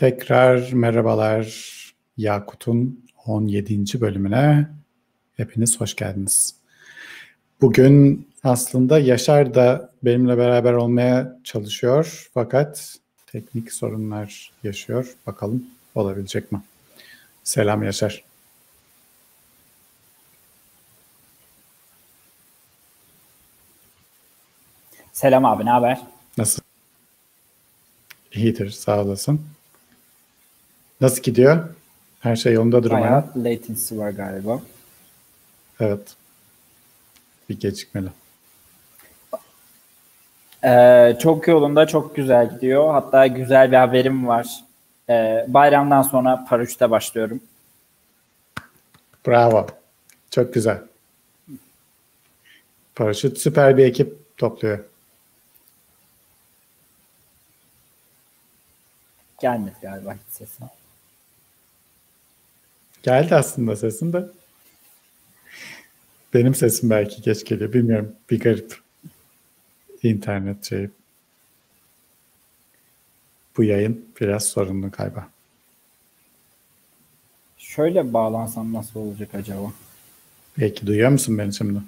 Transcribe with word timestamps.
Tekrar 0.00 0.72
merhabalar 0.72 1.46
Yakut'un 2.16 3.04
17. 3.26 4.00
bölümüne 4.00 4.68
hepiniz 5.36 5.80
hoş 5.80 5.96
geldiniz. 5.96 6.54
Bugün 7.60 8.28
aslında 8.44 8.98
Yaşar 8.98 9.54
da 9.54 9.90
benimle 10.02 10.38
beraber 10.38 10.72
olmaya 10.72 11.36
çalışıyor 11.44 12.30
fakat 12.34 12.96
teknik 13.26 13.72
sorunlar 13.72 14.52
yaşıyor. 14.62 15.14
Bakalım 15.26 15.66
olabilecek 15.94 16.52
mi? 16.52 16.62
Selam 17.44 17.82
Yaşar. 17.82 18.24
Selam 25.12 25.44
abi, 25.44 25.64
ne 25.64 25.70
haber? 25.70 26.00
Nasıl? 26.38 26.62
İyidir, 28.32 28.70
sağ 28.70 29.02
olasın. 29.02 29.40
Nasıl 31.00 31.22
gidiyor? 31.22 31.68
Her 32.20 32.36
şey 32.36 32.52
yolundadır 32.52 32.90
umarım. 32.90 33.04
Bayağı 33.06 33.24
latency 33.36 33.98
var 33.98 34.10
galiba. 34.10 34.60
Evet. 35.80 36.16
Bir 37.48 37.60
gecikmeli. 37.60 38.08
Ee, 40.64 41.16
çok 41.22 41.48
yolunda, 41.48 41.86
çok 41.86 42.16
güzel 42.16 42.50
gidiyor. 42.50 42.92
Hatta 42.92 43.26
güzel 43.26 43.72
bir 43.72 43.76
haberim 43.76 44.26
var. 44.26 44.64
Ee, 45.08 45.44
bayramdan 45.48 46.02
sonra 46.02 46.44
paraşüte 46.48 46.90
başlıyorum. 46.90 47.40
Bravo. 49.26 49.66
Çok 50.30 50.54
güzel. 50.54 50.78
Paraşüt 52.94 53.38
süper 53.38 53.76
bir 53.76 53.84
ekip 53.84 54.36
topluyor. 54.36 54.84
Gelmedi 59.40 59.74
galiba 59.82 60.14
hiç 60.14 60.20
sesim. 60.34 60.66
Geldi 63.02 63.34
aslında 63.34 63.76
sesin 63.76 64.12
de. 64.12 64.24
Benim 66.34 66.54
sesim 66.54 66.90
belki 66.90 67.22
geç 67.22 67.44
geliyor. 67.44 67.72
Bilmiyorum. 67.72 68.12
Bir 68.30 68.40
garip 68.40 68.78
internet 70.02 70.64
şey. 70.64 70.88
Bu 73.56 73.64
yayın 73.64 74.04
biraz 74.20 74.44
sorunlu 74.44 74.90
galiba. 74.90 75.28
Şöyle 77.58 78.12
bağlansam 78.12 78.72
nasıl 78.72 79.00
olacak 79.00 79.34
acaba? 79.34 79.72
Belki 80.58 80.86
duyuyor 80.86 81.10
musun 81.10 81.38
beni 81.38 81.54
şimdi? 81.54 81.78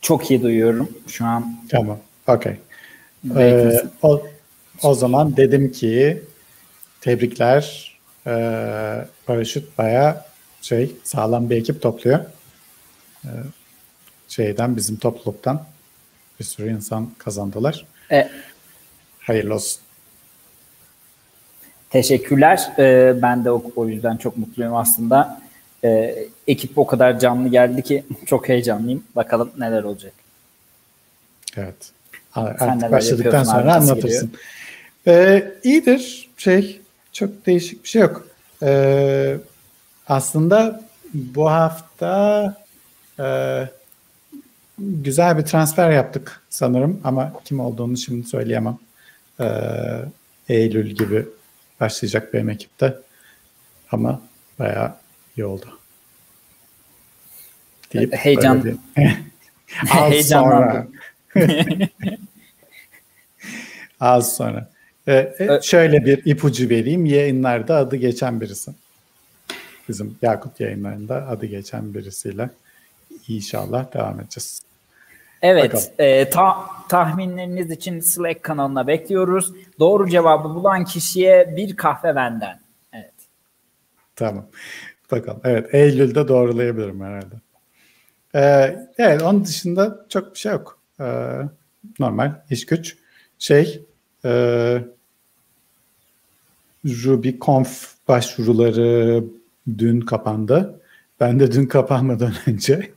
Çok 0.00 0.30
iyi 0.30 0.42
duyuyorum 0.42 0.88
şu 1.08 1.26
an. 1.26 1.56
Tamam. 1.68 1.98
Okey. 2.26 2.56
Ee, 3.36 3.72
o, 4.02 4.26
o 4.82 4.94
zaman 4.94 5.36
dedim 5.36 5.72
ki 5.72 6.22
tebrikler. 7.00 7.89
Ee, 8.26 9.04
paraşüt 9.26 9.78
bayağı 9.78 10.22
şey 10.62 10.92
sağlam 11.04 11.50
bir 11.50 11.56
ekip 11.56 11.82
topluyor. 11.82 12.18
Ee, 13.24 13.28
şeyden 14.28 14.76
bizim 14.76 14.96
topluluktan 14.96 15.64
bir 16.40 16.44
sürü 16.44 16.70
insan 16.70 17.10
kazandılar. 17.18 17.86
E, 18.12 18.30
Hayırlı 19.20 19.54
olsun. 19.54 19.80
Teşekkürler. 21.90 22.72
Ee, 22.78 23.14
ben 23.22 23.44
de 23.44 23.50
o, 23.50 23.62
o 23.76 23.88
yüzden 23.88 24.16
çok 24.16 24.36
mutluyum 24.36 24.76
aslında. 24.76 25.40
Ee, 25.84 26.16
ekip 26.46 26.78
o 26.78 26.86
kadar 26.86 27.18
canlı 27.18 27.48
geldi 27.48 27.82
ki 27.82 28.04
çok 28.26 28.48
heyecanlıyım. 28.48 29.04
Bakalım 29.16 29.50
neler 29.58 29.82
olacak. 29.82 30.12
Evet. 31.56 31.90
Artık 32.34 32.92
başladıktan 32.92 33.44
sonra 33.44 33.74
anlatırsın. 33.74 34.32
Ee, 35.06 35.52
iyidir. 35.62 36.30
Şey 36.36 36.80
çok 37.12 37.46
değişik 37.46 37.84
bir 37.84 37.88
şey 37.88 38.02
yok. 38.02 38.26
Ee, 38.62 39.36
aslında 40.06 40.82
bu 41.14 41.50
hafta 41.50 42.56
e, 43.20 43.24
güzel 44.78 45.38
bir 45.38 45.42
transfer 45.42 45.90
yaptık 45.90 46.40
sanırım 46.50 47.00
ama 47.04 47.32
kim 47.44 47.60
olduğunu 47.60 47.96
şimdi 47.96 48.26
söyleyemem. 48.26 48.78
Ee, 49.40 49.46
Eylül 50.48 50.90
gibi 50.90 51.26
başlayacak 51.80 52.34
benim 52.34 52.50
ekipte 52.50 52.98
ama 53.92 54.22
bayağı 54.58 54.94
iyi 55.36 55.44
oldu. 55.44 55.78
Deyip 57.92 58.14
Heyecan. 58.14 58.78
Az 59.90 60.28
sonra. 60.28 60.86
Az 64.00 64.36
sonra. 64.36 64.70
Ee, 65.10 65.60
şöyle 65.62 66.04
bir 66.04 66.22
ipucu 66.24 66.68
vereyim. 66.68 67.06
Yayınlarda 67.06 67.76
adı 67.76 67.96
geçen 67.96 68.40
birisi. 68.40 68.70
Bizim 69.88 70.18
Yakut 70.22 70.60
yayınlarında 70.60 71.28
adı 71.28 71.46
geçen 71.46 71.94
birisiyle 71.94 72.50
inşallah 73.28 73.94
devam 73.94 74.20
edeceğiz. 74.20 74.62
Evet, 75.42 75.92
e, 75.98 76.30
ta, 76.30 76.66
tahminleriniz 76.88 77.70
için 77.70 78.00
Slack 78.00 78.42
kanalına 78.42 78.86
bekliyoruz. 78.86 79.52
Doğru 79.78 80.10
cevabı 80.10 80.48
bulan 80.48 80.84
kişiye 80.84 81.56
bir 81.56 81.76
kahve 81.76 82.16
benden. 82.16 82.60
Evet. 82.92 83.12
Tamam. 84.16 84.46
Bakalım. 85.10 85.40
Evet, 85.44 85.74
Eylül'de 85.74 86.28
doğrulayabilirim 86.28 87.00
herhalde. 87.00 87.34
Ee, 88.34 88.78
evet, 88.98 89.22
onun 89.22 89.44
dışında 89.44 90.06
çok 90.08 90.34
bir 90.34 90.38
şey 90.38 90.52
yok. 90.52 90.78
Ee, 91.00 91.36
normal 91.98 92.32
iş 92.50 92.66
güç. 92.66 92.96
Şey, 93.38 93.82
e, 94.24 94.30
RubyConf 96.86 97.94
başvuruları 98.08 99.24
dün 99.78 100.00
kapandı. 100.00 100.80
Ben 101.20 101.40
de 101.40 101.52
dün 101.52 101.66
kapanmadan 101.66 102.32
önce 102.46 102.90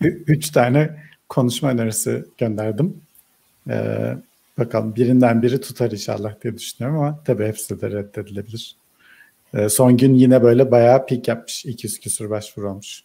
üç 0.02 0.50
tane 0.50 0.90
konuşma 1.28 1.70
önerisi 1.70 2.24
gönderdim. 2.38 2.96
Ee, 3.70 4.16
bakalım 4.58 4.96
birinden 4.96 5.42
biri 5.42 5.60
tutar 5.60 5.90
inşallah 5.90 6.42
diye 6.42 6.58
düşünüyorum 6.58 7.00
ama 7.00 7.20
tabii 7.24 7.46
hepsi 7.46 7.80
de 7.80 7.90
reddedilebilir. 7.90 8.76
Ee, 9.54 9.68
son 9.68 9.96
gün 9.96 10.14
yine 10.14 10.42
böyle 10.42 10.70
bayağı 10.70 11.06
pik 11.06 11.28
yapmış. 11.28 11.64
200 11.64 12.00
küsur 12.00 12.30
başvuru 12.30 12.70
olmuş. 12.70 13.02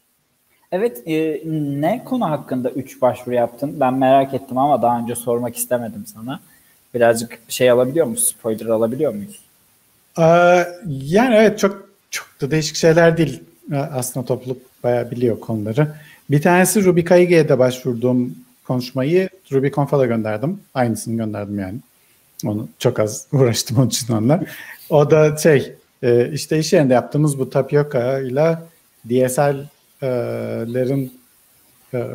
Evet, 0.72 1.03
e, 1.07 1.41
ne 1.81 2.03
konu 2.06 2.30
hakkında 2.30 2.69
3 2.69 3.01
başvuru 3.01 3.35
yaptın? 3.35 3.80
Ben 3.80 3.94
merak 3.94 4.34
ettim 4.34 4.57
ama 4.57 4.81
daha 4.81 5.00
önce 5.00 5.16
sormak 5.16 5.57
istemedim 5.57 6.06
sana. 6.06 6.40
Birazcık 6.94 7.40
şey 7.47 7.72
alabiliyor 7.72 8.06
muyuz? 8.06 8.28
Spoiler 8.28 8.66
alabiliyor 8.66 9.13
muyuz? 9.13 9.40
Ee, 10.19 10.24
yani 10.88 11.35
evet 11.35 11.59
çok 11.59 11.90
çok 12.12 12.28
da 12.41 12.51
değişik 12.51 12.75
şeyler 12.75 13.18
değil. 13.18 13.44
Ee, 13.72 13.75
aslında 13.75 14.25
topluluk 14.25 14.62
bayağı 14.84 15.12
biliyor 15.12 15.40
konuları. 15.40 15.96
Bir 16.29 16.41
tanesi 16.41 16.85
Ruby 16.85 17.01
KIG'de 17.01 17.59
başvurduğum 17.59 18.35
konuşmayı 18.68 19.29
RubyConf'a 19.51 20.06
gönderdim. 20.06 20.59
Aynısını 20.74 21.18
gönderdim 21.18 21.59
yani. 21.59 21.78
Onu 22.46 22.69
çok 22.79 23.00
az 23.00 23.28
uğraştım 23.34 23.78
onun 23.78 23.88
için 23.88 24.13
onunla. 24.13 24.44
O 24.90 25.12
da 25.12 25.38
şey 25.38 25.75
e, 26.03 26.31
işte 26.34 26.59
iş 26.59 26.74
yerinde 26.74 26.94
yaptığımız 26.94 27.40
bu 27.40 27.50
Tapioca 27.50 28.19
ile 28.19 28.57
DSL'lerin 29.09 29.63
e, 31.94 32.07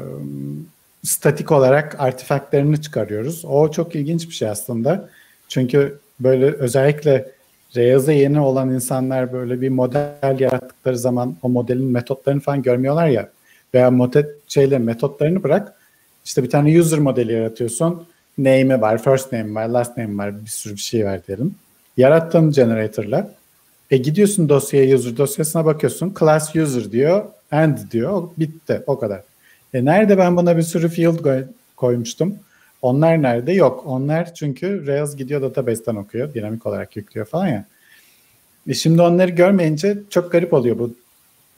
statik 1.02 1.52
olarak 1.52 1.96
artefaktlerini 2.00 2.82
çıkarıyoruz. 2.82 3.44
O 3.44 3.70
çok 3.70 3.94
ilginç 3.94 4.28
bir 4.28 4.34
şey 4.34 4.48
aslında. 4.48 5.08
Çünkü 5.48 5.98
böyle 6.20 6.46
özellikle 6.46 7.37
Rails'e 7.78 8.12
yeni 8.12 8.40
olan 8.40 8.70
insanlar 8.70 9.32
böyle 9.32 9.60
bir 9.60 9.68
model 9.68 10.36
yarattıkları 10.40 10.98
zaman 10.98 11.36
o 11.42 11.48
modelin 11.48 11.84
metotlarını 11.84 12.40
falan 12.40 12.62
görmüyorlar 12.62 13.08
ya 13.08 13.28
veya 13.74 13.90
model 13.90 14.26
şeyle 14.48 14.78
metotlarını 14.78 15.42
bırak 15.42 15.74
işte 16.24 16.42
bir 16.42 16.50
tane 16.50 16.80
user 16.80 16.98
modeli 16.98 17.32
yaratıyorsun. 17.32 18.06
Name'i 18.38 18.80
var, 18.80 19.02
first 19.02 19.32
name 19.32 19.54
var, 19.54 19.68
last 19.68 19.96
name 19.96 20.18
var, 20.18 20.44
bir 20.44 20.50
sürü 20.50 20.74
bir 20.74 20.80
şey 20.80 21.06
var 21.06 21.20
diyelim. 21.26 21.54
Yarattığın 21.96 22.50
generator'la 22.50 23.34
e 23.90 23.96
gidiyorsun 23.96 24.48
dosyaya 24.48 24.96
user 24.96 25.16
dosyasına 25.16 25.64
bakıyorsun. 25.64 26.14
Class 26.18 26.56
user 26.56 26.92
diyor, 26.92 27.24
end 27.52 27.78
diyor. 27.90 28.28
Bitti 28.38 28.82
o 28.86 28.98
kadar. 28.98 29.22
E 29.74 29.84
nerede 29.84 30.18
ben 30.18 30.36
buna 30.36 30.56
bir 30.56 30.62
sürü 30.62 30.88
field 30.88 31.44
koymuştum? 31.76 32.34
Onlar 32.82 33.22
nerede? 33.22 33.52
Yok. 33.52 33.82
Onlar 33.86 34.34
çünkü 34.34 34.86
Rails 34.86 35.16
gidiyor 35.16 35.42
database'ten 35.42 35.96
okuyor. 35.96 36.34
Dinamik 36.34 36.66
olarak 36.66 36.96
yüklüyor 36.96 37.26
falan 37.26 37.46
ya. 37.46 37.64
E 38.68 38.74
şimdi 38.74 39.02
onları 39.02 39.30
görmeyince 39.30 39.98
çok 40.10 40.32
garip 40.32 40.52
oluyor 40.52 40.78
bu. 40.78 40.94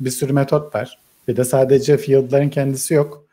Bir 0.01 0.11
sürü 0.11 0.33
metot 0.33 0.75
var. 0.75 0.99
Bir 1.29 1.37
de 1.37 1.45
sadece 1.45 1.97
field'ların 1.97 2.49
kendisi 2.49 2.95
yok. 2.95 3.27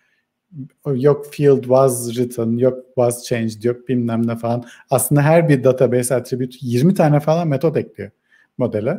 Yok 0.86 1.34
field 1.34 1.62
was 1.62 2.07
written, 2.07 2.57
yok 2.57 2.86
was 2.86 3.24
changed, 3.24 3.63
yok 3.63 3.88
bilmem 3.89 4.28
ne 4.28 4.36
falan. 4.36 4.63
Aslında 4.89 5.22
her 5.22 5.50
bir 5.50 5.63
database 5.63 6.16
attribute 6.16 6.57
20 6.62 6.94
tane 6.94 7.19
falan 7.19 7.48
metot 7.48 7.78
ekliyor 7.78 8.12
modele. 8.57 8.98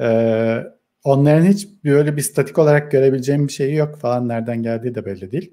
Ee, 0.00 0.64
onların 1.04 1.44
hiç 1.44 1.68
böyle 1.84 2.16
bir 2.16 2.22
statik 2.22 2.58
olarak 2.58 2.90
görebileceğim 2.90 3.48
bir 3.48 3.52
şeyi 3.52 3.74
yok 3.74 3.98
falan. 3.98 4.28
Nereden 4.28 4.62
geldiği 4.62 4.94
de 4.94 5.06
belli 5.06 5.32
değil. 5.32 5.52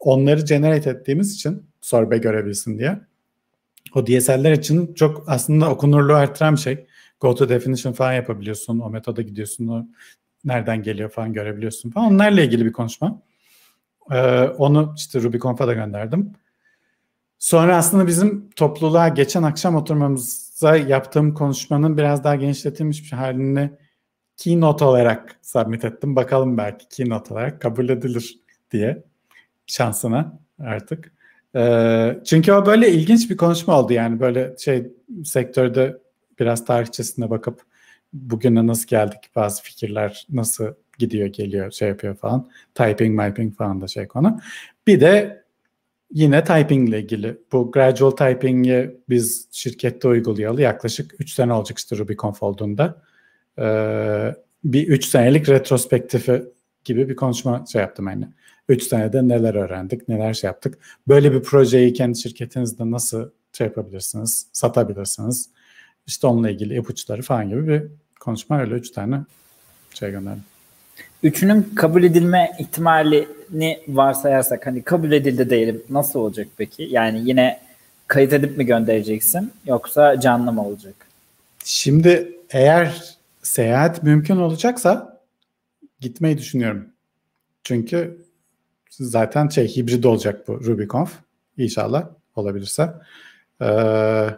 Onları 0.00 0.40
generate 0.40 0.90
ettiğimiz 0.90 1.34
için 1.34 1.66
sorbe 1.80 2.18
görebilsin 2.18 2.78
diye. 2.78 3.00
O 3.94 4.06
DSL'ler 4.06 4.52
için 4.52 4.94
çok 4.94 5.24
aslında 5.26 5.70
okunurluğu 5.70 6.14
artıran 6.14 6.54
bir 6.54 6.60
şey. 6.60 6.86
Go 7.20 7.34
to 7.34 7.48
definition 7.48 7.92
falan 7.92 8.12
yapabiliyorsun. 8.12 8.78
O 8.78 8.90
metoda 8.90 9.22
gidiyorsun. 9.22 9.68
O 9.68 9.86
nereden 10.44 10.82
geliyor 10.82 11.10
falan 11.10 11.32
görebiliyorsun 11.32 11.90
falan. 11.90 12.12
Onlarla 12.12 12.40
ilgili 12.40 12.64
bir 12.64 12.72
konuşma. 12.72 13.22
Ee, 14.10 14.42
onu 14.42 14.94
işte 14.96 15.22
RubyConf'a 15.22 15.66
da 15.66 15.74
gönderdim. 15.74 16.32
Sonra 17.38 17.76
aslında 17.76 18.06
bizim 18.06 18.50
topluluğa 18.50 19.08
geçen 19.08 19.42
akşam 19.42 19.76
oturmamıza 19.76 20.76
yaptığım 20.76 21.34
konuşmanın 21.34 21.96
biraz 21.96 22.24
daha 22.24 22.36
genişletilmiş 22.36 23.12
bir 23.12 23.16
halini 23.16 23.70
keynote 24.36 24.84
olarak 24.84 25.36
submit 25.42 25.84
ettim. 25.84 26.16
Bakalım 26.16 26.58
belki 26.58 26.88
keynote 26.88 27.34
olarak 27.34 27.60
kabul 27.60 27.88
edilir 27.88 28.38
diye 28.70 29.04
şansına 29.66 30.38
artık. 30.60 31.12
Çünkü 32.24 32.52
o 32.52 32.66
böyle 32.66 32.92
ilginç 32.92 33.30
bir 33.30 33.36
konuşma 33.36 33.80
oldu 33.80 33.92
yani 33.92 34.20
böyle 34.20 34.54
şey 34.58 34.86
sektörde 35.24 35.98
biraz 36.40 36.64
tarihçesine 36.64 37.30
bakıp 37.30 37.62
bugüne 38.12 38.66
nasıl 38.66 38.86
geldik 38.86 39.30
bazı 39.36 39.62
fikirler 39.62 40.26
nasıl 40.30 40.74
gidiyor 40.98 41.26
geliyor 41.26 41.70
şey 41.70 41.88
yapıyor 41.88 42.14
falan. 42.14 42.50
Typing, 42.74 43.20
typing 43.20 43.56
falan 43.56 43.80
da 43.80 43.88
şey 43.88 44.06
konu. 44.06 44.40
Bir 44.86 45.00
de 45.00 45.44
yine 46.12 46.44
typing 46.44 46.88
ile 46.88 47.00
ilgili. 47.00 47.38
Bu 47.52 47.72
gradual 47.72 48.10
typing'i 48.10 48.90
biz 49.08 49.48
şirkette 49.50 50.08
uygulayalı 50.08 50.62
yaklaşık 50.62 51.14
3 51.18 51.32
sene 51.32 51.52
olacak 51.52 51.78
işte 51.78 51.96
RubyConf 51.96 52.42
olduğunda. 52.42 53.02
Bir 54.64 54.88
3 54.88 55.04
senelik 55.04 55.48
retrospektifi 55.48 56.42
gibi 56.84 57.08
bir 57.08 57.16
konuşma 57.16 57.64
şey 57.72 57.80
yaptım 57.80 58.08
yani. 58.08 58.28
3 58.68 58.82
senede 58.82 59.28
neler 59.28 59.54
öğrendik, 59.54 60.08
neler 60.08 60.34
şey 60.34 60.48
yaptık. 60.48 60.78
Böyle 61.08 61.32
bir 61.32 61.42
projeyi 61.42 61.92
kendi 61.92 62.18
şirketinizde 62.18 62.90
nasıl 62.90 63.30
şey 63.52 63.66
yapabilirsiniz, 63.66 64.46
satabilirsiniz. 64.52 65.48
İşte 66.06 66.26
onunla 66.26 66.50
ilgili 66.50 66.78
ipuçları 66.78 67.22
falan 67.22 67.48
gibi 67.48 67.68
bir 67.68 67.82
konuşma 68.20 68.60
öyle 68.60 68.74
3 68.74 68.90
tane 68.90 69.20
şey 69.94 70.10
gönderdim. 70.10 70.44
Üçünün 71.22 71.62
kabul 71.62 72.02
edilme 72.02 72.50
ihtimalini 72.58 73.80
varsayarsak 73.88 74.66
hani 74.66 74.82
kabul 74.82 75.12
edildi 75.12 75.50
diyelim 75.50 75.82
nasıl 75.90 76.20
olacak 76.20 76.48
peki? 76.56 76.88
Yani 76.90 77.22
yine 77.28 77.60
kayıt 78.06 78.32
edip 78.32 78.58
mi 78.58 78.66
göndereceksin 78.66 79.52
yoksa 79.66 80.20
canlı 80.20 80.52
mı 80.52 80.66
olacak? 80.66 80.94
Şimdi 81.64 82.32
eğer 82.50 83.14
seyahat 83.42 84.02
mümkün 84.02 84.36
olacaksa 84.36 85.20
gitmeyi 86.00 86.38
düşünüyorum. 86.38 86.88
Çünkü 87.64 88.23
zaten 88.98 89.48
şey 89.48 89.76
hibrit 89.76 90.06
olacak 90.06 90.48
bu 90.48 90.64
RubyConf 90.64 91.12
inşallah 91.56 92.08
olabilirse. 92.36 92.94
Ee, 93.62 94.30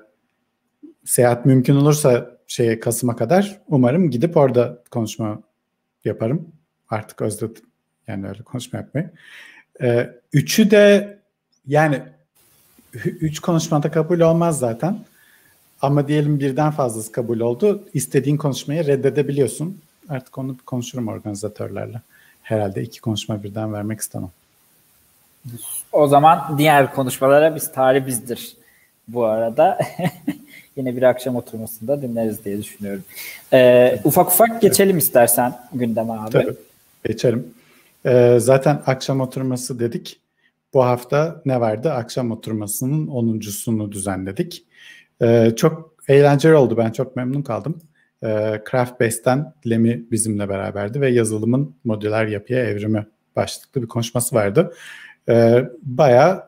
seyahat 1.04 1.46
mümkün 1.46 1.76
olursa 1.76 2.36
şeye 2.46 2.80
Kasım'a 2.80 3.16
kadar 3.16 3.60
umarım 3.68 4.10
gidip 4.10 4.36
orada 4.36 4.82
konuşma 4.90 5.42
yaparım. 6.04 6.48
Artık 6.90 7.22
özledim. 7.22 7.64
Yani 8.06 8.28
öyle 8.28 8.42
konuşma 8.42 8.78
yapmayı. 8.78 9.10
Ee, 9.82 10.10
üçü 10.32 10.70
de 10.70 11.18
yani 11.66 12.02
üç 13.04 13.38
konuşmada 13.38 13.90
kabul 13.90 14.20
olmaz 14.20 14.58
zaten. 14.58 15.04
Ama 15.82 16.08
diyelim 16.08 16.40
birden 16.40 16.70
fazlası 16.70 17.12
kabul 17.12 17.40
oldu. 17.40 17.88
İstediğin 17.94 18.36
konuşmayı 18.36 18.86
reddedebiliyorsun. 18.86 19.80
Artık 20.08 20.38
onu 20.38 20.56
konuşurum 20.66 21.08
organizatörlerle. 21.08 22.00
Herhalde 22.42 22.82
iki 22.82 23.00
konuşma 23.00 23.42
birden 23.42 23.72
vermek 23.72 24.00
istemem. 24.00 24.30
O 25.93 26.06
zaman 26.06 26.58
diğer 26.58 26.94
konuşmalara 26.94 27.54
biz 27.54 27.72
talibizdir 27.72 28.56
bu 29.08 29.25
arada. 29.25 29.78
Yine 30.76 30.96
bir 30.96 31.02
akşam 31.02 31.37
oturmasında 31.37 32.02
dinleriz 32.02 32.44
diye 32.44 32.58
düşünüyorum. 32.58 33.04
Ee, 33.52 34.00
ufak 34.04 34.26
ufak 34.26 34.62
geçelim 34.62 34.98
istersen 34.98 35.54
gündeme 35.72 36.12
abi. 36.12 36.31
Tabii, 36.31 36.56
geçelim. 37.04 37.54
Ee, 38.06 38.37
zaten 38.40 38.82
akşam 38.87 39.20
oturması 39.20 39.78
dedik. 39.78 40.20
Bu 40.75 40.84
hafta 40.84 41.43
ne 41.46 41.60
vardı? 41.60 41.92
Akşam 41.92 42.31
oturmasının 42.31 43.06
10.sunu 43.06 43.92
düzenledik. 43.92 44.64
Ee, 45.22 45.52
çok 45.56 45.94
eğlenceli 46.08 46.54
oldu. 46.54 46.76
Ben 46.76 46.90
çok 46.90 47.16
memnun 47.16 47.42
kaldım. 47.42 47.81
Ee, 48.25 48.62
Craftbase'den 48.70 49.52
Lemi 49.70 50.10
bizimle 50.10 50.49
beraberdi 50.49 51.00
ve 51.00 51.10
yazılımın 51.10 51.75
modüler 51.84 52.26
yapıya 52.26 52.64
evrimi 52.64 53.06
başlıklı 53.37 53.82
bir 53.82 53.88
konuşması 53.88 54.37
vardı. 54.37 54.72
Ee, 55.28 55.64
bayağı 55.82 56.44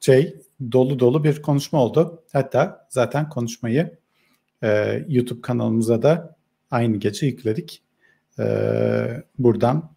şey 0.00 0.36
dolu 0.72 0.98
dolu 0.98 1.24
bir 1.24 1.42
konuşma 1.42 1.84
oldu. 1.84 2.22
Hatta 2.32 2.86
zaten 2.88 3.28
konuşmayı 3.28 3.98
e, 4.62 5.02
YouTube 5.08 5.40
kanalımıza 5.40 6.02
da 6.02 6.36
aynı 6.70 6.96
gece 6.96 7.26
yükledik. 7.26 7.82
E, 8.38 8.44
buradan 9.38 9.90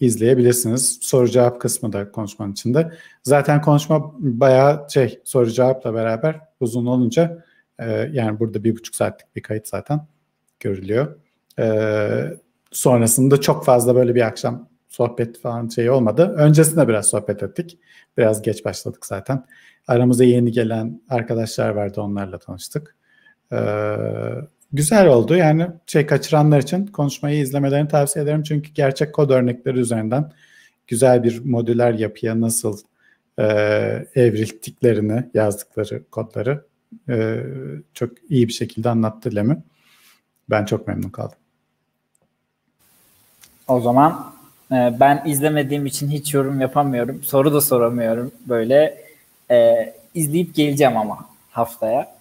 izleyebilirsiniz. 0.00 0.98
Soru 1.02 1.28
cevap 1.28 1.60
kısmı 1.60 1.92
da 1.92 2.12
konuşmanın 2.12 2.52
içinde. 2.52 2.92
Zaten 3.22 3.62
konuşma 3.62 4.14
bayağı 4.18 4.86
şey 4.90 5.20
soru 5.24 5.50
cevapla 5.50 5.94
beraber 5.94 6.40
uzun 6.60 6.86
olunca 6.86 7.44
e, 7.78 8.10
yani 8.12 8.40
burada 8.40 8.64
bir 8.64 8.76
buçuk 8.76 8.94
saatlik 8.94 9.36
bir 9.36 9.42
kayıt 9.42 9.68
zaten 9.68 10.06
görülüyor. 10.60 11.18
E, 11.58 12.36
sonrasında 12.70 13.40
çok 13.40 13.64
fazla 13.64 13.94
böyle 13.94 14.14
bir 14.14 14.26
akşam 14.26 14.68
sohbet 14.94 15.40
falan 15.40 15.68
şey 15.68 15.90
olmadı. 15.90 16.34
Öncesinde 16.36 16.88
biraz 16.88 17.06
sohbet 17.06 17.42
ettik. 17.42 17.78
Biraz 18.18 18.42
geç 18.42 18.64
başladık 18.64 19.06
zaten. 19.06 19.44
Aramıza 19.88 20.24
yeni 20.24 20.52
gelen 20.52 21.00
arkadaşlar 21.08 21.68
vardı 21.68 22.00
onlarla 22.00 22.38
tanıştık. 22.38 22.96
Ee, 23.52 23.96
güzel 24.72 25.08
oldu. 25.08 25.34
Yani 25.34 25.68
şey 25.86 26.06
kaçıranlar 26.06 26.60
için 26.60 26.86
konuşmayı 26.86 27.38
izlemelerini 27.40 27.88
tavsiye 27.88 28.24
ederim. 28.24 28.42
Çünkü 28.42 28.72
gerçek 28.72 29.12
kod 29.12 29.30
örnekleri 29.30 29.78
üzerinden 29.78 30.32
güzel 30.86 31.22
bir 31.22 31.44
modüler 31.44 31.92
yapıya 31.92 32.40
nasıl 32.40 32.78
e, 33.38 33.44
evrilttiklerini, 34.14 35.30
yazdıkları 35.34 36.04
kodları 36.10 36.64
e, 37.08 37.42
çok 37.94 38.10
iyi 38.30 38.48
bir 38.48 38.52
şekilde 38.52 38.88
anlattı 38.88 39.34
Lemi. 39.34 39.62
Ben 40.50 40.64
çok 40.64 40.88
memnun 40.88 41.08
kaldım. 41.08 41.38
O 43.68 43.80
zaman 43.80 44.33
e, 44.74 45.00
ben 45.00 45.22
izlemediğim 45.26 45.86
için 45.86 46.10
hiç 46.10 46.34
yorum 46.34 46.60
yapamıyorum. 46.60 47.22
Soru 47.22 47.54
da 47.54 47.60
soramıyorum. 47.60 48.32
Böyle 48.46 49.04
e, 49.50 49.94
izleyip 50.14 50.54
geleceğim 50.54 50.96
ama 50.96 51.28
haftaya. 51.50 52.14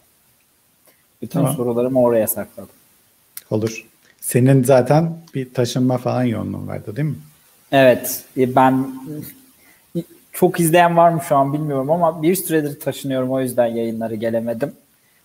Bütün 1.22 1.39
tamam. 1.39 1.55
sorularımı 1.55 2.01
oraya 2.01 2.27
sakladım. 2.27 2.75
Olur. 3.50 3.86
Senin 4.22 4.63
zaten 4.63 5.17
bir 5.36 5.53
taşınma 5.53 5.98
falan 5.98 6.24
yoğunluğun 6.24 6.67
vardı 6.67 6.95
değil 6.95 7.07
mi? 7.07 7.15
Evet. 7.72 8.24
E, 8.38 8.55
ben 8.55 8.88
çok 10.33 10.60
izleyen 10.60 10.98
var 10.98 11.10
mı 11.10 11.22
şu 11.27 11.36
an 11.36 11.53
bilmiyorum 11.53 11.91
ama 11.91 12.22
bir 12.22 12.36
süredir 12.36 12.79
taşınıyorum 12.79 13.31
o 13.31 13.41
yüzden 13.41 13.65
yayınları 13.65 14.15
gelemedim. 14.15 14.74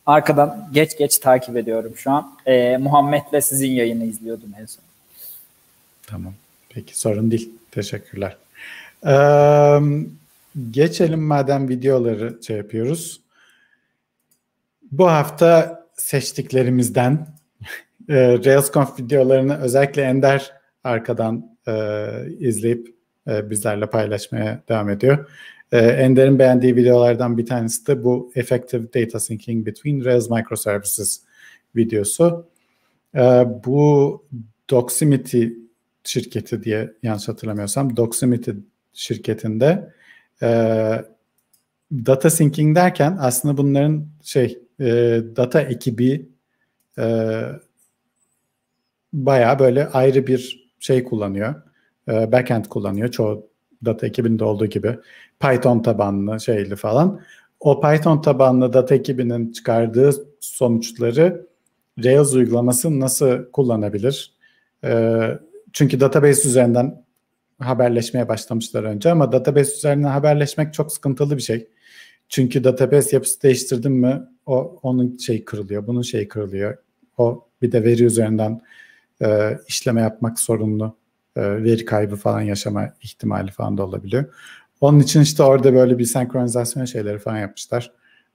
Arkadan 0.06 0.68
geç 0.73 0.99
geç 0.99 1.18
takip 1.18 1.56
ediyorum 1.56 1.92
şu 1.97 2.11
an. 2.11 2.32
Ee, 2.47 2.76
Muhammed'le 2.76 3.40
sizin 3.42 3.70
yayını 3.70 4.04
izliyordum 4.04 4.54
en 4.61 4.66
son. 4.66 4.85
Tamam. 6.06 6.32
Peki 6.78 6.99
sorun 7.00 7.30
değil. 7.30 7.50
Teşekkürler. 7.70 8.37
Ee, 9.06 9.78
geçelim 10.70 11.23
madem 11.23 11.68
videoları 11.68 12.38
şey 12.42 12.56
yapıyoruz. 12.56 13.20
Bu 14.92 15.11
hafta 15.11 15.85
seçtiklerimizden 15.94 17.12
e, 18.08 18.14
RailsConf 18.44 19.00
videolarını 19.00 19.61
özellikle 19.61 20.02
Ender 20.02 20.52
arkadan 20.85 21.56
e, 21.68 22.06
izleyip 22.38 22.94
e, 23.28 23.50
bizlerle 23.50 23.87
paylaşmaya 23.87 24.62
devam 24.68 24.90
ediyor. 24.90 25.30
E, 25.73 25.78
Ender'in 25.78 26.38
beğendiği 26.38 26.76
videolardan 26.76 27.38
bir 27.38 27.47
tanesi 27.47 27.87
de 27.87 28.04
bu 28.04 28.32
Effective 28.35 29.02
Data 29.02 29.20
Syncing 29.20 29.66
Between 29.66 30.04
Rails 30.04 30.30
Microservices 30.30 31.20
videosu. 31.76 32.47
E, 33.14 33.20
bu 33.64 34.25
Doximity 34.70 35.47
şirketi 36.08 36.62
diye 36.62 36.94
yanlış 37.02 37.28
hatırlamıyorsam 37.28 37.96
Doximity 37.96 38.50
şirketinde 38.92 39.92
e, 40.42 40.48
data 41.92 42.30
syncing 42.30 42.76
derken 42.76 43.16
aslında 43.20 43.56
bunların 43.56 44.06
şey 44.22 44.58
e, 44.80 44.86
data 45.36 45.60
ekibi 45.60 46.28
e, 46.98 47.42
bayağı 49.12 49.58
böyle 49.58 49.88
ayrı 49.88 50.26
bir 50.26 50.70
şey 50.80 51.04
kullanıyor. 51.04 51.54
E, 52.08 52.32
backend 52.32 52.64
kullanıyor. 52.64 53.08
Çoğu 53.08 53.46
data 53.84 54.06
ekibinde 54.06 54.44
olduğu 54.44 54.66
gibi. 54.66 54.98
Python 55.40 55.82
tabanlı 55.82 56.40
şeyli 56.40 56.76
falan. 56.76 57.20
O 57.60 57.80
Python 57.80 58.22
tabanlı 58.22 58.72
data 58.72 58.94
ekibinin 58.94 59.52
çıkardığı 59.52 60.12
sonuçları 60.40 61.46
Rails 62.04 62.34
uygulaması 62.34 63.00
nasıl 63.00 63.50
kullanabilir? 63.52 64.32
E, 64.84 64.90
çünkü 65.72 66.00
database 66.00 66.48
üzerinden 66.48 67.04
haberleşmeye 67.58 68.28
başlamışlar 68.28 68.84
önce 68.84 69.10
ama 69.10 69.32
database 69.32 69.75
üzerinden 69.75 70.08
haberleşmek 70.08 70.75
çok 70.75 70.92
sıkıntılı 70.92 71.37
bir 71.37 71.42
şey. 71.42 71.68
Çünkü 72.28 72.64
database 72.64 73.16
yapısı 73.16 73.42
değiştirdin 73.42 73.92
mi 73.92 74.22
o 74.46 74.78
onun 74.82 75.16
şey 75.16 75.44
kırılıyor, 75.44 75.87
bunun 75.87 76.02
şey 76.02 76.28
kırılıyor. 76.28 76.76
O 77.18 77.48
bir 77.62 77.72
de 77.72 77.84
veri 77.84 78.04
üzerinden 78.04 78.60
e, 79.22 79.58
işleme 79.68 80.00
yapmak 80.00 80.40
sorunlu. 80.40 80.96
E, 81.37 81.64
veri 81.64 81.84
kaybı 81.84 82.16
falan 82.16 82.40
yaşama 82.40 82.94
ihtimali 83.02 83.50
falan 83.50 83.78
da 83.78 83.87
olabiliyor. 83.87 84.25
Onun 84.80 85.00
için 85.00 85.20
işte 85.20 85.42
orada 85.42 85.75
böyle 85.75 85.98
bir 85.98 86.04
senkronizasyon 86.04 86.84
şeyleri 86.84 87.18
falan 87.18 87.38
yapmışlar. 87.38 87.92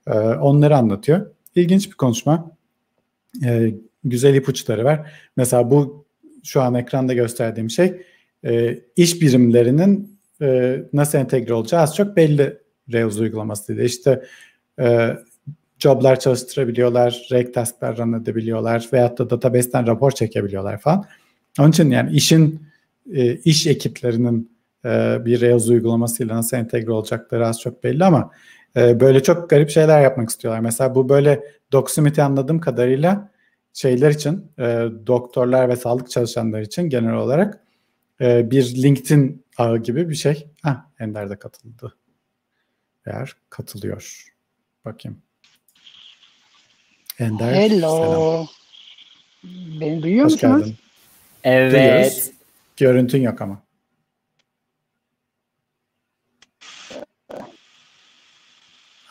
E, 0.07 0.13
onları 0.19 0.77
anlatıyor. 0.77 1.31
İlginç 1.55 1.89
bir 1.89 1.95
konuşma. 1.95 2.51
E, 3.43 3.73
güzel 4.03 4.35
ipuçları 4.35 4.83
var. 4.85 5.11
Mesela 5.37 5.71
bu 5.71 6.02
şu 6.43 6.62
an 6.62 6.75
ekranda 6.75 7.13
gösterdiğim 7.13 7.69
şey 7.69 8.01
e, 8.45 8.79
iş 8.95 9.21
birimlerinin 9.21 10.19
e, 10.41 10.79
nasıl 10.93 11.17
entegre 11.17 11.53
olacağı 11.53 11.81
az 11.81 11.95
çok 11.95 12.15
belli 12.15 12.57
Rails 12.93 13.19
uygulaması 13.19 13.75
dedi. 13.75 13.85
İşte 13.85 14.23
e, 14.79 15.17
joblar 15.79 16.19
çalıştırabiliyorlar, 16.19 17.27
reg 17.31 17.53
tasklar 17.53 17.97
run 17.97 18.13
edebiliyorlar 18.13 18.89
veyahut 18.93 19.17
da 19.17 19.29
database'ten 19.29 19.88
rapor 19.88 20.12
çekebiliyorlar 20.12 20.77
falan. 20.77 21.05
Onun 21.59 21.69
için 21.69 21.91
yani 21.91 22.12
işin 22.12 22.62
e, 23.13 23.35
iş 23.35 23.67
ekiplerinin 23.67 24.51
e, 24.85 25.17
bir 25.25 25.41
Rails 25.41 25.69
uygulamasıyla 25.69 26.35
nasıl 26.35 26.57
entegre 26.57 26.91
olacakları 26.91 27.47
az 27.47 27.62
çok 27.62 27.83
belli 27.83 28.05
ama 28.05 28.31
e, 28.77 29.00
böyle 29.00 29.23
çok 29.23 29.50
garip 29.50 29.69
şeyler 29.69 30.01
yapmak 30.01 30.29
istiyorlar. 30.29 30.59
Mesela 30.59 30.95
bu 30.95 31.09
böyle 31.09 31.43
Doximity 31.71 32.21
anladığım 32.21 32.59
kadarıyla 32.59 33.29
şeyler 33.73 34.11
için, 34.11 34.51
e, 34.59 34.63
doktorlar 35.07 35.69
ve 35.69 35.75
sağlık 35.75 36.11
çalışanları 36.11 36.63
için 36.63 36.89
genel 36.89 37.13
olarak 37.13 37.63
e, 38.21 38.51
bir 38.51 38.83
LinkedIn 38.83 39.45
ağı 39.57 39.77
gibi 39.77 40.09
bir 40.09 40.15
şey. 40.15 40.47
Ha, 40.61 40.91
Ender 40.99 41.29
de 41.29 41.39
katıldı. 41.39 41.97
Eğer 43.05 43.33
katılıyor. 43.49 44.33
Bakayım. 44.85 45.21
Ender. 47.19 47.53
Hello. 47.53 48.05
Selam. 48.05 48.47
Beni 49.81 50.03
duyuyor 50.03 50.25
Hoş 50.25 50.33
musunuz? 50.33 50.65
Geldin. 50.65 50.77
Evet. 51.43 51.73
Duyuyoruz. 51.73 52.31
Görüntün 52.77 53.21
yok 53.21 53.41
ama. 53.41 53.63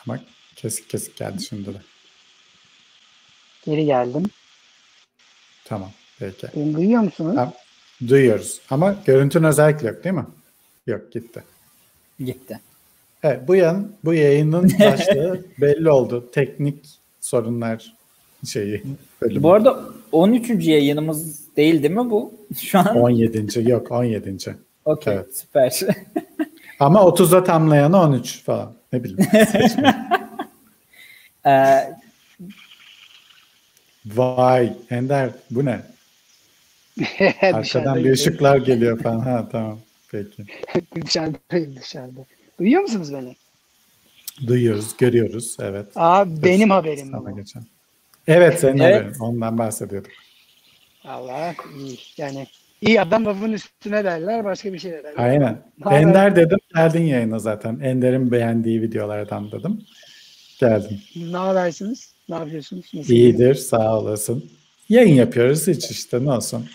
Ama 0.07 0.21
kesik 0.57 0.90
kesik 0.90 1.16
geldi 1.16 1.42
şimdi 1.42 1.75
de. 1.75 1.78
Geri 3.64 3.85
geldim. 3.85 4.25
Tamam. 5.73 5.91
Peki. 6.19 6.47
Beni 6.57 6.75
duyuyor 6.75 7.02
musunuz? 7.02 7.35
Tamam. 7.35 7.52
Duyuyoruz. 8.09 8.61
Ama 8.71 8.97
görüntün 9.05 9.45
özellikle 9.45 9.88
yok 9.88 10.05
değil 10.05 10.14
mi? 10.14 10.26
Yok 10.87 11.12
gitti. 11.12 11.43
Gitti. 12.19 12.61
Evet 13.23 13.49
bu 13.49 13.55
yan 13.55 13.88
bu 14.05 14.14
yayının 14.14 14.64
başlığı 14.81 15.45
belli 15.61 15.91
oldu. 15.91 16.31
Teknik 16.33 16.87
sorunlar 17.21 17.95
şeyi. 18.47 18.83
Bölümü. 19.23 19.43
Bu 19.43 19.52
arada 19.52 19.81
13. 20.12 20.67
yayınımız 20.67 21.41
değil 21.57 21.83
değil 21.83 21.95
mi 21.95 22.11
bu? 22.11 22.35
Şu 22.61 22.79
an 22.79 22.97
17. 22.97 23.71
yok 23.71 23.91
17. 23.91 24.37
Okey 24.85 25.14
evet. 25.14 25.37
süper. 25.37 25.81
Ama 26.81 27.00
30'da 27.00 27.45
tamlayanı 27.45 28.00
13 28.00 28.43
falan. 28.45 28.75
Ne 28.93 29.05
bileyim. 29.05 29.31
ee, 31.47 31.93
Vay 34.07 34.73
Ender 34.91 35.31
bu 35.51 35.65
ne? 35.65 35.81
Arkadan 37.43 38.05
bir 38.05 38.11
ışıklar 38.11 38.57
geliyor 38.57 39.03
falan. 39.03 39.21
Ha 39.21 39.49
tamam. 39.53 39.79
Peki. 40.11 40.45
dışarıdayım 41.05 41.77
dışarıda. 41.77 42.21
Duyuyor 42.59 42.83
musunuz 42.83 43.13
beni? 43.13 43.37
Duyuyoruz, 44.47 44.97
görüyoruz. 44.97 45.57
Evet. 45.61 45.87
Aa 45.95 46.43
benim 46.43 46.71
haberim 46.71 47.11
Sana 47.11 47.31
bu. 47.31 47.37
Geçen. 47.37 47.63
Evet 48.27 48.61
senin 48.61 48.79
evet. 48.79 49.03
haberin. 49.03 49.19
Ondan 49.21 49.59
bahsediyorduk. 49.59 50.11
Allah 51.05 51.55
iyi. 51.79 51.99
Yani 52.17 52.47
iyi 52.81 53.01
adam 53.01 53.25
lafın 53.25 53.53
üstüne 53.53 54.05
derler 54.05 54.45
başka 54.45 54.73
bir 54.73 54.79
şey 54.79 54.93
derler. 54.93 55.15
Aynen. 55.17 55.59
Haber. 55.83 56.01
Ender 56.01 56.37
dedim 56.37 56.59
geldin 56.75 57.03
yayına 57.03 57.39
zaten. 57.39 57.81
Ender'in 57.81 58.33
beğendiği 58.33 58.83
videolardan 58.83 59.53
dedim. 59.53 59.85
Geldin. 60.61 61.01
Ne 61.17 61.37
habersiniz? 61.37 62.12
Ne 62.29 62.35
yapıyorsunuz? 62.35 62.91
Nasıl 62.95 63.12
İyidir 63.12 63.33
gidiyor? 63.33 63.55
sağ 63.55 63.99
olasın. 63.99 64.50
Yayın 64.88 65.14
yapıyoruz 65.14 65.67
hiç 65.67 65.91
işte 65.91 66.25
ne 66.25 66.33
olsun. 66.33 66.69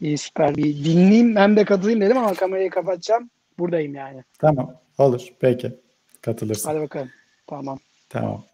İyi 0.00 0.18
süper 0.18 0.56
bir 0.56 0.84
dinleyeyim 0.84 1.36
hem 1.36 1.56
de 1.56 1.64
katılayım 1.64 2.00
dedim 2.00 2.18
ama 2.18 2.34
kamerayı 2.34 2.70
kapatacağım. 2.70 3.30
Buradayım 3.58 3.94
yani. 3.94 4.24
Tamam 4.38 4.80
olur 4.98 5.28
peki 5.40 5.72
katılırsın. 6.20 6.68
Hadi 6.68 6.80
bakalım 6.80 7.10
tamam. 7.46 7.78
Tamam. 8.08 8.44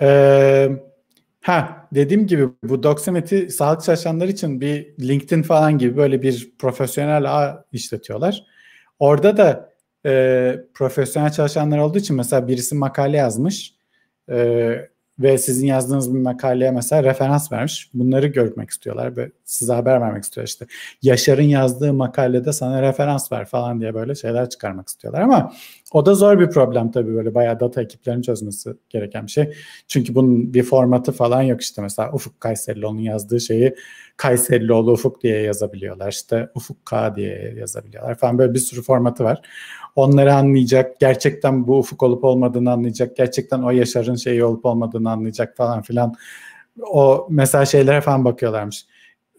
Ee, 0.00 0.68
ha 1.40 1.88
dediğim 1.94 2.26
gibi 2.26 2.48
bu 2.62 2.82
Doximity 2.82 3.46
sağlık 3.46 3.82
çalışanları 3.82 4.30
için 4.30 4.60
bir 4.60 4.98
LinkedIn 5.00 5.42
falan 5.42 5.78
gibi 5.78 5.96
böyle 5.96 6.22
bir 6.22 6.52
profesyonel 6.58 7.36
ağ 7.38 7.64
işletiyorlar. 7.72 8.44
Orada 8.98 9.36
da 9.36 9.72
e, 10.06 10.54
profesyonel 10.74 11.32
çalışanlar 11.32 11.78
olduğu 11.78 11.98
için 11.98 12.16
mesela 12.16 12.48
birisi 12.48 12.74
makale 12.74 13.16
yazmış. 13.16 13.74
E, 14.30 14.88
ve 15.18 15.38
sizin 15.38 15.66
yazdığınız 15.66 16.14
bir 16.14 16.20
makaleye 16.20 16.70
mesela 16.70 17.02
referans 17.02 17.52
vermiş. 17.52 17.90
Bunları 17.94 18.26
görmek 18.26 18.70
istiyorlar 18.70 19.16
ve 19.16 19.30
size 19.44 19.72
haber 19.72 20.00
vermek 20.00 20.24
istiyor 20.24 20.46
işte. 20.46 20.66
Yaşar'ın 21.02 21.42
yazdığı 21.42 21.92
makalede 21.92 22.52
sana 22.52 22.82
referans 22.82 23.32
ver 23.32 23.44
falan 23.44 23.80
diye 23.80 23.94
böyle 23.94 24.14
şeyler 24.14 24.48
çıkarmak 24.48 24.88
istiyorlar 24.88 25.20
ama 25.20 25.52
o 25.96 26.06
da 26.06 26.14
zor 26.14 26.40
bir 26.40 26.50
problem 26.50 26.90
tabii 26.90 27.14
böyle 27.14 27.34
bayağı 27.34 27.60
data 27.60 27.82
ekiplerinin 27.82 28.22
çözmesi 28.22 28.70
gereken 28.88 29.26
bir 29.26 29.30
şey. 29.30 29.52
Çünkü 29.88 30.14
bunun 30.14 30.54
bir 30.54 30.62
formatı 30.62 31.12
falan 31.12 31.42
yok 31.42 31.60
işte 31.60 31.82
mesela 31.82 32.12
Ufuk 32.12 32.40
Kayserlioğlu'nun 32.40 33.00
yazdığı 33.00 33.40
şeyi 33.40 33.74
Kayserlioğlu 34.16 34.92
Ufuk 34.92 35.22
diye 35.22 35.42
yazabiliyorlar. 35.42 36.12
işte 36.12 36.48
Ufuk 36.54 36.86
K 36.86 37.16
diye 37.16 37.54
yazabiliyorlar 37.58 38.14
falan 38.14 38.38
böyle 38.38 38.54
bir 38.54 38.58
sürü 38.58 38.82
formatı 38.82 39.24
var 39.24 39.42
onları 39.96 40.34
anlayacak, 40.34 41.00
gerçekten 41.00 41.66
bu 41.66 41.78
ufuk 41.78 42.02
olup 42.02 42.24
olmadığını 42.24 42.72
anlayacak, 42.72 43.16
gerçekten 43.16 43.62
o 43.62 43.70
Yaşar'ın 43.70 44.14
şeyi 44.14 44.44
olup 44.44 44.64
olmadığını 44.64 45.10
anlayacak 45.10 45.56
falan 45.56 45.82
filan. 45.82 46.14
O 46.80 47.26
mesela 47.30 47.66
şeylere 47.66 48.00
falan 48.00 48.24
bakıyorlarmış. 48.24 48.86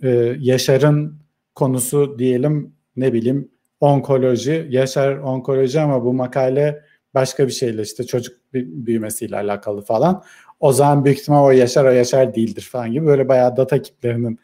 Ee, 0.04 0.36
Yaşar'ın 0.40 1.20
konusu 1.56 2.20
diyelim 2.20 2.74
ne 2.96 3.14
bileyim 3.14 3.52
onkoloji, 3.80 4.68
Yaşar 4.70 5.18
onkoloji 5.18 5.80
ama 5.82 6.04
bu 6.06 6.14
makale 6.14 6.84
başka 7.14 7.48
bir 7.48 7.52
şeyle 7.52 7.82
işte 7.82 8.04
çocuk 8.04 8.38
büyümesiyle 8.54 9.36
alakalı 9.36 9.82
falan. 9.82 10.24
O 10.60 10.74
zaman 10.74 11.06
büyük 11.06 11.20
ihtimal 11.20 11.46
o 11.46 11.52
Yaşar 11.52 11.86
o 11.86 11.92
Yaşar 11.92 12.36
değildir 12.36 12.70
falan 12.72 12.92
gibi 12.92 13.06
böyle 13.06 13.28
bayağı 13.28 13.58
data 13.58 13.76
ekiplerinin 13.76 14.40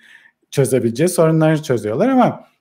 çözebileceği 0.52 1.10
sorunları 1.10 1.64
çözüyorlar 1.64 2.10
ama 2.10 2.54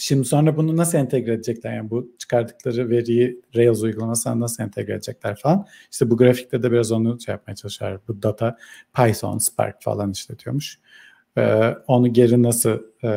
Şimdi 0.00 0.24
sonra 0.24 0.56
bunu 0.56 0.76
nasıl 0.76 0.98
entegre 0.98 1.32
edecekler? 1.32 1.76
Yani 1.76 1.90
bu 1.90 2.12
çıkardıkları 2.18 2.90
veriyi 2.90 3.40
Rails 3.56 3.82
uygulamasına 3.82 4.40
nasıl 4.40 4.62
entegre 4.62 4.92
edecekler 4.92 5.36
falan. 5.36 5.66
İşte 5.92 6.10
bu 6.10 6.16
grafikte 6.16 6.62
de 6.62 6.72
biraz 6.72 6.92
onu 6.92 7.20
şey 7.20 7.32
yapmaya 7.32 7.54
çalışıyorlar. 7.54 8.00
Bu 8.08 8.22
data 8.22 8.56
Python, 8.96 9.38
Spark 9.38 9.82
falan 9.82 10.10
işletiyormuş. 10.10 10.78
Ee, 11.38 11.74
onu 11.86 12.12
geri 12.12 12.42
nasıl 12.42 12.78
e, 13.04 13.10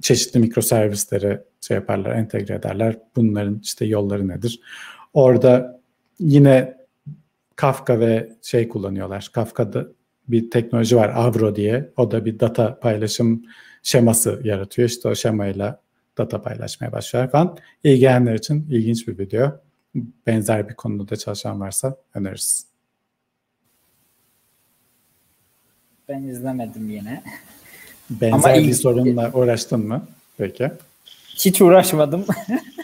çeşitli 0.00 0.40
mikroservisleri 0.40 1.40
şey 1.60 1.74
yaparlar, 1.74 2.10
entegre 2.10 2.54
ederler. 2.54 2.98
Bunların 3.16 3.60
işte 3.62 3.84
yolları 3.84 4.28
nedir? 4.28 4.60
Orada 5.14 5.80
yine 6.18 6.82
Kafka 7.56 8.00
ve 8.00 8.32
şey 8.42 8.68
kullanıyorlar. 8.68 9.30
Kafka'da 9.32 9.86
bir 10.28 10.50
teknoloji 10.50 10.96
var 10.96 11.08
Avro 11.08 11.56
diye. 11.56 11.92
O 11.96 12.10
da 12.10 12.24
bir 12.24 12.40
data 12.40 12.80
paylaşım 12.80 13.44
şeması 13.82 14.40
yaratıyor. 14.44 14.88
İşte 14.88 15.08
o 15.08 15.14
şemayla 15.14 15.80
data 16.18 16.42
paylaşmaya 16.42 16.92
başlıyor 16.92 17.30
falan. 17.30 17.58
İlgilenenler 17.84 18.34
için 18.34 18.66
ilginç 18.70 19.08
bir 19.08 19.18
video. 19.18 19.60
Benzer 20.26 20.68
bir 20.68 20.74
konuda 20.74 21.16
çalışan 21.16 21.60
varsa 21.60 21.96
öneririz. 22.14 22.66
Ben 26.08 26.22
izlemedim 26.22 26.90
yine. 26.90 27.22
Benzer 28.10 28.54
Ama 28.54 28.54
bir 28.54 28.74
sorunla 28.74 29.30
uğraştın 29.32 29.80
mı? 29.80 30.06
Peki. 30.38 30.70
Hiç 31.36 31.60
uğraşmadım. 31.60 32.26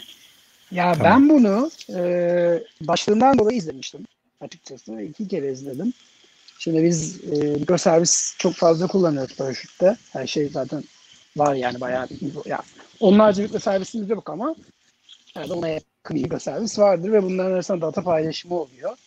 ya 0.71 0.93
tamam. 0.93 1.11
ben 1.11 1.29
bunu 1.29 1.71
e, 1.95 2.63
başlığından 2.81 3.39
dolayı 3.39 3.57
izlemiştim 3.57 4.05
açıkçası. 4.41 5.01
iki 5.01 5.27
kere 5.27 5.51
izledim. 5.51 5.93
Şimdi 6.59 6.83
biz 6.83 7.23
e, 7.23 7.35
mikroservis 7.35 8.35
çok 8.37 8.53
fazla 8.53 8.87
kullanıyoruz 8.87 9.35
paraşütte. 9.35 9.97
Her 10.09 10.27
şey 10.27 10.49
zaten 10.49 10.83
var 11.37 11.55
yani 11.55 11.81
bayağı 11.81 12.09
bir, 12.09 12.49
ya 12.49 12.61
onlarca 12.99 13.43
mikroservisimiz 13.43 14.09
yok 14.09 14.29
ama 14.29 14.55
yani 15.35 15.53
ona 15.53 15.67
yakın 15.67 16.15
bir 16.15 16.23
mikroservis 16.23 16.79
vardır 16.79 17.11
ve 17.11 17.23
bunların 17.23 17.51
arasında 17.51 17.81
data 17.81 18.03
paylaşımı 18.03 18.55
oluyor. 18.55 18.97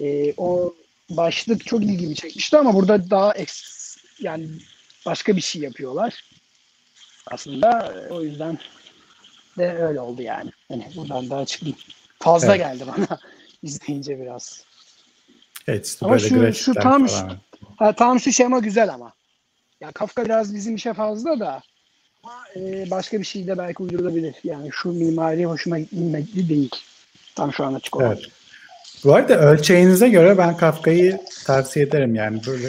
E, 0.00 0.34
o 0.36 0.74
başlık 1.10 1.66
çok 1.66 1.82
ilgimi 1.82 2.14
çekmişti 2.14 2.56
ama 2.56 2.74
burada 2.74 3.10
daha 3.10 3.32
eks, 3.34 3.62
yani 4.20 4.46
başka 5.06 5.36
bir 5.36 5.40
şey 5.40 5.62
yapıyorlar. 5.62 6.24
Aslında 7.26 7.94
o 8.10 8.22
yüzden 8.22 8.58
de 9.58 9.72
öyle 9.72 10.00
oldu 10.00 10.22
yani. 10.22 10.50
Hani 10.68 10.88
buradan 10.96 11.30
daha 11.30 11.44
çıkayım. 11.44 11.76
Fazla 12.18 12.56
evet. 12.56 12.58
geldi 12.58 12.84
bana 12.96 13.18
izleyince 13.62 14.20
biraz. 14.20 14.64
Evet 15.66 15.98
ama 16.00 16.18
şu, 16.18 16.54
şu 16.54 16.74
tam. 16.74 17.08
Şu, 17.08 17.28
ha, 17.76 17.92
tam 17.92 18.20
şu 18.20 18.32
şema 18.32 18.58
güzel 18.58 18.94
ama. 18.94 19.12
Ya 19.80 19.92
Kafka 19.92 20.24
biraz 20.24 20.54
bizim 20.54 20.74
işe 20.74 20.94
fazla 20.94 21.40
da 21.40 21.62
ama 22.22 22.44
e, 22.56 22.90
başka 22.90 23.18
bir 23.18 23.24
şey 23.24 23.46
de 23.46 23.58
belki 23.58 23.82
uydurulabilir. 23.82 24.34
Yani 24.44 24.70
şu 24.72 24.92
mimari 24.92 25.46
hoşuma 25.46 25.78
gitmedi 25.78 26.48
değil. 26.48 26.70
Tam 27.34 27.52
şu 27.52 27.64
an 27.64 27.74
açık 27.74 27.96
olan. 27.96 28.06
Evet. 28.06 28.28
Bu 29.04 29.14
arada 29.14 29.40
ölçeğinize 29.40 30.08
göre 30.08 30.38
ben 30.38 30.56
Kafka'yı 30.56 31.18
tavsiye 31.46 31.86
ederim. 31.86 32.14
Yani 32.14 32.40
böyle 32.46 32.68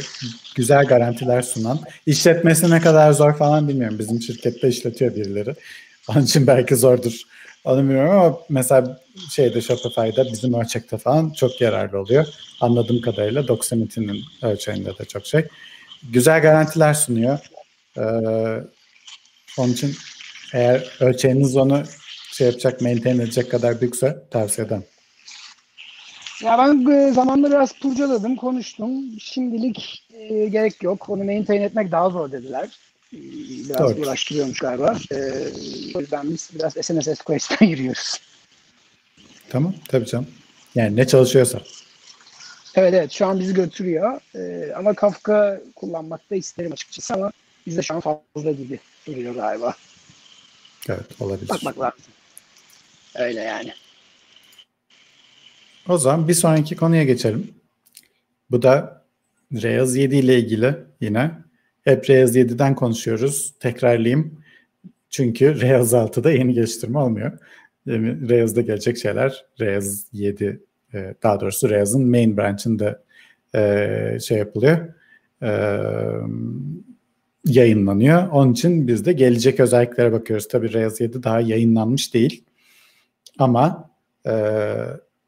güzel 0.55 0.85
garantiler 0.85 1.41
sunan. 1.41 1.79
İşletmesi 2.05 2.71
ne 2.71 2.81
kadar 2.81 3.11
zor 3.11 3.37
falan 3.37 3.67
bilmiyorum. 3.67 3.99
Bizim 3.99 4.21
şirkette 4.21 4.67
işletiyor 4.67 5.15
birileri. 5.15 5.55
Onun 6.07 6.21
için 6.21 6.47
belki 6.47 6.75
zordur. 6.75 7.21
Onu 7.63 7.77
bilmiyorum 7.77 8.09
ama 8.09 8.39
mesela 8.49 9.01
şeyde 9.31 9.61
Shopify'da 9.61 10.25
bizim 10.31 10.53
ölçekte 10.53 10.97
falan 10.97 11.29
çok 11.29 11.61
yararlı 11.61 11.99
oluyor. 11.99 12.25
Anladığım 12.61 13.01
kadarıyla 13.01 13.47
Doximity'nin 13.47 14.21
ölçeğinde 14.41 14.97
de 14.97 15.05
çok 15.05 15.25
şey. 15.25 15.45
Güzel 16.11 16.41
garantiler 16.41 16.93
sunuyor. 16.93 17.39
Ee, 17.97 18.01
onun 19.57 19.73
için 19.73 19.95
eğer 20.53 20.83
ölçeğiniz 20.99 21.57
onu 21.57 21.83
şey 22.31 22.47
yapacak, 22.47 22.81
maintain 22.81 23.19
edecek 23.19 23.51
kadar 23.51 23.81
büyükse 23.81 24.17
tavsiye 24.31 24.67
ederim. 24.67 24.83
Ya 26.43 26.57
ben 26.57 26.91
e, 26.91 27.11
zamanla 27.11 27.47
biraz 27.47 27.79
kurcaladım, 27.79 28.35
konuştum. 28.35 29.19
Şimdilik 29.19 30.07
e, 30.13 30.45
gerek 30.45 30.83
yok. 30.83 31.09
Onu 31.09 31.23
maintain 31.23 31.61
etmek 31.61 31.91
daha 31.91 32.09
zor 32.09 32.31
dediler. 32.31 32.69
E, 33.13 33.17
biraz 33.69 33.79
Doğru. 33.79 34.01
uğraştırıyormuş 34.01 34.59
galiba. 34.59 34.97
E, 35.11 35.17
o 35.95 35.99
yüzden 35.99 36.29
biz 36.29 36.49
biraz 36.55 36.73
SNS 36.73 37.21
Quest'ten 37.21 37.65
yürüyoruz. 37.67 38.21
Tamam, 39.49 39.73
tabii 39.87 40.05
canım. 40.05 40.27
Yani 40.75 40.95
ne 40.95 41.07
çalışıyorsa. 41.07 41.59
Evet 42.75 42.93
evet 42.93 43.11
şu 43.11 43.25
an 43.25 43.39
bizi 43.39 43.53
götürüyor. 43.53 44.21
E, 44.35 44.73
ama 44.73 44.93
Kafka 44.93 45.61
kullanmak 45.75 46.29
da 46.31 46.35
isterim 46.35 46.71
açıkçası 46.71 47.13
ama 47.13 47.31
bizde 47.67 47.81
şu 47.81 47.95
an 47.95 47.99
fazla 47.99 48.51
gibi 48.51 48.79
duruyor 49.07 49.35
galiba. 49.35 49.75
Evet 50.89 51.05
olabilir. 51.19 51.49
Bakmak 51.49 51.79
lazım. 51.79 52.13
Öyle 53.15 53.41
yani. 53.41 53.73
O 55.89 55.97
zaman 55.97 56.27
bir 56.27 56.33
sonraki 56.33 56.75
konuya 56.75 57.03
geçelim. 57.03 57.47
Bu 58.51 58.61
da 58.61 59.05
Rails 59.53 59.95
7 59.95 60.15
ile 60.15 60.39
ilgili 60.39 60.75
yine. 61.01 61.31
Hep 61.83 62.09
Rails 62.09 62.35
7'den 62.35 62.75
konuşuyoruz. 62.75 63.53
Tekrarlayayım. 63.59 64.41
Çünkü 65.09 65.61
Rails 65.61 65.93
6'da 65.93 66.31
yeni 66.31 66.53
geliştirme 66.53 66.99
olmuyor. 66.99 67.31
Yani 67.85 68.29
Rails'da 68.29 68.61
gelecek 68.61 68.97
şeyler 68.97 69.45
Rails 69.59 70.05
7 70.13 70.63
e, 70.93 71.13
daha 71.23 71.39
doğrusu 71.39 71.69
Rails'ın 71.69 72.09
main 72.09 72.37
branch'ında 72.37 73.03
e, 73.55 74.17
şey 74.21 74.37
yapılıyor. 74.37 74.93
E, 75.41 75.49
yayınlanıyor. 77.45 78.27
Onun 78.27 78.53
için 78.53 78.87
biz 78.87 79.05
de 79.05 79.13
gelecek 79.13 79.59
özelliklere 79.59 80.11
bakıyoruz. 80.11 80.47
Tabii 80.47 80.73
Rails 80.73 81.01
7 81.01 81.23
daha 81.23 81.41
yayınlanmış 81.41 82.13
değil. 82.13 82.43
Ama 83.39 83.89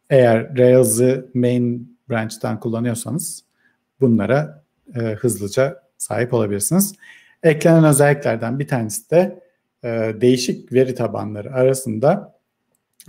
eğer 0.09 0.57
Rails'ı 0.57 1.31
main 1.33 1.97
branch'tan 2.09 2.59
kullanıyorsanız 2.59 3.43
bunlara 4.01 4.63
e, 4.95 4.99
hızlıca 4.99 5.83
sahip 5.97 6.33
olabilirsiniz. 6.33 6.95
Eklenen 7.43 7.83
özelliklerden 7.83 8.59
bir 8.59 8.67
tanesi 8.67 9.11
de 9.11 9.43
e, 9.83 9.89
değişik 10.21 10.73
veri 10.73 10.95
tabanları 10.95 11.53
arasında 11.53 12.39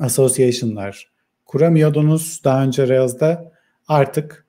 association'lar 0.01 1.11
kuramıyordunuz 1.45 2.41
daha 2.45 2.65
önce 2.65 2.89
Rails'da. 2.89 3.53
Artık 3.89 4.47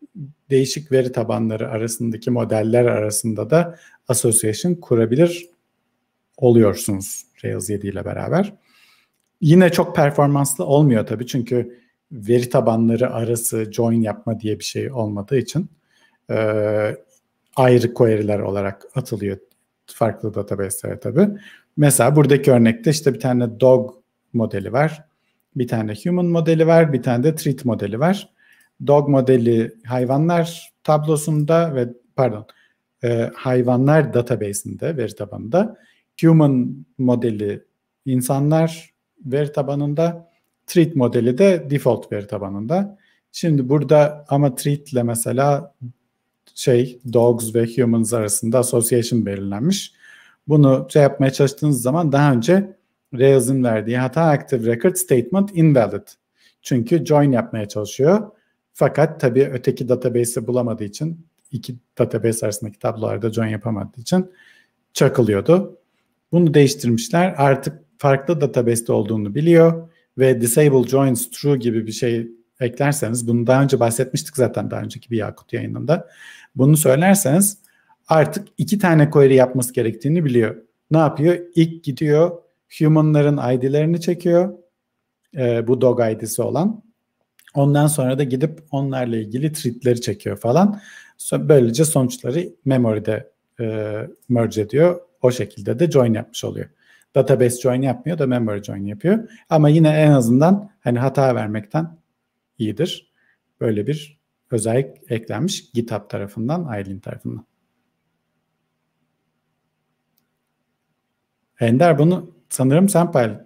değişik 0.49 0.91
veri 0.91 1.11
tabanları 1.11 1.69
arasındaki 1.69 2.31
modeller 2.31 2.85
arasında 2.85 3.49
da 3.49 3.79
association 4.07 4.73
kurabilir 4.73 5.49
oluyorsunuz 6.37 7.25
Rails 7.43 7.69
7 7.69 7.87
ile 7.87 8.05
beraber. 8.05 8.53
Yine 9.41 9.71
çok 9.71 9.95
performanslı 9.95 10.65
olmuyor 10.65 11.07
tabii 11.07 11.27
çünkü 11.27 11.79
veri 12.11 12.49
tabanları 12.49 13.13
arası 13.13 13.71
join 13.71 14.01
yapma 14.01 14.39
diye 14.39 14.59
bir 14.59 14.63
şey 14.63 14.91
olmadığı 14.91 15.37
için 15.37 15.69
e, 16.29 16.35
ayrı 17.55 17.93
query'ler 17.93 18.39
olarak 18.39 18.85
atılıyor 18.95 19.37
farklı 19.87 20.33
database'lere 20.33 20.99
tabii. 20.99 21.27
Mesela 21.77 22.15
buradaki 22.15 22.51
örnekte 22.51 22.91
işte 22.91 23.13
bir 23.13 23.19
tane 23.19 23.59
dog 23.59 23.95
modeli 24.33 24.73
var. 24.73 25.05
Bir 25.55 25.67
tane 25.67 25.93
human 26.03 26.25
modeli 26.25 26.67
var. 26.67 26.93
Bir 26.93 27.03
tane 27.03 27.23
de 27.23 27.35
treat 27.35 27.65
modeli 27.65 27.99
var. 27.99 28.29
Dog 28.87 29.09
modeli 29.09 29.73
hayvanlar 29.85 30.73
tablosunda 30.83 31.75
ve 31.75 31.89
pardon 32.15 32.47
e, 33.03 33.31
hayvanlar 33.35 34.13
database'inde 34.13 34.97
veri 34.97 35.15
tabanında. 35.15 35.77
Human 36.21 36.85
modeli 36.97 37.63
insanlar 38.05 38.93
veri 39.25 39.51
tabanında 39.51 40.28
treat 40.69 40.95
modeli 40.95 41.37
de 41.37 41.67
default 41.69 42.11
veri 42.11 42.27
tabanında. 42.27 42.97
Şimdi 43.31 43.69
burada 43.69 44.25
ama 44.29 44.55
treat 44.55 44.93
ile 44.93 45.03
mesela 45.03 45.75
şey 46.55 46.99
dogs 47.13 47.55
ve 47.55 47.65
humans 47.75 48.13
arasında 48.13 48.59
association 48.59 49.25
belirlenmiş. 49.25 49.93
Bunu 50.47 50.87
şey 50.89 51.01
yapmaya 51.01 51.31
çalıştığınız 51.31 51.81
zaman 51.81 52.11
daha 52.11 52.33
önce 52.33 52.77
Rails'in 53.13 53.63
verdiği 53.63 53.97
hata 53.97 54.21
active 54.21 54.71
record 54.71 54.95
statement 54.95 55.57
invalid. 55.57 56.07
Çünkü 56.61 57.05
join 57.05 57.31
yapmaya 57.31 57.67
çalışıyor. 57.67 58.31
Fakat 58.73 59.19
tabii 59.19 59.49
öteki 59.53 59.89
database'i 59.89 60.47
bulamadığı 60.47 60.83
için 60.83 61.25
iki 61.51 61.75
database 61.97 62.45
arasındaki 62.45 62.79
tablolarda 62.79 63.33
join 63.33 63.47
yapamadığı 63.47 64.01
için 64.01 64.31
çakılıyordu. 64.93 65.77
Bunu 66.31 66.53
değiştirmişler. 66.53 67.35
Artık 67.37 67.81
farklı 67.97 68.41
database'de 68.41 68.91
olduğunu 68.91 69.35
biliyor 69.35 69.88
ve 70.19 70.41
disable 70.41 70.87
joins 70.87 71.29
true 71.29 71.57
gibi 71.57 71.87
bir 71.87 71.91
şey 71.91 72.27
eklerseniz 72.59 73.27
bunu 73.27 73.47
daha 73.47 73.63
önce 73.63 73.79
bahsetmiştik 73.79 74.35
zaten 74.35 74.71
daha 74.71 74.81
önceki 74.81 75.11
bir 75.11 75.17
Yakut 75.17 75.53
yayınında. 75.53 76.07
Bunu 76.55 76.77
söylerseniz 76.77 77.57
artık 78.07 78.47
iki 78.57 78.79
tane 78.79 79.09
query 79.09 79.35
yapması 79.35 79.73
gerektiğini 79.73 80.25
biliyor. 80.25 80.55
Ne 80.91 80.97
yapıyor? 80.97 81.37
İlk 81.55 81.83
gidiyor 81.83 82.31
human'ların 82.79 83.37
ID'lerini 83.53 84.01
çekiyor. 84.01 84.53
E, 85.37 85.67
bu 85.67 85.81
dog 85.81 86.01
ID'si 86.11 86.41
olan. 86.41 86.83
Ondan 87.53 87.87
sonra 87.87 88.19
da 88.19 88.23
gidip 88.23 88.59
onlarla 88.71 89.17
ilgili 89.17 89.53
treat'leri 89.53 90.01
çekiyor 90.01 90.37
falan. 90.37 90.81
Böylece 91.33 91.85
sonuçları 91.85 92.49
memory'de 92.65 93.31
e, 93.59 93.95
merge 94.29 94.61
ediyor. 94.61 95.01
O 95.21 95.31
şekilde 95.31 95.79
de 95.79 95.91
join 95.91 96.13
yapmış 96.13 96.43
oluyor 96.43 96.69
database 97.15 97.61
join 97.61 97.81
yapmıyor 97.81 98.17
da 98.17 98.27
memory 98.27 98.63
join 98.63 98.85
yapıyor. 98.85 99.29
Ama 99.49 99.69
yine 99.69 99.89
en 99.89 100.11
azından 100.11 100.71
hani 100.79 100.99
hata 100.99 101.35
vermekten 101.35 101.97
iyidir. 102.57 103.13
Böyle 103.61 103.87
bir 103.87 104.19
özellik 104.51 105.11
eklenmiş 105.11 105.71
GitHub 105.71 106.09
tarafından, 106.09 106.65
Aylin 106.65 106.99
tarafından. 106.99 107.45
Ender 111.59 111.97
bunu 111.97 112.31
sanırım 112.49 112.89
sen 112.89 113.11
paylaş, 113.11 113.37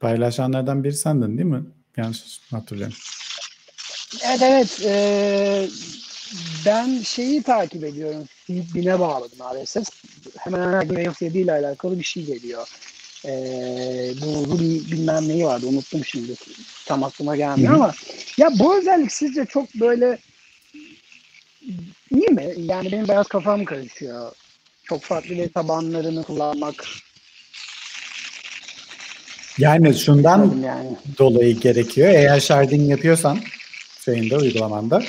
paylaşanlardan 0.00 0.84
biri 0.84 0.92
sendin 0.92 1.38
değil 1.38 1.48
mi? 1.48 1.64
Yanlış 1.96 2.40
hatırlıyorum. 2.50 2.96
Evet 4.24 4.42
evet. 4.42 4.80
Ee, 4.84 5.68
ben 6.66 6.98
şeyi 6.98 7.42
takip 7.42 7.84
ediyorum. 7.84 8.24
Bine 8.48 9.00
bağladım 9.00 9.38
maalesef. 9.38 9.86
Hemen 10.38 10.62
hemen 10.62 10.96
Rails 10.96 11.22
7 11.22 11.38
ile 11.38 11.52
alakalı 11.52 11.98
bir 11.98 12.04
şey 12.04 12.24
geliyor. 12.24 12.68
Ee, 13.24 14.12
bu 14.22 14.46
Ruby 14.50 14.92
bilmem 14.92 15.28
neyi 15.28 15.44
vardı 15.44 15.66
unuttum 15.66 16.04
şimdi. 16.04 16.32
Tam 16.86 17.04
aklıma 17.04 17.36
gelmiyor 17.36 17.74
ama 17.74 17.92
ya 18.36 18.50
bu 18.58 18.78
özellik 18.78 19.12
sizce 19.12 19.44
çok 19.44 19.74
böyle 19.74 20.18
iyi 22.10 22.28
mi? 22.28 22.54
Yani 22.56 22.92
benim 22.92 23.08
biraz 23.08 23.28
kafam 23.28 23.64
karışıyor. 23.64 24.32
Çok 24.84 25.02
farklı 25.02 25.36
veri 25.36 25.52
tabanlarını 25.52 26.22
kullanmak. 26.22 26.86
Yani 29.58 29.94
şundan 29.94 30.62
yani. 30.64 30.96
dolayı 31.18 31.60
gerekiyor. 31.60 32.08
Eğer 32.08 32.40
sharding 32.40 32.90
yapıyorsan 32.90 33.38
şeyinde 34.04 34.36
uygulamanda 34.36 35.02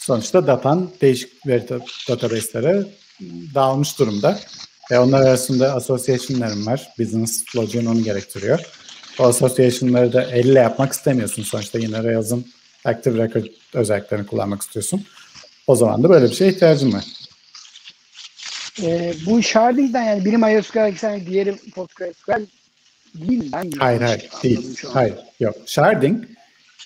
sonuçta 0.00 0.46
datan 0.46 0.90
değişik 1.00 1.46
veri 1.46 1.68
database'lere 2.08 2.84
dağılmış 3.54 3.98
durumda. 3.98 4.38
Ve 4.90 4.98
onlar 4.98 5.20
arasında 5.20 5.74
association'larım 5.74 6.66
var. 6.66 6.88
Business 6.98 7.56
logic 7.56 7.88
onu 7.88 8.02
gerektiriyor. 8.02 8.60
O 9.18 9.24
association'ları 9.24 10.12
da 10.12 10.22
elle 10.22 10.58
yapmak 10.58 10.92
istemiyorsun. 10.92 11.42
Sonuçta 11.42 11.78
yine 11.78 12.04
Rails'ın 12.04 12.46
Active 12.84 13.24
Record 13.24 13.44
özelliklerini 13.74 14.26
kullanmak 14.26 14.62
istiyorsun. 14.62 15.06
O 15.66 15.76
zaman 15.76 16.02
da 16.02 16.10
böyle 16.10 16.30
bir 16.30 16.34
şeye 16.34 16.50
ihtiyacın 16.50 16.92
var. 16.92 17.04
E, 18.82 19.14
bu 19.26 19.42
sharding'den 19.42 20.02
yani 20.02 20.24
biri 20.24 20.36
MySQL, 20.36 21.26
diğeri 21.26 21.56
PostgreSQL 21.74 22.46
değil 23.14 23.38
mi? 23.38 23.50
Hayır 23.78 24.00
hayır 24.00 24.30
değil. 24.42 24.76
Hayır 24.92 25.14
yok. 25.40 25.56
Sharding 25.66 26.24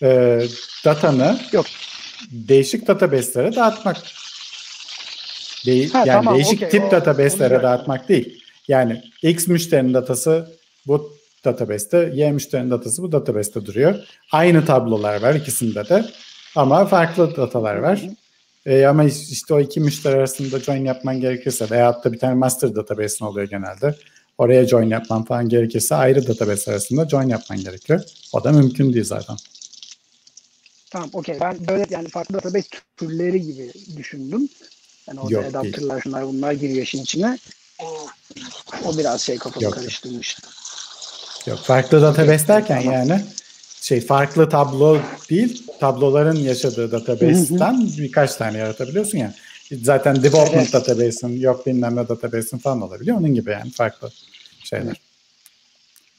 e, 0.02 0.40
datanı 0.84 1.40
yok. 1.52 1.66
değişik 2.30 2.86
database'lere 2.86 3.56
dağıtmak. 3.56 3.96
De- 5.66 5.88
ha, 5.88 5.98
yani 5.98 6.06
tamam, 6.06 6.34
değişik 6.34 6.56
okay. 6.56 6.70
tip 6.70 6.84
o, 6.84 6.90
database'lere 6.90 7.62
dağıtmak 7.62 8.08
değil. 8.08 8.42
Yani 8.68 9.02
X 9.22 9.48
müşterinin 9.48 9.94
datası 9.94 10.56
bu 10.86 11.12
database'te, 11.44 12.10
Y 12.14 12.32
müşterinin 12.32 12.70
datası 12.70 13.02
bu 13.02 13.12
database'te 13.12 13.66
duruyor. 13.66 13.94
Aynı 14.32 14.64
tablolar 14.64 15.22
var 15.22 15.34
ikisinde 15.34 15.88
de 15.88 16.04
ama 16.56 16.86
farklı 16.86 17.36
datalar 17.36 17.76
var. 17.76 18.00
E, 18.66 18.84
ama 18.86 19.04
işte 19.04 19.54
o 19.54 19.60
iki 19.60 19.80
müşteri 19.80 20.16
arasında 20.16 20.60
join 20.60 20.84
yapman 20.84 21.20
gerekirse 21.20 21.70
veya 21.70 22.04
da 22.04 22.12
bir 22.12 22.18
tane 22.18 22.34
master 22.34 22.74
database'in 22.74 23.26
oluyor 23.26 23.48
genelde. 23.48 23.94
Oraya 24.38 24.66
join 24.66 24.88
yapman 24.88 25.24
falan 25.24 25.48
gerekirse 25.48 25.94
ayrı 25.94 26.26
database 26.28 26.70
arasında 26.70 27.08
join 27.08 27.28
yapman 27.28 27.60
gerekiyor. 27.60 28.00
O 28.32 28.44
da 28.44 28.52
mümkün 28.52 28.92
değil 28.92 29.04
zaten. 29.04 29.36
Tamam 30.90 31.10
okey. 31.12 31.40
Ben 31.40 31.68
böyle 31.68 31.86
yani 31.90 32.08
farklı 32.08 32.34
database 32.34 32.68
türleri 32.96 33.42
gibi 33.42 33.72
düşündüm. 33.96 34.48
Yani 35.08 35.20
orada 35.20 35.34
Yok, 35.34 35.44
adapterlar 35.44 35.90
değil. 35.90 36.02
şunlar 36.02 36.26
bunlar 36.26 36.52
giriyor 36.52 36.82
işin 36.82 37.02
içine. 37.02 37.38
O 38.84 38.98
biraz 38.98 39.20
şey 39.20 39.38
kafamı 39.38 39.64
Yok. 39.64 39.74
karıştırmıştı. 39.74 40.42
Yok 41.46 41.58
farklı 41.58 42.02
database 42.02 42.48
derken 42.48 42.82
tamam. 42.82 42.94
yani 42.94 43.24
şey 43.80 44.00
farklı 44.00 44.48
tablo 44.48 45.00
değil 45.30 45.66
tabloların 45.80 46.36
yaşadığı 46.36 46.92
database'ten 46.92 47.90
birkaç 47.98 48.36
tane 48.36 48.58
yaratabiliyorsun 48.58 49.18
ya. 49.18 49.34
Yani. 49.70 49.84
Zaten 49.84 50.22
development 50.22 50.62
evet. 50.62 50.72
database'in 50.72 51.40
yok 51.40 51.66
bilmem 51.66 51.96
ne 51.96 52.08
database'in 52.08 52.58
falan 52.58 52.82
olabiliyor. 52.82 53.16
Onun 53.16 53.34
gibi 53.34 53.50
yani 53.50 53.70
farklı 53.70 54.10
şeyler. 54.64 55.00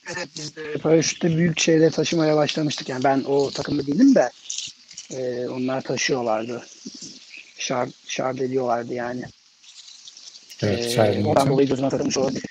Evet 0.07 0.27
biz 0.37 0.55
de 0.55 0.73
paraşütte 0.73 1.37
büyük 1.37 1.59
şeyleri 1.59 1.91
taşımaya 1.91 2.35
başlamıştık. 2.35 2.89
Yani 2.89 3.03
ben 3.03 3.23
o 3.23 3.51
takımda 3.51 3.87
değilim 3.87 4.15
de 4.15 4.29
e, 5.11 5.47
onlar 5.47 5.81
taşıyorlardı. 5.81 6.63
Şard, 7.61 7.89
şard 8.07 8.37
ediyorlardı 8.37 8.93
yani. 8.93 9.23
Evet, 10.63 10.79
ee, 10.79 11.19
için. 11.19 11.25
dolayı 11.25 11.67
gözüne 11.67 11.89
takılmış 11.89 12.17
olabilir. 12.17 12.43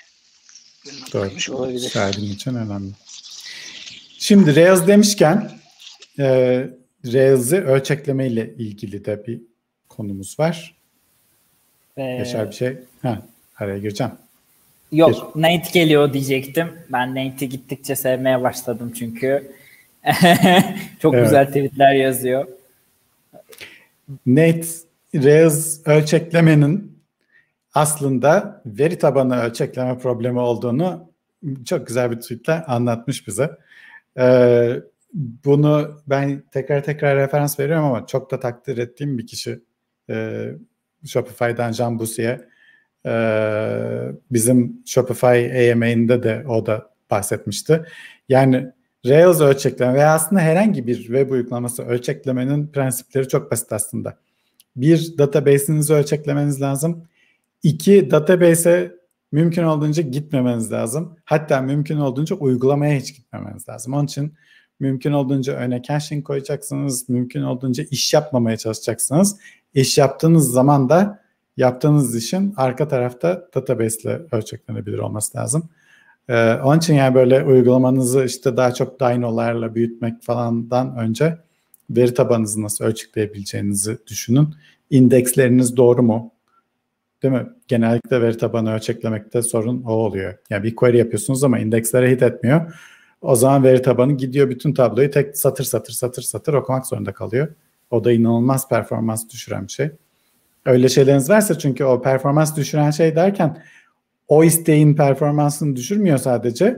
Doğru. 1.13 1.55
Olabilir. 1.55 1.89
Sharding 1.89 2.31
için 2.31 2.55
önemli. 2.55 2.91
Şimdi 4.17 4.55
Rails 4.55 4.87
demişken 4.87 5.51
e, 6.19 6.25
Rails'i 7.05 7.55
ölçekleme 7.55 8.27
ile 8.27 8.53
ilgili 8.57 9.05
de 9.05 9.27
bir 9.27 9.41
konumuz 9.89 10.39
var. 10.39 10.75
Ee, 11.97 12.01
Yaşar 12.03 12.49
bir 12.49 12.55
şey. 12.55 12.77
Ha, 13.01 13.21
araya 13.57 13.77
gireceğim. 13.77 14.13
Yok, 14.91 15.35
bir. 15.35 15.41
Nate 15.41 15.69
geliyor 15.73 16.13
diyecektim. 16.13 16.67
Ben 16.89 17.15
Nate'i 17.15 17.49
gittikçe 17.49 17.95
sevmeye 17.95 18.41
başladım 18.41 18.93
çünkü. 18.99 19.55
Çok 20.99 21.13
evet. 21.13 21.23
güzel 21.23 21.47
tweetler 21.47 21.93
yazıyor. 21.93 22.47
Nate, 24.25 24.67
Rails 25.15 25.87
ölçeklemenin 25.87 27.01
aslında 27.73 28.61
veri 28.65 28.97
tabanı 28.97 29.41
ölçekleme 29.41 29.97
problemi 29.97 30.39
olduğunu 30.39 31.11
çok 31.65 31.87
güzel 31.87 32.11
bir 32.11 32.15
tweetle 32.15 32.53
anlatmış 32.53 33.27
bize. 33.27 33.57
Ee, 34.17 34.75
bunu 35.13 36.01
ben 36.07 36.43
tekrar 36.51 36.83
tekrar 36.83 37.17
referans 37.17 37.59
veriyorum 37.59 37.85
ama 37.85 38.07
çok 38.07 38.31
da 38.31 38.39
takdir 38.39 38.77
ettiğim 38.77 39.17
bir 39.17 39.27
kişi 39.27 39.59
e, 40.09 40.47
Shopify'dan 41.05 41.71
Can 41.71 41.99
Busi'ye 41.99 42.47
e, 43.05 43.13
bizim 44.31 44.83
Shopify 44.85 45.71
AMA'inde 45.71 46.23
de 46.23 46.45
o 46.47 46.65
da 46.65 46.91
bahsetmişti. 47.11 47.85
Yani 48.29 48.71
Rails 49.05 49.41
ölçekleme 49.41 49.93
veya 49.93 50.13
aslında 50.13 50.41
herhangi 50.41 50.87
bir 50.87 50.95
web 50.95 51.31
uygulaması 51.31 51.83
ölçeklemenin 51.83 52.67
prensipleri 52.67 53.27
çok 53.27 53.51
basit 53.51 53.73
aslında. 53.73 54.17
Bir, 54.75 55.17
database'inizi 55.17 55.93
ölçeklemeniz 55.93 56.61
lazım. 56.61 57.07
İki, 57.63 58.11
database'e 58.11 58.91
mümkün 59.31 59.63
olduğunca 59.63 60.03
gitmemeniz 60.03 60.71
lazım. 60.71 61.17
Hatta 61.25 61.61
mümkün 61.61 61.97
olduğunca 61.97 62.35
uygulamaya 62.35 62.99
hiç 62.99 63.15
gitmemeniz 63.15 63.69
lazım. 63.69 63.93
Onun 63.93 64.05
için 64.05 64.33
mümkün 64.79 65.11
olduğunca 65.11 65.53
öne 65.53 65.81
caching 65.81 66.25
koyacaksınız. 66.25 67.09
Mümkün 67.09 67.41
olduğunca 67.41 67.83
iş 67.91 68.13
yapmamaya 68.13 68.57
çalışacaksınız. 68.57 69.37
İş 69.73 69.97
yaptığınız 69.97 70.51
zaman 70.51 70.89
da 70.89 71.21
yaptığınız 71.57 72.15
işin 72.15 72.53
arka 72.57 72.87
tarafta 72.87 73.47
database 73.55 74.01
ile 74.01 74.21
ölçeklenebilir 74.31 74.97
olması 74.97 75.37
lazım. 75.37 75.69
Ee, 76.29 76.53
onun 76.53 76.77
için 76.77 76.93
yani 76.93 77.15
böyle 77.15 77.43
uygulamanızı 77.43 78.23
işte 78.23 78.57
daha 78.57 78.73
çok 78.73 78.99
dyno'larla 78.99 79.75
büyütmek 79.75 80.23
falandan 80.23 80.97
önce 80.97 81.37
veri 81.95 82.13
tabanınızı 82.13 82.61
nasıl 82.61 82.85
ölçekleyebileceğinizi 82.85 83.97
düşünün. 84.07 84.55
İndeksleriniz 84.89 85.77
doğru 85.77 86.03
mu? 86.03 86.33
Değil 87.23 87.33
mi? 87.33 87.47
Genellikle 87.67 88.21
veri 88.21 88.37
tabanı 88.37 88.73
ölçeklemekte 88.73 89.41
sorun 89.41 89.83
o 89.83 89.91
oluyor. 89.91 90.37
Yani 90.49 90.63
bir 90.63 90.75
query 90.75 90.97
yapıyorsunuz 90.97 91.43
ama 91.43 91.59
indekslere 91.59 92.11
hit 92.11 92.23
etmiyor. 92.23 92.73
O 93.21 93.35
zaman 93.35 93.63
veri 93.63 93.81
tabanı 93.81 94.17
gidiyor 94.17 94.49
bütün 94.49 94.73
tabloyu 94.73 95.11
tek 95.11 95.37
satır 95.37 95.63
satır 95.63 95.93
satır 95.93 96.21
satır 96.21 96.53
okumak 96.53 96.87
zorunda 96.87 97.13
kalıyor. 97.13 97.47
O 97.91 98.03
da 98.03 98.11
inanılmaz 98.11 98.69
performans 98.69 99.29
düşüren 99.29 99.67
bir 99.67 99.71
şey. 99.71 99.91
Öyle 100.65 100.89
şeyleriniz 100.89 101.29
varsa 101.29 101.59
çünkü 101.59 101.83
o 101.83 102.01
performans 102.01 102.57
düşüren 102.57 102.91
şey 102.91 103.15
derken 103.15 103.63
o 104.27 104.43
isteğin 104.43 104.95
performansını 104.95 105.75
düşürmüyor 105.75 106.17
sadece. 106.17 106.77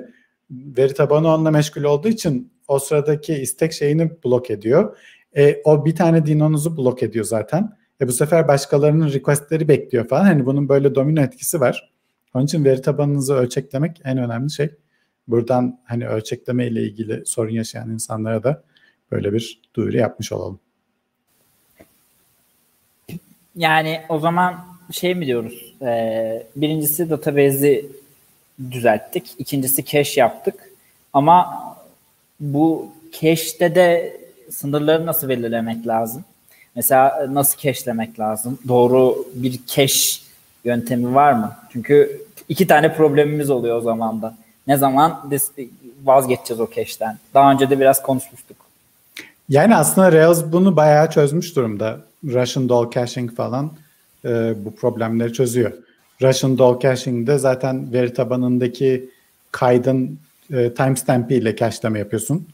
Veri 0.52 0.94
tabanı 0.94 1.28
onunla 1.28 1.52
meşgul 1.52 1.84
olduğu 1.84 2.08
için 2.08 2.52
o 2.68 2.80
sıradaki 2.80 3.34
istek 3.34 3.74
şeyini 3.74 4.12
blok 4.26 4.52
ediyor. 4.52 4.98
E, 5.36 5.62
o 5.64 5.86
bir 5.86 5.96
tane 5.96 6.26
dinonuzu 6.26 6.78
blok 6.78 7.04
ediyor 7.04 7.26
zaten. 7.26 7.78
E 8.02 8.08
bu 8.08 8.12
sefer 8.12 8.48
başkalarının 8.48 9.14
requestleri 9.14 9.68
bekliyor 9.68 10.08
falan. 10.08 10.24
Hani 10.24 10.46
bunun 10.46 10.70
böyle 10.70 10.96
domino 10.96 11.22
etkisi 11.22 11.60
var. 11.60 11.94
Onun 12.34 12.46
için 12.46 12.66
veri 12.66 12.82
tabanınızı 12.82 13.34
ölçeklemek 13.34 14.02
en 14.04 14.18
önemli 14.18 14.52
şey. 14.52 14.70
Buradan 15.28 15.80
hani 15.86 16.08
ölçekleme 16.08 16.68
ile 16.68 16.84
ilgili 16.84 17.26
sorun 17.26 17.52
yaşayan 17.52 17.90
insanlara 17.90 18.44
da 18.44 18.64
böyle 19.12 19.34
bir 19.34 19.62
duyuru 19.74 19.98
yapmış 19.98 20.32
olalım. 20.32 20.60
Yani 23.56 24.02
o 24.10 24.20
zaman 24.20 24.56
şey 24.92 25.16
mi 25.16 25.26
diyoruz? 25.26 25.76
Ee, 25.82 26.48
birincisi 26.56 27.10
database'i 27.10 27.86
düzelttik. 28.72 29.36
İkincisi 29.38 29.86
cache 29.86 30.22
yaptık. 30.22 30.70
Ama 31.14 31.64
bu 32.40 32.92
cache'te 33.12 33.76
de 33.76 34.18
sınırları 34.52 35.06
nasıl 35.06 35.30
belirlemek 35.30 35.88
lazım? 35.88 36.26
Mesela 36.76 37.28
nasıl 37.30 37.58
cache'lemek 37.58 38.20
lazım? 38.20 38.60
Doğru 38.68 39.26
bir 39.34 39.60
cache 39.68 40.22
yöntemi 40.64 41.16
var 41.16 41.34
mı? 41.34 41.56
Çünkü 41.72 42.22
iki 42.50 42.68
tane 42.68 42.96
problemimiz 42.96 43.50
oluyor 43.50 43.78
o 43.78 43.82
zaman 43.82 44.22
da. 44.22 44.36
Ne 44.68 44.78
zaman 44.78 45.32
vazgeçeceğiz 46.04 46.62
o 46.62 46.68
cache'ten? 46.76 47.18
Daha 47.34 47.52
önce 47.52 47.70
de 47.70 47.80
biraz 47.80 48.02
konuşmuştuk. 48.02 48.58
Yani 49.50 49.76
aslında 49.76 50.12
Rails 50.12 50.44
bunu 50.52 50.76
bayağı 50.76 51.10
çözmüş 51.10 51.56
durumda. 51.56 52.00
Russian 52.24 52.70
doll 52.70 52.92
caching 52.92 53.36
falan 53.36 53.72
e, 54.26 54.54
bu 54.66 54.76
problemleri 54.76 55.34
çözüyor. 55.34 55.72
Russian 56.24 56.58
doll 56.58 56.80
caching'de 56.80 57.38
zaten 57.38 57.94
veri 57.94 58.14
tabanındaki 58.14 59.10
kaydın 59.52 60.20
e, 60.54 60.74
timestamp 60.74 61.32
ile 61.32 61.56
cache'leme 61.56 62.00
yapıyorsun. 62.00 62.48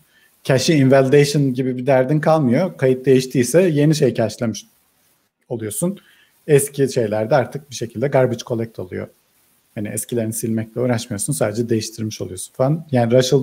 Cache 0.44 0.76
invalidation 0.76 1.54
gibi 1.54 1.78
bir 1.78 1.86
derdin 1.86 2.20
kalmıyor. 2.20 2.78
Kayıt 2.78 3.06
değiştiyse 3.06 3.62
yeni 3.62 3.96
şey 3.96 4.14
cache'lemiş 4.14 4.66
oluyorsun. 5.50 6.00
Eski 6.48 6.94
şeylerde 6.94 7.36
artık 7.36 7.70
bir 7.70 7.76
şekilde 7.76 8.08
garbage 8.08 8.44
collect 8.46 8.80
oluyor. 8.80 9.08
Hani 9.76 9.88
eskilerini 9.88 10.34
silmekle 10.34 10.82
uğraşmıyorsun. 10.82 11.34
Sadece 11.34 11.70
değiştirmiş 11.70 12.22
oluyorsun 12.22 12.54
falan. 12.54 12.86
Yani 12.92 13.14
Russell 13.14 13.40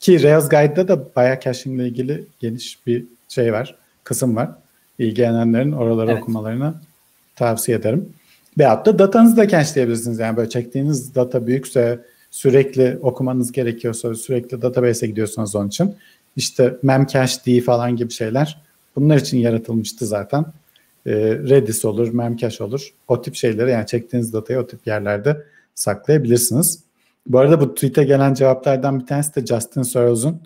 ki 0.00 0.22
Rails 0.22 0.48
Guide'da 0.48 0.88
da 0.88 1.14
bayağı 1.16 1.40
caching 1.40 1.80
ile 1.80 1.88
ilgili 1.88 2.24
geniş 2.40 2.86
bir 2.86 3.04
şey 3.28 3.52
var. 3.52 3.74
Kısım 4.04 4.36
var. 4.36 4.50
İlgilenenlerin 4.98 5.72
oraları 5.72 6.10
evet. 6.10 6.22
okumalarını 6.22 6.74
tavsiye 7.36 7.78
ederim. 7.78 8.12
Veyahut 8.58 8.86
da 8.86 8.98
datanızı 8.98 9.36
da 9.36 9.48
cache'leyebilirsiniz. 9.48 10.18
Yani 10.18 10.36
böyle 10.36 10.48
çektiğiniz 10.48 11.14
data 11.14 11.46
büyükse 11.46 12.04
sürekli 12.30 12.98
okumanız 13.02 13.52
gerekiyorsa 13.52 14.14
sürekli 14.14 14.62
database'e 14.62 15.08
gidiyorsunuz 15.08 15.56
onun 15.56 15.68
için. 15.68 15.94
İşte 16.36 16.76
memcached 16.82 17.62
falan 17.62 17.96
gibi 17.96 18.12
şeyler 18.12 18.62
bunlar 18.96 19.16
için 19.16 19.38
yaratılmıştı 19.38 20.06
zaten. 20.06 20.44
Ee, 21.06 21.12
Redis 21.48 21.84
olur, 21.84 22.14
memcache 22.14 22.64
olur. 22.64 22.94
O 23.08 23.22
tip 23.22 23.34
şeyleri 23.34 23.70
yani 23.70 23.86
çektiğiniz 23.86 24.32
datayı 24.32 24.58
o 24.58 24.66
tip 24.66 24.86
yerlerde 24.86 25.42
saklayabilirsiniz. 25.74 26.82
Bu 27.26 27.38
arada 27.38 27.60
bu 27.60 27.74
tweet'e 27.74 28.04
gelen 28.04 28.34
cevaplardan 28.34 29.00
bir 29.00 29.06
tanesi 29.06 29.34
de 29.36 29.46
Justin 29.46 29.82
Searles'un 29.82 30.40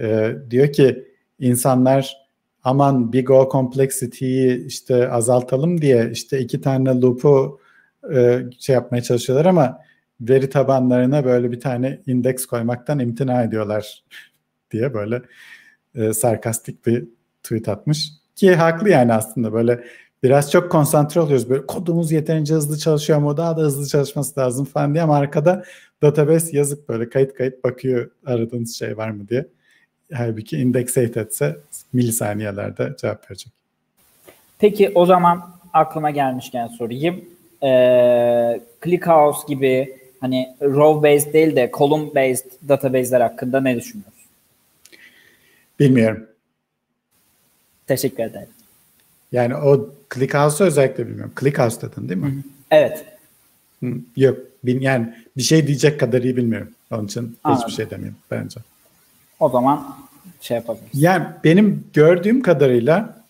e, 0.00 0.32
diyor 0.50 0.72
ki 0.72 1.08
insanlar 1.40 2.23
aman 2.64 3.12
big 3.12 3.30
O 3.30 3.48
complexity'yi 3.52 4.66
işte 4.66 5.10
azaltalım 5.10 5.80
diye 5.82 6.10
işte 6.12 6.38
iki 6.38 6.60
tane 6.60 7.00
loop'u 7.00 7.60
e, 8.14 8.42
şey 8.58 8.74
yapmaya 8.74 9.02
çalışıyorlar 9.02 9.46
ama 9.46 9.78
veri 10.20 10.50
tabanlarına 10.50 11.24
böyle 11.24 11.52
bir 11.52 11.60
tane 11.60 12.00
indeks 12.06 12.46
koymaktan 12.46 12.98
imtina 12.98 13.42
ediyorlar 13.42 14.04
diye 14.70 14.94
böyle 14.94 15.22
e, 15.94 16.12
sarkastik 16.12 16.86
bir 16.86 17.04
tweet 17.42 17.68
atmış. 17.68 18.08
Ki 18.36 18.54
haklı 18.54 18.88
yani 18.88 19.12
aslında 19.12 19.52
böyle 19.52 19.84
biraz 20.22 20.50
çok 20.50 20.72
konsantre 20.72 21.20
oluyoruz. 21.20 21.50
Böyle 21.50 21.66
kodumuz 21.66 22.12
yeterince 22.12 22.54
hızlı 22.54 22.78
çalışıyor 22.78 23.18
ama 23.18 23.36
daha 23.36 23.56
da 23.56 23.60
hızlı 23.60 23.86
çalışması 23.86 24.40
lazım 24.40 24.64
falan 24.64 24.94
diye 24.94 25.04
ama 25.04 25.16
arkada 25.16 25.64
database 26.02 26.56
yazık 26.56 26.88
böyle 26.88 27.08
kayıt 27.08 27.34
kayıt 27.34 27.64
bakıyor 27.64 28.10
aradığınız 28.26 28.74
şey 28.74 28.96
var 28.96 29.10
mı 29.10 29.28
diye. 29.28 29.48
Halbuki 30.12 30.56
indexate 30.56 31.20
etse 31.20 31.56
milisaniyelerde 31.92 32.92
cevap 33.00 33.30
verecek. 33.30 33.52
Peki 34.58 34.92
o 34.94 35.06
zaman 35.06 35.50
aklıma 35.72 36.10
gelmişken 36.10 36.66
sorayım. 36.66 37.24
Ee, 37.62 38.60
ClickHouse 38.84 39.40
gibi 39.48 39.96
hani 40.20 40.56
row 40.62 41.12
based 41.12 41.32
değil 41.32 41.56
de 41.56 41.70
column 41.78 42.14
based 42.14 42.50
database'ler 42.68 43.20
hakkında 43.20 43.60
ne 43.60 43.76
düşünüyorsun? 43.76 44.14
Bilmiyorum. 45.80 46.26
Teşekkür 47.86 48.22
ederim. 48.22 48.48
Yani 49.32 49.56
o 49.56 49.90
ClickHouse'u 50.14 50.66
özellikle 50.66 51.08
bilmiyorum. 51.08 51.32
ClickHouse 51.40 51.80
dedin 51.80 52.08
değil 52.08 52.20
mi? 52.20 52.26
Hı-hı. 52.26 52.42
Evet. 52.70 53.04
Hı, 53.82 53.94
yok. 54.16 54.38
Yani 54.64 55.14
bir 55.36 55.42
şey 55.42 55.66
diyecek 55.66 56.00
kadar 56.00 56.22
iyi 56.22 56.36
bilmiyorum. 56.36 56.70
Onun 56.90 57.06
için 57.06 57.36
Anladım. 57.44 57.62
hiçbir 57.62 57.72
şey 57.76 57.90
demiyorum 57.90 58.18
bence. 58.30 58.60
O 59.44 59.48
zaman 59.48 59.96
şey 60.40 60.56
yapabiliriz. 60.56 60.88
Yani 61.02 61.26
benim 61.44 61.84
gördüğüm 61.92 62.42
kadarıyla 62.42 63.24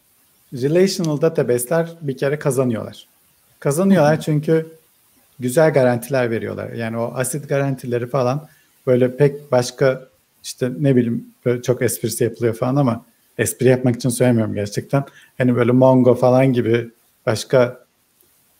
relational 0.52 1.20
database'ler 1.20 1.88
bir 2.00 2.16
kere 2.16 2.38
kazanıyorlar. 2.38 3.06
Kazanıyorlar 3.60 4.20
çünkü 4.20 4.66
güzel 5.40 5.72
garantiler 5.72 6.30
veriyorlar. 6.30 6.70
Yani 6.70 6.98
o 6.98 7.12
asit 7.14 7.48
garantileri 7.48 8.06
falan 8.06 8.48
böyle 8.86 9.16
pek 9.16 9.52
başka 9.52 10.08
işte 10.44 10.70
ne 10.78 10.96
bileyim 10.96 11.26
çok 11.62 11.82
esprisi 11.82 12.24
yapılıyor 12.24 12.54
falan 12.54 12.76
ama 12.76 13.04
espri 13.38 13.68
yapmak 13.68 13.96
için 13.96 14.08
söylemiyorum 14.08 14.54
gerçekten. 14.54 15.04
Hani 15.38 15.56
böyle 15.56 15.72
Mongo 15.72 16.14
falan 16.14 16.52
gibi 16.52 16.90
başka 17.26 17.80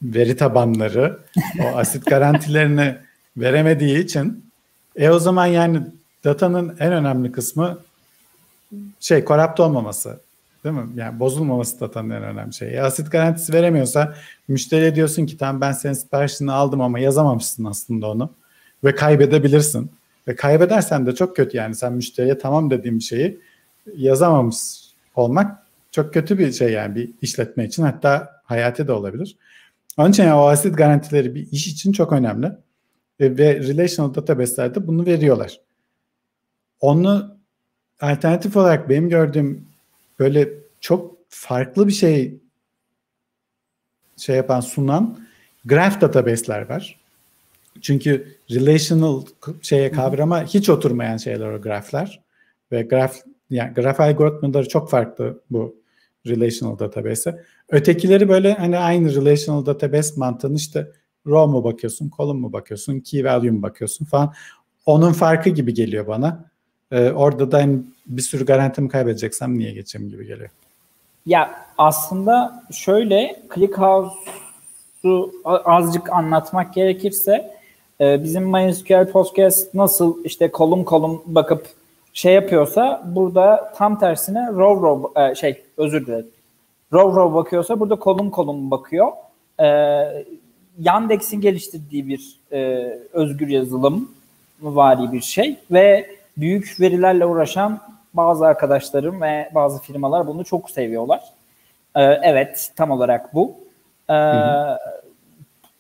veri 0.03 0.37
tabanları 0.37 1.19
o 1.65 1.77
asit 1.77 2.07
garantilerini 2.07 2.97
veremediği 3.37 4.05
için 4.05 4.45
e 4.97 5.11
o 5.11 5.19
zaman 5.19 5.47
yani 5.47 5.81
datanın 6.25 6.77
en 6.81 6.93
önemli 6.93 7.33
kısmı 7.33 7.79
şey 9.01 9.25
korrupt 9.25 9.61
olmaması. 9.61 10.21
Değil 10.65 10.75
mi? 10.75 10.87
Yani 10.97 11.21
bozulmaması 11.21 11.81
datanın 11.81 12.11
en 12.11 12.23
önemli 12.23 12.55
şeyi. 12.55 12.71
E, 12.71 12.81
asit 12.81 13.11
garantisi 13.13 13.53
veremiyorsa 13.53 14.15
müşteriye 14.49 14.95
diyorsun 14.95 15.27
ki 15.27 15.37
tamam 15.37 15.61
ben 15.61 15.73
senin 15.73 15.95
siparişini 15.95 16.53
aldım 16.53 16.81
ama 16.81 16.99
yazamamışsın 16.99 17.65
aslında 17.65 18.11
onu. 18.11 18.31
Ve 18.85 18.95
kaybedebilirsin. 18.95 19.91
Ve 20.29 20.37
kaybedersen 20.37 21.07
de 21.07 21.15
çok 21.15 21.37
kötü 21.37 21.57
yani 21.57 21.75
sen 21.75 21.93
müşteriye 21.93 22.39
tamam 22.39 22.71
dediğim 22.71 23.01
şeyi 23.01 23.41
yazamamış 23.97 24.57
olmak 25.15 25.65
çok 25.91 26.15
kötü 26.15 26.39
bir 26.39 26.53
şey 26.53 26.73
yani 26.73 26.95
bir 26.95 27.11
işletme 27.23 27.65
için 27.65 27.83
hatta 27.83 28.41
hayati 28.45 28.89
de 28.89 28.93
olabilir. 28.93 29.37
Onun 29.97 30.11
için 30.11 30.23
yani 30.23 30.35
o 30.35 30.47
asit 30.47 30.77
garantileri 30.77 31.35
bir 31.35 31.53
iş 31.53 31.67
için 31.67 31.93
çok 31.93 32.13
önemli. 32.13 32.53
Ve, 33.21 33.39
ve 33.39 33.61
relational 33.61 34.15
database'lerde 34.15 34.87
bunu 34.87 35.07
veriyorlar. 35.07 35.61
Onu 36.85 37.37
alternatif 38.01 38.57
olarak 38.57 38.89
benim 38.89 39.09
gördüğüm 39.09 39.69
böyle 40.19 40.49
çok 40.81 41.17
farklı 41.29 41.87
bir 41.89 41.93
şey 41.93 42.39
şey 44.17 44.37
yapan 44.37 44.61
sunan 44.61 45.19
graph 45.65 46.01
database'ler 46.01 46.69
var. 46.69 47.01
Çünkü 47.81 48.37
relational 48.51 49.23
şeye 49.63 49.91
kavrama 49.91 50.45
hiç 50.45 50.69
oturmayan 50.69 51.17
şeyler 51.17 51.47
o 51.47 51.63
graph'ler. 51.63 52.23
Ve 52.73 52.83
graph 52.83 53.15
yani 53.51 53.75
graph 53.75 54.01
algoritmaları 54.01 54.69
çok 54.69 54.91
farklı 54.91 55.41
bu 55.51 55.77
relational 56.27 56.79
database'e. 56.79 57.45
Ötekileri 57.69 58.29
böyle 58.29 58.55
hani 58.55 58.79
aynı 58.79 59.15
relational 59.15 59.67
database 59.67 60.15
mantığını 60.17 60.57
işte 60.57 60.93
row 61.27 61.53
mu 61.53 61.65
bakıyorsun, 61.65 62.11
column 62.17 62.41
mu 62.41 62.53
bakıyorsun, 62.53 63.01
key 63.01 63.25
value 63.25 63.51
mu 63.51 63.63
bakıyorsun 63.63 64.05
falan. 64.05 64.35
Onun 64.87 65.13
farkı 65.13 65.51
gibi 65.51 65.75
geliyor 65.75 66.07
bana. 66.07 66.54
Ee, 66.95 67.13
orada 67.13 67.53
da 67.53 67.59
hani 67.59 67.79
bir 68.07 68.23
sürü 68.23 68.47
garantimi 68.47 68.89
kaybedeceksem 68.89 69.59
niye 69.59 69.73
geçeyim 69.73 70.11
gibi 70.11 70.27
geliyor. 70.27 70.51
Ya 71.27 71.67
aslında 71.79 72.65
şöyle 72.73 73.43
ClickHouse'u 73.55 75.33
azıcık 75.45 76.13
anlatmak 76.13 76.75
gerekirse 76.75 77.57
e, 78.01 78.23
bizim 78.23 78.51
MySQL 78.51 79.11
Postgres 79.13 79.75
nasıl 79.75 80.25
işte 80.25 80.51
kolum 80.51 80.85
kolum 80.85 81.23
bakıp 81.27 81.67
şey 82.13 82.35
yapıyorsa 82.35 83.03
burada 83.07 83.73
tam 83.77 83.99
tersine 83.99 84.49
row 84.53 84.87
row 84.87 85.23
e, 85.23 85.35
şey 85.35 85.63
özür 85.77 86.07
dilerim. 86.07 86.27
Row 86.93 87.21
row 87.21 87.35
bakıyorsa 87.35 87.81
burada 87.81 87.97
kolum 87.97 88.31
kolum 88.31 88.71
bakıyor. 88.71 89.13
E, 89.61 89.67
Yandex'in 90.79 91.41
geliştirdiği 91.41 92.09
bir 92.09 92.41
özgür 93.13 93.49
yazılım 93.49 94.11
vari 94.63 95.13
bir 95.13 95.21
şey 95.21 95.57
ve 95.71 96.07
büyük 96.37 96.81
verilerle 96.81 97.27
uğraşan 97.27 97.81
bazı 98.15 98.47
arkadaşlarım 98.47 99.23
ve 99.23 99.51
bazı 99.55 99.83
firmalar 99.83 100.27
bunu 100.27 100.45
çok 100.45 100.71
seviyorlar. 100.71 101.23
Ee, 101.95 102.03
evet 102.03 102.73
tam 102.77 102.91
olarak 102.91 103.35
bu. 103.35 103.57
Ee, 104.11 104.15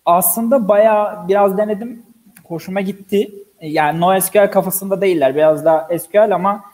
aslında 0.06 0.68
baya 0.68 1.24
biraz 1.28 1.58
denedim. 1.58 2.02
Hoşuma 2.44 2.80
gitti. 2.80 3.30
Yani 3.60 4.00
NoSQL 4.00 4.50
kafasında 4.50 5.00
değiller. 5.00 5.34
Biraz 5.34 5.64
daha 5.64 5.98
SQL 5.98 6.34
ama 6.34 6.64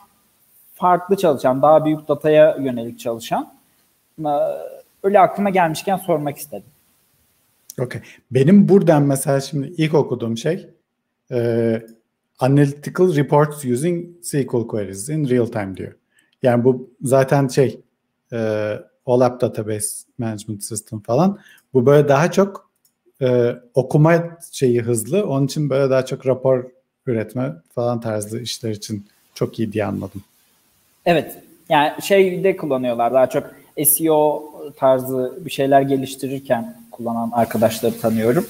farklı 0.74 1.16
çalışan, 1.16 1.62
daha 1.62 1.84
büyük 1.84 2.08
dataya 2.08 2.56
yönelik 2.56 3.00
çalışan. 3.00 3.52
Ee, 4.18 4.28
öyle 5.02 5.20
aklıma 5.20 5.50
gelmişken 5.50 5.96
sormak 5.96 6.36
istedim. 6.36 6.70
Okay. 7.80 8.02
Benim 8.30 8.68
buradan 8.68 9.02
mesela 9.02 9.40
şimdi 9.40 9.66
ilk 9.66 9.94
okuduğum 9.94 10.36
şey 10.36 10.70
e, 11.30 11.82
Analytical 12.40 13.16
Reports 13.16 13.64
Using 13.64 14.06
SQL 14.22 14.66
Queries 14.66 15.08
in 15.08 15.30
Real 15.30 15.46
Time 15.46 15.76
diyor. 15.76 15.92
Yani 16.42 16.64
bu 16.64 16.90
zaten 17.02 17.48
şey 17.48 17.80
e, 18.32 18.72
OLAP 19.06 19.40
Database 19.40 19.88
Management 20.18 20.64
System 20.64 21.00
falan. 21.00 21.38
Bu 21.74 21.86
böyle 21.86 22.08
daha 22.08 22.30
çok 22.30 22.70
e, 23.22 23.56
okuma 23.74 24.38
şeyi 24.52 24.82
hızlı. 24.82 25.26
Onun 25.26 25.46
için 25.46 25.70
böyle 25.70 25.90
daha 25.90 26.06
çok 26.06 26.26
rapor 26.26 26.64
üretme 27.06 27.52
falan 27.74 28.00
tarzı 28.00 28.40
işler 28.40 28.70
için 28.70 29.06
çok 29.34 29.58
iyi 29.58 29.72
diye 29.72 29.84
anladım. 29.84 30.22
Evet. 31.06 31.36
Yani 31.68 32.02
şey 32.02 32.44
de 32.44 32.56
kullanıyorlar 32.56 33.14
daha 33.14 33.28
çok 33.28 33.50
SEO 33.86 34.44
tarzı 34.76 35.38
bir 35.44 35.50
şeyler 35.50 35.82
geliştirirken 35.82 36.80
kullanan 36.90 37.30
arkadaşları 37.30 38.00
tanıyorum. 38.00 38.46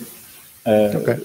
Ee, 0.67 0.93
okay. 1.03 1.17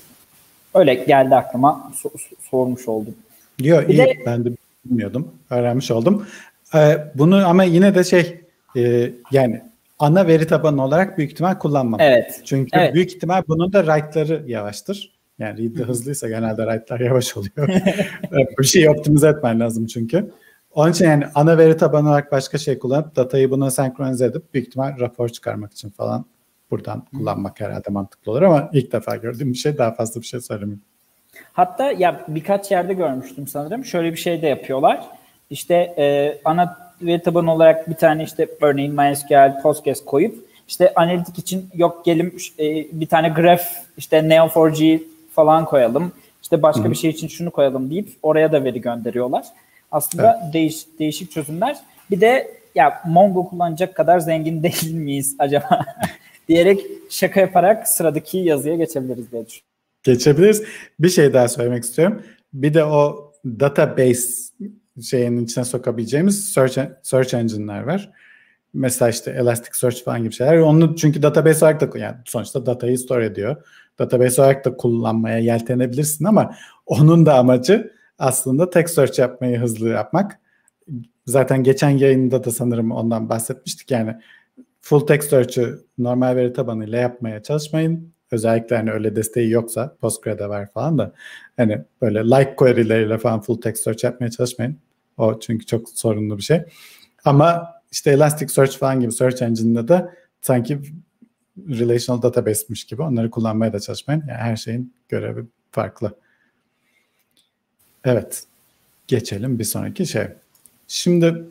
Öyle 0.76 0.94
geldi 0.94 1.36
aklıma 1.36 1.92
so- 2.04 2.36
sormuş 2.50 2.88
oldum. 2.88 3.16
Yok 3.60 3.90
iyi 3.90 3.98
de, 3.98 4.18
ben 4.26 4.46
de 4.46 4.50
bilmiyordum. 4.86 5.32
Öğrenmiş 5.50 5.92
oldum. 5.92 6.28
Ee, 6.76 6.98
bunu 7.16 7.48
ama 7.48 7.64
yine 7.64 7.96
de 7.96 8.04
şey 8.04 8.42
e, 8.78 9.12
yani 9.32 9.62
ana 10.00 10.28
veri 10.28 10.48
tabanı 10.48 10.84
olarak 10.84 11.18
büyük 11.18 11.32
ihtimal 11.32 11.56
kullanmam. 11.56 12.00
Evet. 12.00 12.42
Çünkü 12.46 12.70
evet. 12.74 12.94
büyük 12.94 13.16
ihtimal 13.16 13.44
bunun 13.48 13.74
da 13.74 13.86
write'ları 13.86 14.44
yavaştır. 14.48 15.16
Yani 15.40 15.64
read'de 15.64 15.84
hızlıysa 15.84 16.28
genelde 16.28 16.66
write'lar 16.66 17.00
yavaş 17.00 17.38
oluyor. 17.38 17.82
bir 18.60 18.66
şeyi 18.66 18.90
optimize 18.90 19.28
etmen 19.28 19.60
lazım 19.60 19.86
çünkü. 19.86 20.32
Onun 20.72 20.92
için 20.92 21.06
yani 21.06 21.26
ana 21.36 21.58
veri 21.58 21.78
tabanı 21.78 22.10
olarak 22.10 22.32
başka 22.32 22.58
şey 22.58 22.80
kullanıp 22.80 23.16
datayı 23.16 23.52
buna 23.52 23.72
senkronize 23.72 24.26
edip 24.26 24.54
büyük 24.54 24.68
ihtimal 24.68 25.00
rapor 25.00 25.30
çıkarmak 25.30 25.74
için 25.74 25.90
falan 25.90 26.26
buradan 26.72 27.04
kullanmak 27.18 27.60
herhalde 27.60 27.90
mantıklı 27.90 28.32
olur 28.32 28.42
ama 28.42 28.70
ilk 28.74 28.92
defa 28.92 29.16
gördüğüm 29.16 29.54
bir 29.54 29.58
şey 29.58 29.78
daha 29.78 29.92
fazla 29.92 30.22
bir 30.22 30.26
şey 30.26 30.42
söylemeyeyim. 30.42 30.82
Hatta 31.54 31.92
ya 31.92 32.26
birkaç 32.28 32.72
yerde 32.72 32.94
görmüştüm 32.94 33.48
sanırım. 33.48 33.86
Şöyle 33.86 34.12
bir 34.12 34.18
şey 34.18 34.42
de 34.42 34.48
yapıyorlar. 34.48 35.06
İşte 35.50 35.76
e, 35.98 36.38
ana 36.46 36.78
veri 37.02 37.22
tabanı 37.22 37.54
olarak 37.54 37.90
bir 37.90 37.96
tane 37.96 38.24
işte 38.24 38.48
örneğin 38.62 38.96
MySQL, 38.96 39.62
Postgres 39.62 40.06
koyup 40.06 40.36
işte 40.68 40.94
analitik 40.94 41.40
için 41.40 41.70
yok 41.74 42.06
gelim 42.06 42.38
e, 42.60 42.66
bir 42.92 43.08
tane 43.08 43.30
graph 43.30 43.64
işte 43.98 44.18
Neo4j 44.18 45.04
falan 45.32 45.66
koyalım. 45.66 46.12
İşte 46.42 46.62
başka 46.62 46.84
Hı-hı. 46.84 46.92
bir 46.92 46.96
şey 46.96 47.10
için 47.10 47.28
şunu 47.28 47.52
koyalım 47.52 47.90
deyip 47.90 48.10
oraya 48.24 48.52
da 48.52 48.64
veri 48.64 48.82
gönderiyorlar. 48.82 49.46
Aslında 49.92 50.40
evet. 50.44 50.54
değiş, 50.54 50.86
değişik 51.00 51.32
çözümler. 51.32 51.78
Bir 52.12 52.22
de 52.22 52.52
ya 52.76 53.02
Mongo 53.06 53.50
kullanacak 53.50 53.96
kadar 53.96 54.20
zengin 54.20 54.64
değil 54.64 54.94
miyiz 54.94 55.36
acaba 55.40 55.86
diyerek 56.48 56.82
şaka 57.10 57.40
yaparak 57.40 57.88
sıradaki 57.88 58.38
yazıya 58.38 58.76
geçebiliriz 58.76 59.32
diye 59.32 59.46
düşünüyorum. 59.46 59.76
Geçebiliriz. 60.04 60.64
Bir 61.00 61.10
şey 61.10 61.34
daha 61.34 61.48
söylemek 61.48 61.84
istiyorum. 61.84 62.22
Bir 62.54 62.74
de 62.74 62.84
o 62.84 63.32
database 63.46 64.30
şeyin 65.04 65.46
içine 65.46 65.66
sokabileceğimiz 65.66 66.46
search, 66.46 66.78
search 67.04 67.34
engine'ler 67.34 67.84
var. 67.84 68.12
Mesela 68.74 69.10
işte 69.10 69.32
Elasticsearch 69.32 70.04
falan 70.04 70.24
gibi 70.24 70.34
şeyler. 70.34 70.58
Onu 70.58 70.96
çünkü 70.96 71.24
database 71.24 71.66
olarak 71.66 71.94
da 71.94 72.00
yani 72.00 72.16
sonuçta 72.26 72.66
datayı 72.66 72.98
store 72.98 73.26
ediyor. 73.26 73.56
database 74.00 74.42
olarak 74.42 74.66
da 74.66 74.78
kullanmaya 74.78 75.40
yeltenebilirsin 75.40 76.26
ama 76.26 76.56
onun 76.86 77.26
da 77.26 77.34
amacı 77.38 77.92
aslında 78.20 78.70
text 78.70 78.96
search 78.96 79.20
yapmayı 79.20 79.58
hızlı 79.58 79.90
yapmak. 79.90 80.40
Zaten 81.26 81.64
geçen 81.64 81.90
yayında 81.90 82.44
da 82.44 82.52
sanırım 82.52 82.92
ondan 82.92 83.30
bahsetmiştik 83.30 83.92
yani 83.92 84.16
full 84.86 85.08
text 85.08 85.30
search'ı 85.30 85.86
normal 85.98 86.36
veri 86.36 86.54
tabanıyla 86.54 87.00
yapmaya 87.00 87.44
çalışmayın. 87.44 88.14
Özellikle 88.32 88.76
hani 88.76 88.92
öyle 88.92 89.16
desteği 89.16 89.50
yoksa 89.50 89.96
Postgre'de 90.02 90.50
var 90.50 90.72
falan 90.72 90.98
da 90.98 91.14
hani 91.58 91.82
böyle 92.02 92.20
like 92.20 92.56
query'leriyle 92.56 93.18
falan 93.18 93.42
full 93.42 93.62
text 93.62 93.84
search 93.84 94.04
yapmaya 94.04 94.32
çalışmayın. 94.32 94.78
O 95.18 95.40
çünkü 95.40 95.66
çok 95.66 95.90
sorunlu 95.90 96.38
bir 96.38 96.44
şey. 96.44 96.62
Ama 97.26 97.74
işte 97.92 98.12
Elasticsearch 98.12 98.78
falan 98.78 99.00
gibi 99.00 99.12
search 99.12 99.42
engine'de 99.42 99.88
de 99.88 100.10
sanki 100.42 100.80
relational 101.70 102.22
database'miş 102.22 102.84
gibi 102.84 103.02
onları 103.02 103.30
kullanmaya 103.30 103.74
da 103.74 103.80
çalışmayın. 103.80 104.24
Yani 104.28 104.40
her 104.40 104.56
şeyin 104.56 104.94
görevi 105.10 105.46
farklı. 105.72 106.16
Evet. 108.04 108.44
Geçelim 109.08 109.60
bir 109.60 109.64
sonraki 109.64 110.06
şey. 110.06 110.28
Şimdi 110.88 111.46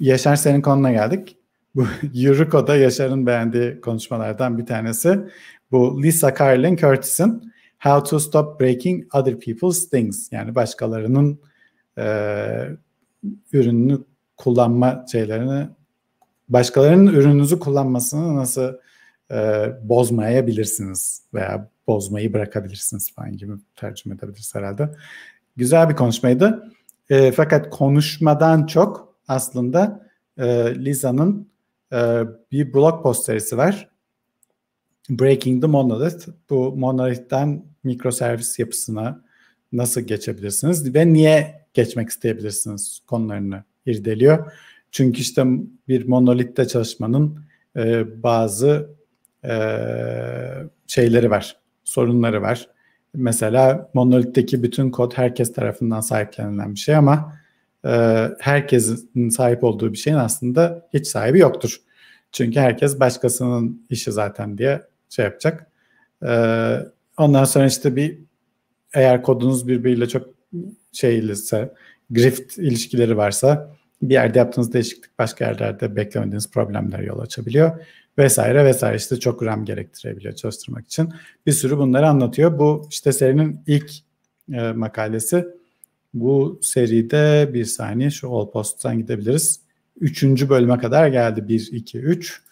Yaşar 0.00 0.36
senin 0.36 0.60
konuna 0.60 0.92
geldik. 0.92 1.37
Bu 1.78 1.86
Euriko'da 2.14 2.76
Yaşar'ın 2.76 3.26
beğendiği 3.26 3.80
konuşmalardan 3.80 4.58
bir 4.58 4.66
tanesi. 4.66 5.18
Bu 5.70 6.02
Lisa 6.02 6.34
Carlin 6.34 6.76
Curtis'in 6.76 7.52
How 7.78 8.10
to 8.10 8.20
Stop 8.20 8.60
Breaking 8.60 9.14
Other 9.14 9.38
People's 9.38 9.90
Things. 9.90 10.32
Yani 10.32 10.54
başkalarının 10.54 11.40
e, 11.98 12.06
ürününü 13.52 13.98
kullanma 14.36 15.04
şeylerini 15.12 15.68
başkalarının 16.48 17.06
ürününüzü 17.06 17.58
kullanmasını 17.58 18.36
nasıl 18.36 18.72
e, 19.30 19.68
bozmayabilirsiniz 19.82 21.22
veya 21.34 21.70
bozmayı 21.86 22.32
bırakabilirsiniz 22.32 23.14
falan 23.14 23.36
gibi 23.36 23.52
tercüme 23.76 24.14
edebiliriz 24.14 24.54
herhalde. 24.54 24.90
Güzel 25.56 25.88
bir 25.88 25.96
konuşmaydı. 25.96 26.72
E, 27.10 27.32
fakat 27.32 27.70
konuşmadan 27.70 28.66
çok 28.66 29.14
aslında 29.28 30.08
e, 30.38 30.74
Lisa'nın 30.74 31.48
e, 31.92 32.22
bir 32.52 32.74
blog 32.74 33.02
post 33.02 33.24
serisi 33.24 33.56
var. 33.56 33.88
Breaking 35.10 35.62
the 35.62 35.66
Monolith. 35.66 36.28
Bu 36.50 36.76
monolith'ten 36.76 37.64
mikroservis 37.84 38.58
yapısına 38.58 39.24
nasıl 39.72 40.00
geçebilirsiniz 40.00 40.94
ve 40.94 41.12
niye 41.12 41.66
geçmek 41.74 42.08
isteyebilirsiniz 42.08 43.00
konularını 43.06 43.64
irdeliyor. 43.86 44.52
Çünkü 44.92 45.20
işte 45.20 45.44
bir 45.88 46.08
monolitte 46.08 46.68
çalışmanın 46.68 47.40
e, 47.76 48.04
bazı 48.22 48.90
e, 49.44 49.52
şeyleri 50.86 51.30
var, 51.30 51.56
sorunları 51.84 52.42
var. 52.42 52.68
Mesela 53.14 53.90
monolitteki 53.94 54.62
bütün 54.62 54.90
kod 54.90 55.12
herkes 55.12 55.52
tarafından 55.52 56.00
sahiplenilen 56.00 56.74
bir 56.74 56.80
şey 56.80 56.96
ama 56.96 57.37
herkesin 58.40 59.28
sahip 59.28 59.64
olduğu 59.64 59.92
bir 59.92 59.98
şeyin 59.98 60.16
aslında 60.16 60.88
hiç 60.94 61.06
sahibi 61.06 61.38
yoktur. 61.38 61.80
Çünkü 62.32 62.60
herkes 62.60 63.00
başkasının 63.00 63.86
işi 63.90 64.12
zaten 64.12 64.58
diye 64.58 64.82
şey 65.08 65.24
yapacak. 65.24 65.66
E, 66.26 66.32
ondan 67.18 67.44
sonra 67.44 67.66
işte 67.66 67.96
bir 67.96 68.18
eğer 68.94 69.22
kodunuz 69.22 69.68
birbiriyle 69.68 70.08
çok 70.08 70.34
şeyliyse, 70.92 71.74
grift 72.10 72.58
ilişkileri 72.58 73.16
varsa 73.16 73.70
bir 74.02 74.14
yerde 74.14 74.38
yaptığınız 74.38 74.72
değişiklik 74.72 75.18
başka 75.18 75.44
yerlerde 75.44 75.96
beklemediğiniz 75.96 76.50
problemler 76.50 76.98
yol 76.98 77.18
açabiliyor 77.18 77.80
vesaire 78.18 78.64
vesaire 78.64 78.96
işte 78.96 79.20
çok 79.20 79.42
RAM 79.42 79.64
gerektirebiliyor 79.64 80.34
çalıştırmak 80.34 80.86
için. 80.86 81.12
Bir 81.46 81.52
sürü 81.52 81.78
bunları 81.78 82.08
anlatıyor. 82.08 82.58
Bu 82.58 82.86
işte 82.90 83.12
serinin 83.12 83.60
ilk 83.66 83.90
e, 84.52 84.72
makalesi. 84.72 85.57
Bu 86.14 86.58
seride 86.62 87.50
bir 87.54 87.64
saniye 87.64 88.10
şu 88.10 88.30
All 88.30 88.50
Post'tan 88.50 88.98
gidebiliriz. 88.98 89.60
Üçüncü 90.00 90.48
bölüme 90.48 90.78
kadar 90.78 91.08
geldi. 91.08 91.48
1, 91.48 91.68
2, 91.72 91.98
3. 91.98 92.42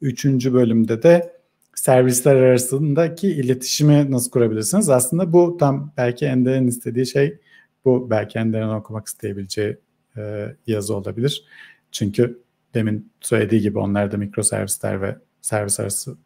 Üçüncü 0.00 0.52
bölümde 0.52 1.02
de 1.02 1.32
servisler 1.74 2.36
arasındaki 2.36 3.28
iletişimi 3.28 4.10
nasıl 4.10 4.30
kurabilirsiniz? 4.30 4.88
Aslında 4.88 5.32
bu 5.32 5.56
tam 5.56 5.92
belki 5.96 6.26
Ender'in 6.26 6.66
istediği 6.66 7.06
şey 7.06 7.38
bu 7.84 8.10
belki 8.10 8.38
Ender'in 8.38 8.68
okumak 8.68 9.06
isteyebileceği 9.06 9.76
e, 10.16 10.46
yazı 10.66 10.96
olabilir. 10.96 11.44
Çünkü 11.92 12.42
demin 12.74 13.12
söylediği 13.20 13.60
gibi 13.60 13.78
onlar 13.78 14.12
da 14.12 14.16
mikroservisler 14.16 15.02
ve 15.02 15.16
servis 15.40 15.80
arası 15.80 16.16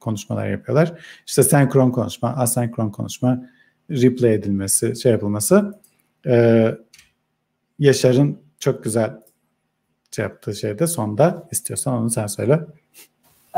konuşmalar 0.00 0.48
yapıyorlar. 0.48 0.98
İşte 1.26 1.42
senkron 1.42 1.90
konuşma, 1.90 2.28
asenkron 2.28 2.90
konuşma, 2.90 3.48
replay 3.90 4.34
edilmesi, 4.34 4.96
şey 5.00 5.12
yapılması. 5.12 5.82
E, 6.26 6.68
Yaşar'ın 7.78 8.38
çok 8.58 8.84
güzel 8.84 9.10
şey 10.10 10.22
yaptığı 10.22 10.54
şey 10.54 10.78
de 10.78 10.86
sonda 10.86 11.48
istiyorsan 11.50 11.94
onu 11.94 12.10
sen 12.10 12.26
söyle. 12.26 12.60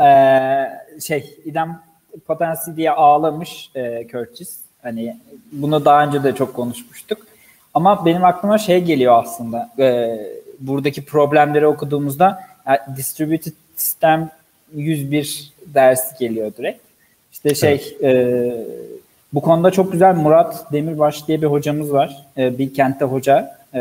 Ee, 0.01 0.99
şey 1.01 1.39
İdem 1.45 1.81
Potensi 2.27 2.77
diye 2.77 2.91
ağlamış 2.91 3.71
e, 3.75 4.07
Curtis. 4.11 4.59
Hani 4.81 5.17
bunu 5.51 5.85
daha 5.85 6.05
önce 6.05 6.23
de 6.23 6.35
çok 6.35 6.53
konuşmuştuk. 6.53 7.27
Ama 7.73 8.05
benim 8.05 8.25
aklıma 8.25 8.57
şey 8.57 8.83
geliyor 8.83 9.23
aslında. 9.23 9.69
E, 9.79 10.17
buradaki 10.59 11.05
problemleri 11.05 11.67
okuduğumuzda 11.67 12.43
yani 12.67 12.79
Distributed 12.97 13.53
System 13.75 14.29
101 14.75 15.53
dersi 15.65 16.17
geliyor 16.19 16.51
direkt. 16.57 16.81
İşte 17.31 17.55
şey 17.55 17.95
evet. 18.01 18.03
e, 18.03 18.65
bu 19.35 19.41
konuda 19.41 19.71
çok 19.71 19.91
güzel 19.91 20.15
Murat 20.15 20.71
Demirbaş 20.71 21.27
diye 21.27 21.41
bir 21.41 21.47
hocamız 21.47 21.93
var. 21.93 22.25
E, 22.37 22.57
Bilkent'te 22.57 23.05
hoca. 23.05 23.57
E, 23.73 23.79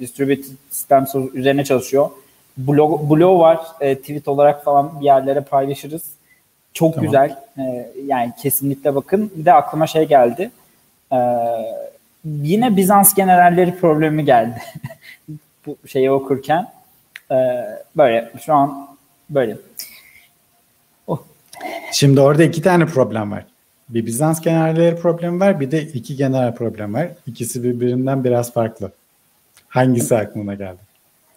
Distributed 0.00 0.44
Systems 0.70 1.14
üzerine 1.34 1.64
çalışıyor. 1.64 2.10
Blog, 2.56 3.10
blog 3.10 3.40
var. 3.40 3.60
E, 3.80 3.98
tweet 3.98 4.28
olarak 4.28 4.64
falan 4.64 5.00
bir 5.00 5.04
yerlere 5.04 5.40
paylaşırız. 5.40 6.02
Çok 6.72 6.94
tamam. 6.94 7.06
güzel. 7.06 7.38
E, 7.58 7.90
yani 8.06 8.32
kesinlikle 8.42 8.94
bakın. 8.94 9.30
Bir 9.36 9.44
de 9.44 9.52
aklıma 9.52 9.86
şey 9.86 10.04
geldi. 10.04 10.50
E, 11.12 11.18
yine 12.24 12.76
Bizans 12.76 13.14
generalleri 13.14 13.76
problemi 13.78 14.24
geldi. 14.24 14.62
Bu 15.66 15.76
şeyi 15.88 16.10
okurken. 16.10 16.68
E, 17.30 17.36
böyle 17.96 18.32
şu 18.40 18.54
an 18.54 18.88
böyle. 19.30 19.56
Oh. 21.06 21.18
Şimdi 21.92 22.20
orada 22.20 22.42
iki 22.42 22.62
tane 22.62 22.86
problem 22.86 23.32
var. 23.32 23.44
Bir 23.88 24.06
Bizans 24.06 24.40
generalleri 24.40 24.96
problemi 24.96 25.40
var, 25.40 25.60
bir 25.60 25.70
de 25.70 25.82
iki 25.82 26.16
general 26.16 26.54
problem 26.54 26.94
var. 26.94 27.08
İkisi 27.26 27.64
birbirinden 27.64 28.24
biraz 28.24 28.52
farklı. 28.52 28.92
Hangisi 29.68 30.16
aklına 30.16 30.54
geldi? 30.54 30.78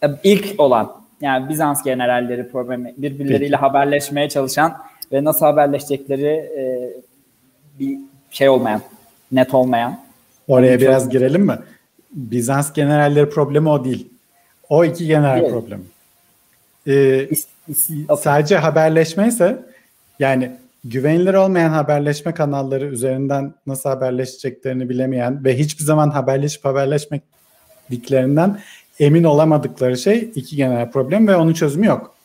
E, 0.04 0.08
ilk 0.24 0.60
olan 0.60 0.92
yani 1.22 1.50
Bizans 1.50 1.84
generalleri 1.84 2.50
problemi 2.52 2.94
birbirleriyle 2.98 3.40
Peki. 3.40 3.56
haberleşmeye 3.56 4.30
çalışan 4.30 4.78
ve 5.12 5.24
nasıl 5.24 5.46
haberleşecekleri 5.46 6.26
e, 6.28 6.94
bir 7.80 7.98
şey 8.32 8.50
olmayan, 8.50 8.82
net 9.32 9.54
olmayan. 9.54 10.00
Oraya 10.48 10.70
Onun 10.70 10.80
biraz 10.80 11.04
çok... 11.04 11.12
girelim 11.12 11.42
mi? 11.42 11.58
Bizans 12.12 12.74
generalleri 12.74 13.30
problemi 13.30 13.70
o 13.70 13.86
değil. 13.86 14.10
O 14.70 14.86
iki 14.86 15.08
general 15.08 15.42
değil. 15.42 15.52
problemi. 15.52 15.84
Ee, 16.88 17.28
is. 17.30 17.48
Sadece 18.20 18.58
haberleşme 18.58 19.28
ise 19.28 19.66
yani 20.20 20.52
güvenilir 20.84 21.34
olmayan 21.34 21.70
haberleşme 21.70 22.34
kanalları 22.34 22.86
üzerinden 22.86 23.54
nasıl 23.68 23.90
haberleşeceklerini 23.90 24.90
bilemeyen 24.90 25.46
ve 25.46 25.58
hiçbir 25.58 25.84
zaman 25.84 26.10
haberleşip 26.10 26.66
haberleşmediklerinden 26.66 28.60
emin 29.00 29.24
olamadıkları 29.24 29.98
şey 29.98 30.32
iki 30.36 30.56
genel 30.56 30.92
problem 30.92 31.28
ve 31.28 31.36
onun 31.36 31.54
çözümü 31.54 31.86
yok. 31.86 32.16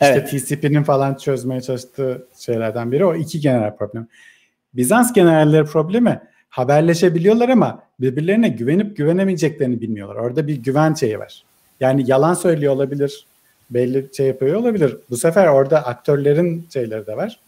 Evet. 0.00 0.32
İşte 0.32 0.56
TCP'nin 0.56 0.82
falan 0.82 1.14
çözmeye 1.14 1.60
çalıştığı 1.60 2.26
şeylerden 2.38 2.92
biri 2.92 3.04
o 3.04 3.14
iki 3.14 3.40
genel 3.40 3.76
problem. 3.76 4.06
Bizans 4.74 5.12
generalleri 5.12 5.64
problemi 5.64 6.20
haberleşebiliyorlar 6.48 7.48
ama 7.48 7.82
birbirlerine 8.00 8.48
güvenip 8.48 8.96
güvenemeyeceklerini 8.96 9.80
bilmiyorlar. 9.80 10.16
Orada 10.16 10.46
bir 10.46 10.56
güven 10.56 10.94
şeyi 10.94 11.18
var. 11.18 11.44
Yani 11.80 12.04
yalan 12.06 12.34
söylüyor 12.34 12.72
olabilir, 12.72 13.26
belli 13.70 14.08
şey 14.16 14.26
yapıyor 14.26 14.56
olabilir. 14.56 14.96
Bu 15.10 15.16
sefer 15.16 15.46
orada 15.46 15.86
aktörlerin 15.86 16.66
şeyleri 16.72 17.06
de 17.06 17.16
var. 17.16 17.40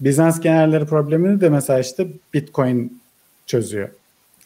Bizans 0.00 0.40
generalleri 0.40 0.86
problemini 0.86 1.40
de 1.40 1.48
mesela 1.48 1.80
işte 1.80 2.08
Bitcoin 2.34 3.00
çözüyor. 3.46 3.88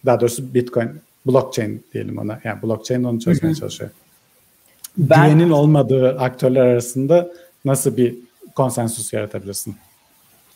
Daha 0.07 0.21
doğrusu 0.21 0.55
Bitcoin 0.55 0.91
blockchain 1.27 1.85
diyelim 1.95 2.19
ona. 2.19 2.41
Yani 2.45 2.63
blockchain 2.63 3.05
onu 3.05 3.21
çözmeye 3.21 3.49
Hı-hı. 3.49 3.61
çalışıyor. 3.61 3.91
Ben, 4.99 5.31
Güvenin 5.31 5.51
olmadığı 5.51 6.19
aktörler 6.19 6.67
arasında 6.67 7.29
nasıl 7.65 7.97
bir 7.97 8.15
konsensus 8.55 9.13
yaratabilirsin? 9.13 9.77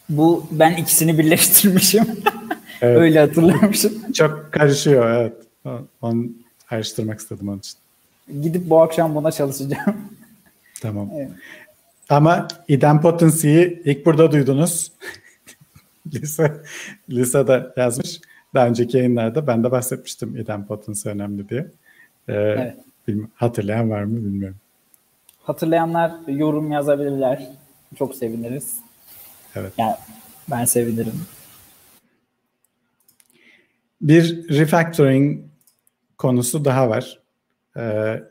Bu 0.08 0.46
ben 0.50 0.76
ikisini 0.76 1.18
birleştirmişim. 1.18 2.04
evet. 2.80 2.98
Öyle 2.98 3.20
hatırlamışım. 3.20 4.12
Çok 4.12 4.52
karışıyor 4.52 5.10
evet. 5.10 5.34
Onu 6.02 6.24
karıştırmak 6.66 7.20
istedim 7.20 7.48
onun 7.48 7.58
için. 7.58 7.78
Gidip 8.42 8.70
bu 8.70 8.82
akşam 8.82 9.14
buna 9.14 9.32
çalışacağım. 9.32 9.96
Tamam. 10.82 11.10
Evet. 11.16 11.30
Ama 12.08 12.48
idempotency'yi 12.68 13.82
ilk 13.84 14.06
burada 14.06 14.32
duydunuz. 14.32 14.92
Lisa, 16.14 16.62
Lisa 17.10 17.46
da 17.46 17.74
yazmış. 17.76 18.20
Daha 18.54 18.66
önceki 18.66 18.96
yayınlarda 18.96 19.46
ben 19.46 19.64
de 19.64 19.70
bahsetmiştim 19.70 20.36
idempotency 20.36 21.08
önemli 21.08 21.48
diye. 21.48 21.60
Ee, 22.28 22.32
evet. 22.34 22.76
bilmiyorum, 23.08 23.32
hatırlayan 23.34 23.90
var 23.90 24.04
mı 24.04 24.16
bilmiyorum. 24.16 24.56
Hatırlayanlar 25.42 26.12
yorum 26.28 26.72
yazabilirler. 26.72 27.48
Çok 27.98 28.14
seviniriz. 28.14 28.76
Evet. 29.56 29.72
Yani 29.78 29.94
ben 30.50 30.64
sevinirim. 30.64 31.20
Bir 34.00 34.48
refactoring 34.48 35.44
konusu 36.18 36.64
daha 36.64 36.88
var. 36.88 37.18
Ee, 37.76 38.22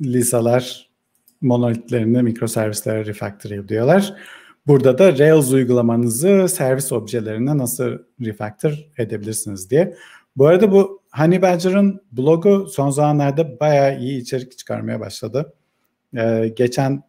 Lisa'lar 0.00 0.85
monolitlerini 1.40 2.22
mikroservislere 2.22 3.06
refactor 3.06 3.68
diyorlar. 3.68 4.14
Burada 4.66 4.98
da 4.98 5.18
Rails 5.18 5.52
uygulamanızı 5.52 6.48
servis 6.48 6.92
objelerine 6.92 7.58
nasıl 7.58 7.98
refactor 8.20 8.86
edebilirsiniz 8.98 9.70
diye. 9.70 9.96
Bu 10.36 10.46
arada 10.46 10.72
bu 10.72 11.02
Honey 11.12 11.42
Badger'ın 11.42 12.00
blogu 12.12 12.66
son 12.66 12.90
zamanlarda 12.90 13.60
bayağı 13.60 13.98
iyi 13.98 14.20
içerik 14.20 14.58
çıkarmaya 14.58 15.00
başladı. 15.00 15.52
Ee, 16.16 16.52
geçen 16.56 17.02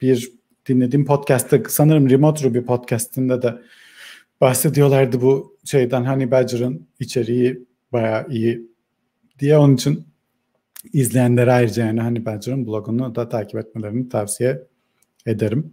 bir 0.00 0.32
dinlediğim 0.66 1.04
podcast'ta 1.04 1.58
sanırım 1.68 2.10
Remote 2.10 2.44
Ruby 2.44 2.58
podcast'inde 2.58 3.42
de 3.42 3.54
bahsediyorlardı 4.40 5.20
bu 5.20 5.56
şeyden 5.64 6.04
Honey 6.04 6.30
Badger'ın 6.30 6.88
içeriği 7.00 7.66
bayağı 7.92 8.28
iyi 8.28 8.62
diye 9.38 9.58
onun 9.58 9.74
için 9.74 10.11
izleyenlere 10.92 11.52
ayrıca 11.52 11.86
yani 11.86 12.00
Honey 12.00 12.26
Badger'ın 12.26 12.66
blogunu 12.66 13.14
da 13.14 13.28
takip 13.28 13.60
etmelerini 13.60 14.08
tavsiye 14.08 14.62
ederim. 15.26 15.72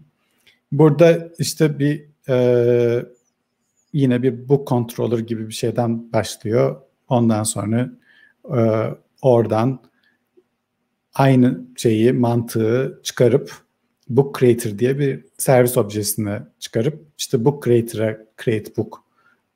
Burada 0.72 1.30
işte 1.40 1.80
bir 1.80 2.06
e, 2.30 3.06
yine 3.94 4.24
bir 4.24 4.50
book 4.50 4.68
controller 4.68 5.20
gibi 5.20 5.48
bir 5.48 5.54
şeyden 5.54 6.14
başlıyor. 6.14 6.82
Ondan 7.08 7.44
sonra 7.44 7.92
e, 8.58 8.62
oradan 9.22 9.80
aynı 11.14 11.62
şeyi, 11.76 12.14
mantığı 12.14 13.00
çıkarıp 13.04 13.54
book 14.10 14.40
creator 14.40 14.80
diye 14.80 15.00
bir 15.00 15.26
servis 15.38 15.78
objesini 15.78 16.40
çıkarıp 16.60 17.06
işte 17.18 17.46
book 17.46 17.64
creator'a 17.66 18.18
create 18.44 18.76
book 18.78 19.04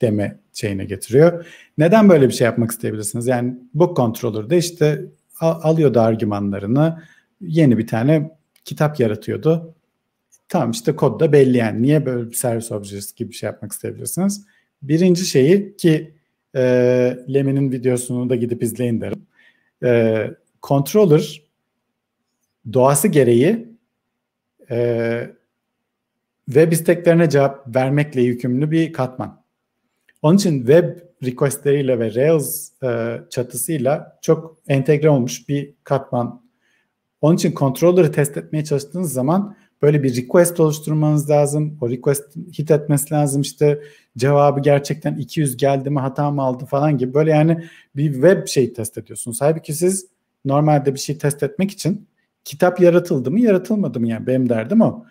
deme 0.02 0.40
şeyine 0.54 0.86
getiriyor. 0.86 1.46
Neden 1.78 2.10
böyle 2.10 2.28
bir 2.28 2.34
şey 2.34 2.46
yapmak 2.46 2.72
isteyebilirsiniz? 2.72 3.28
Yani 3.28 3.56
book 3.74 3.98
controller'da 3.98 4.56
işte 4.56 5.06
alıyordu 5.46 6.00
argümanlarını 6.00 7.04
yeni 7.42 7.78
bir 7.78 7.88
tane 7.88 8.32
kitap 8.66 9.00
yaratıyordu. 9.00 9.76
Tamam 10.50 10.72
işte 10.72 10.96
kod 10.96 11.20
da 11.20 11.32
belli 11.34 11.58
yani. 11.58 11.82
Niye 11.82 12.06
böyle 12.06 12.30
bir 12.30 12.36
servis 12.36 12.72
objesi 12.72 13.16
gibi 13.16 13.30
bir 13.30 13.36
şey 13.36 13.48
yapmak 13.48 13.72
isteyebilirsiniz? 13.72 14.46
Birinci 14.82 15.26
şeyi 15.26 15.78
ki 15.78 16.14
e, 16.56 16.62
Lemi'nin 17.34 17.72
videosunu 17.72 18.30
da 18.30 18.36
gidip 18.36 18.64
izleyin 18.64 19.02
derim. 19.02 19.26
E, 19.84 20.28
controller 20.64 21.42
doğası 22.74 23.08
gereği 23.08 23.68
e, 24.72 25.30
web 26.46 26.72
isteklerine 26.72 27.30
cevap 27.30 27.76
vermekle 27.76 28.22
yükümlü 28.22 28.72
bir 28.72 28.94
katman. 28.94 29.44
Onun 30.22 30.38
için 30.38 30.58
web 30.58 30.98
requestleriyle 31.26 32.00
ve 32.00 32.16
Rails 32.16 32.70
e, 32.84 33.22
çatısıyla 33.30 34.20
çok 34.22 34.58
entegre 34.68 35.10
olmuş 35.10 35.50
bir 35.50 35.74
katman. 35.84 36.44
Onun 37.22 37.36
için 37.36 37.54
controller'ı 37.56 38.12
test 38.12 38.38
etmeye 38.38 38.64
çalıştığınız 38.64 39.14
zaman 39.14 39.56
böyle 39.82 40.04
bir 40.04 40.16
request 40.18 40.60
oluşturmanız 40.60 41.30
lazım. 41.30 41.78
O 41.82 41.90
request 41.90 42.36
hit 42.36 42.72
etmesi 42.72 43.14
lazım. 43.14 43.42
İşte 43.42 43.82
cevabı 44.18 44.60
gerçekten 44.60 45.16
200 45.16 45.58
geldi 45.58 45.90
mi 45.90 46.00
hata 46.00 46.32
mı 46.32 46.42
aldı 46.42 46.66
falan 46.66 46.98
gibi. 46.98 47.14
Böyle 47.14 47.32
yani 47.32 47.64
bir 47.96 48.14
web 48.14 48.48
şey 48.48 48.74
test 48.74 48.98
ediyorsunuz. 48.98 49.42
Halbuki 49.42 49.74
siz 49.74 50.08
normalde 50.46 50.94
bir 50.94 51.00
şey 51.00 51.18
test 51.18 51.44
etmek 51.44 51.72
için 51.72 52.08
kitap 52.46 52.80
yaratıldı 52.80 53.32
mı 53.32 53.40
yaratılmadı 53.40 54.00
mı 54.00 54.08
yani 54.08 54.28
benim 54.28 54.50
derdim 54.50 54.82
o. 54.82 55.06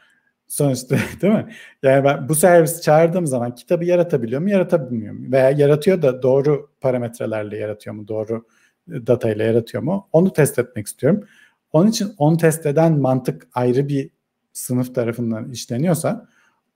Sonuçta 0.53 0.97
değil 1.23 1.33
mi? 1.33 1.47
Yani 1.83 2.05
ben 2.05 2.29
bu 2.29 2.35
servis 2.35 2.81
çağırdığım 2.81 3.27
zaman 3.27 3.55
kitabı 3.55 3.85
yaratabiliyor 3.85 4.41
mu 4.41 4.51
yaratabilmiyor 4.51 5.15
mu? 5.15 5.33
Veya 5.33 5.51
yaratıyor 5.51 6.03
da 6.03 6.23
doğru 6.23 6.71
parametrelerle 6.81 7.59
yaratıyor 7.59 7.97
mu? 7.97 8.09
Doğru 8.09 8.45
e, 8.93 9.07
datayla 9.07 9.45
yaratıyor 9.45 9.83
mu? 9.83 10.09
Onu 10.13 10.33
test 10.33 10.59
etmek 10.59 10.87
istiyorum. 10.87 11.25
Onun 11.73 11.91
için 11.91 12.15
onu 12.19 12.37
test 12.37 12.67
eden 12.67 12.99
mantık 12.99 13.49
ayrı 13.55 13.89
bir 13.89 14.11
sınıf 14.53 14.95
tarafından 14.95 15.51
işleniyorsa 15.51 16.29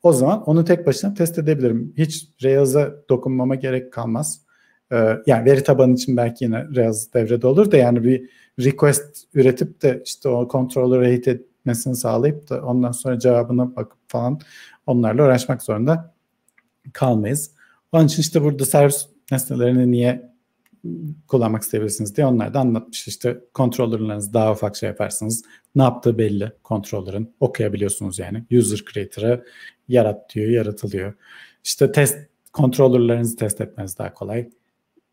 o 0.03 0.13
zaman 0.13 0.43
onu 0.43 0.65
tek 0.65 0.87
başına 0.87 1.15
test 1.15 1.39
edebilirim. 1.39 1.95
Hiç 1.97 2.29
Rails'a 2.45 2.95
dokunmama 3.09 3.55
gerek 3.55 3.93
kalmaz. 3.93 4.41
Ee, 4.93 5.17
yani 5.27 5.45
veri 5.45 5.63
tabanı 5.63 5.95
için 5.95 6.17
belki 6.17 6.45
yine 6.45 6.65
Rails 6.77 7.13
devrede 7.15 7.47
olur 7.47 7.71
da 7.71 7.77
yani 7.77 8.05
bir 8.05 8.31
request 8.61 9.25
üretip 9.35 9.83
de 9.83 10.03
işte 10.05 10.29
o 10.29 10.49
controller'a 10.49 11.07
hit 11.07 11.29
etmesini 11.67 11.97
sağlayıp 11.97 12.51
da 12.51 12.63
ondan 12.63 12.93
sonra 12.93 13.19
cevabına 13.19 13.77
bakıp 13.77 13.99
falan 14.09 14.41
onlarla 14.87 15.25
uğraşmak 15.25 15.63
zorunda 15.63 16.15
kalmayız. 16.93 17.51
Onun 17.93 18.07
için 18.07 18.23
işte 18.23 18.43
burada 18.43 18.65
servis 18.65 19.07
nesnelerini 19.33 19.91
niye 19.91 20.33
kullanmak 21.29 21.63
isteyebilirsiniz 21.63 22.17
diye 22.17 22.27
onlar 22.27 22.55
da 22.55 22.61
anlatmış. 22.61 23.09
İşte 23.09 23.41
controller'larınızı 23.55 24.35
daha 24.35 24.53
ufak 24.53 24.77
şey 24.77 24.89
yaparsınız. 24.89 25.43
Ne 25.75 25.83
yaptığı 25.83 26.19
belli 26.19 26.53
controller'ın. 26.65 27.35
Okuyabiliyorsunuz 27.41 28.19
yani. 28.19 28.45
User 28.53 28.85
creator'a 28.93 29.41
yarat 29.89 30.35
diyor, 30.35 30.51
yaratılıyor. 30.51 31.15
İşte 31.65 31.93
test 31.93 32.19
controller'larınızı 32.55 33.37
test 33.37 33.61
etmeniz 33.61 33.99
daha 33.99 34.15
kolay. 34.15 34.51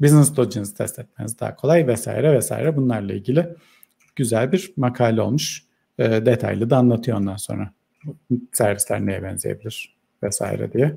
Business 0.01 0.39
logic'inizi 0.39 0.74
test 0.74 0.99
etmeniz 0.99 1.39
daha 1.39 1.56
kolay 1.56 1.88
vesaire 1.88 2.34
vesaire. 2.34 2.78
Bunlarla 2.78 3.14
ilgili 3.14 3.47
güzel 4.16 4.51
bir 4.51 4.74
makale 4.78 5.22
olmuş. 5.22 5.73
E, 6.00 6.26
detaylı 6.26 6.70
da 6.70 6.78
anlatıyor 6.78 7.18
ondan 7.18 7.38
sonra. 7.38 7.72
Servisler 8.54 9.06
neye 9.06 9.24
benzeyebilir 9.24 9.96
vesaire 10.24 10.74
diye. 10.74 10.96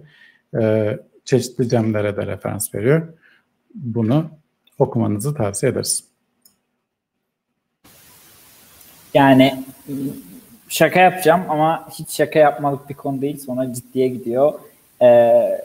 E, 0.60 0.98
çeşitli 1.24 1.68
cemlere 1.68 2.16
de 2.16 2.26
referans 2.26 2.74
veriyor. 2.74 3.08
Bunu 3.74 4.30
okumanızı 4.78 5.34
tavsiye 5.34 5.72
ederiz. 5.72 6.04
Yani 9.14 9.64
şaka 10.68 11.00
yapacağım 11.00 11.42
ama 11.48 11.88
hiç 11.98 12.10
şaka 12.10 12.38
yapmalık 12.38 12.88
bir 12.88 12.94
konu 12.94 13.20
değil. 13.20 13.38
Sonra 13.38 13.72
ciddiye 13.74 14.08
gidiyor. 14.08 14.52
Ee, 15.02 15.60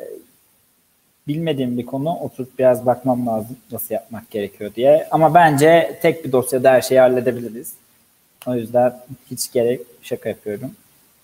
bilmediğim 1.27 1.77
bir 1.77 1.85
konu 1.85 2.15
oturup 2.15 2.59
biraz 2.59 2.85
bakmam 2.85 3.27
lazım 3.27 3.57
nasıl 3.71 3.95
yapmak 3.95 4.31
gerekiyor 4.31 4.75
diye. 4.75 5.07
Ama 5.11 5.33
bence 5.33 5.99
tek 6.01 6.25
bir 6.25 6.31
dosyada 6.31 6.71
her 6.71 6.81
şeyi 6.81 6.99
halledebiliriz. 6.99 7.73
O 8.47 8.55
yüzden 8.55 8.99
hiç 9.31 9.51
gerek 9.51 9.81
şaka 10.01 10.29
yapıyorum. 10.29 10.71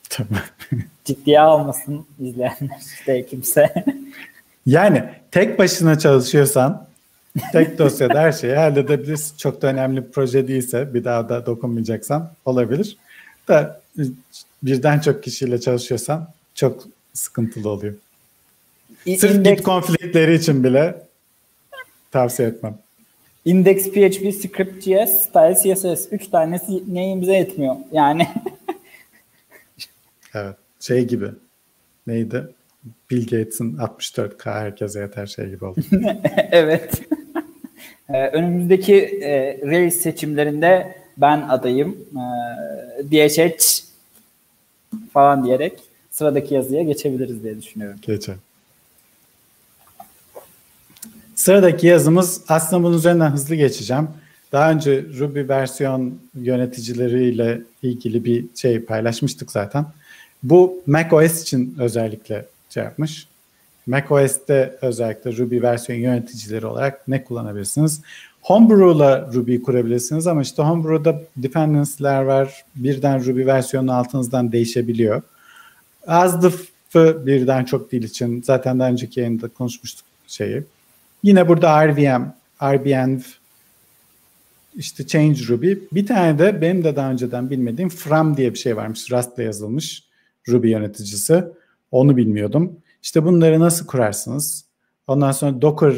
Tamam. 0.10 0.42
Ciddiye 1.06 1.40
almasın 1.40 2.06
izleyenler 2.20 2.78
işte 2.98 3.26
kimse. 3.26 3.86
yani 4.66 5.04
tek 5.32 5.60
başına 5.60 6.00
çalışıyorsan 6.00 6.88
tek 7.52 7.78
dosyada 7.80 8.20
her 8.20 8.32
şeyi 8.32 8.56
halledebilirsin. 8.56 9.38
Çok 9.38 9.62
da 9.62 9.68
önemli 9.68 10.06
bir 10.06 10.12
proje 10.12 10.48
değilse 10.48 10.94
bir 10.94 11.04
daha 11.04 11.30
da 11.30 11.46
dokunmayacaksan 11.46 12.32
olabilir. 12.46 12.98
Da 13.48 13.82
birden 14.64 15.00
çok 15.00 15.24
kişiyle 15.24 15.62
çalışıyorsan 15.62 16.30
çok 16.56 16.84
sıkıntılı 17.14 17.70
oluyor. 17.70 17.94
Sırf 19.18 19.36
index, 19.36 19.56
git 19.56 19.64
konfliktleri 19.64 20.36
için 20.36 20.64
bile 20.64 21.02
tavsiye 22.12 22.48
etmem. 22.48 22.78
Index 23.48 23.92
PHP, 23.92 24.34
Script.js, 24.34 25.24
Style 25.24 25.56
CSS. 25.56 26.08
Üç 26.12 26.28
tanesi 26.28 26.94
neyimize 26.94 27.36
etmiyor. 27.36 27.76
Yani. 27.92 28.28
evet. 30.34 30.56
Şey 30.80 31.06
gibi. 31.06 31.30
Neydi? 32.08 32.48
Bill 33.12 33.22
Gates'in 33.22 33.78
64K 33.78 34.54
herkese 34.54 35.00
yeter 35.00 35.26
şey 35.26 35.50
gibi 35.50 35.66
oldu. 35.66 35.80
evet. 36.52 37.02
Ee, 38.10 38.28
önümüzdeki 38.28 38.96
e, 39.24 39.62
Rails 39.66 39.96
seçimlerinde 39.96 40.96
ben 41.18 41.42
adayım. 41.42 41.98
E, 42.12 43.12
DHH 43.12 43.84
falan 45.14 45.46
diyerek 45.46 45.80
sıradaki 46.12 46.54
yazıya 46.54 46.84
geçebiliriz 46.84 47.44
diye 47.44 47.62
düşünüyorum. 47.62 48.00
Geçelim. 48.02 48.40
Sıradaki 51.48 51.88
yazımız 51.88 52.42
aslında 52.48 52.84
bunun 52.84 52.98
üzerinden 52.98 53.30
hızlı 53.30 53.56
geçeceğim. 53.56 54.08
Daha 54.52 54.72
önce 54.72 55.06
Ruby 55.20 55.50
versiyon 55.50 56.20
yöneticileriyle 56.36 57.62
ilgili 57.84 58.26
bir 58.26 58.46
şey 58.56 58.80
paylaşmıştık 58.80 59.52
zaten. 59.52 59.86
Bu 60.44 60.82
macOS 60.88 61.42
için 61.42 61.76
özellikle 61.80 62.46
şey 62.70 62.84
yapmış. 62.84 63.28
macOS'te 63.86 64.78
özellikle 64.82 65.38
Ruby 65.38 65.62
versiyon 65.62 66.00
yöneticileri 66.00 66.66
olarak 66.66 67.08
ne 67.08 67.24
kullanabilirsiniz? 67.24 68.02
Homebrew'la 68.42 69.30
Ruby 69.34 69.58
kurabilirsiniz 69.58 70.28
ama 70.28 70.42
işte 70.42 70.64
Homebrew'da 70.64 71.22
dependency'ler 71.38 72.22
var. 72.22 72.66
Birden 72.76 73.26
Ruby 73.26 73.46
versiyonu 73.46 73.94
altınızdan 73.94 74.52
değişebiliyor. 74.52 75.22
The 76.94 77.26
birden 77.26 77.66
çok 77.66 77.92
dil 77.92 78.04
için 78.04 78.42
zaten 78.42 78.80
daha 78.80 78.90
önceki 78.90 79.20
yayında 79.20 79.48
konuşmuştuk 79.48 80.06
şeyi. 80.28 80.64
Yine 81.28 81.48
burada 81.48 81.88
RVM, 81.88 82.24
RBNV, 82.64 83.20
işte 84.76 85.08
Change 85.08 85.40
Ruby. 85.48 85.74
Bir 85.92 86.06
tane 86.06 86.40
de 86.40 86.62
benim 86.62 86.84
de 86.84 86.96
daha 86.96 87.12
önceden 87.12 87.50
bilmediğim 87.50 87.90
From 87.90 88.38
diye 88.38 88.54
bir 88.54 88.58
şey 88.58 88.78
varmış. 88.78 89.12
Rust'la 89.12 89.44
yazılmış 89.44 90.04
Ruby 90.50 90.70
yöneticisi. 90.70 91.44
Onu 91.92 92.18
bilmiyordum. 92.18 92.80
İşte 93.04 93.26
bunları 93.26 93.60
nasıl 93.60 93.88
kurarsınız? 93.88 94.66
Ondan 95.08 95.32
sonra 95.32 95.62
Docker 95.62 95.94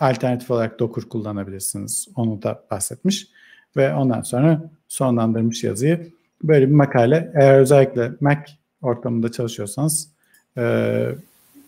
alternatif 0.00 0.50
olarak 0.50 0.78
Docker 0.78 1.04
kullanabilirsiniz. 1.04 2.08
Onu 2.16 2.42
da 2.42 2.64
bahsetmiş. 2.70 3.28
Ve 3.76 3.94
ondan 3.94 4.22
sonra 4.22 4.70
sonlandırmış 4.88 5.64
yazıyı. 5.64 6.12
Böyle 6.42 6.68
bir 6.68 6.74
makale. 6.74 7.32
Eğer 7.34 7.58
özellikle 7.58 8.12
Mac 8.20 8.40
ortamında 8.82 9.32
çalışıyorsanız 9.32 10.08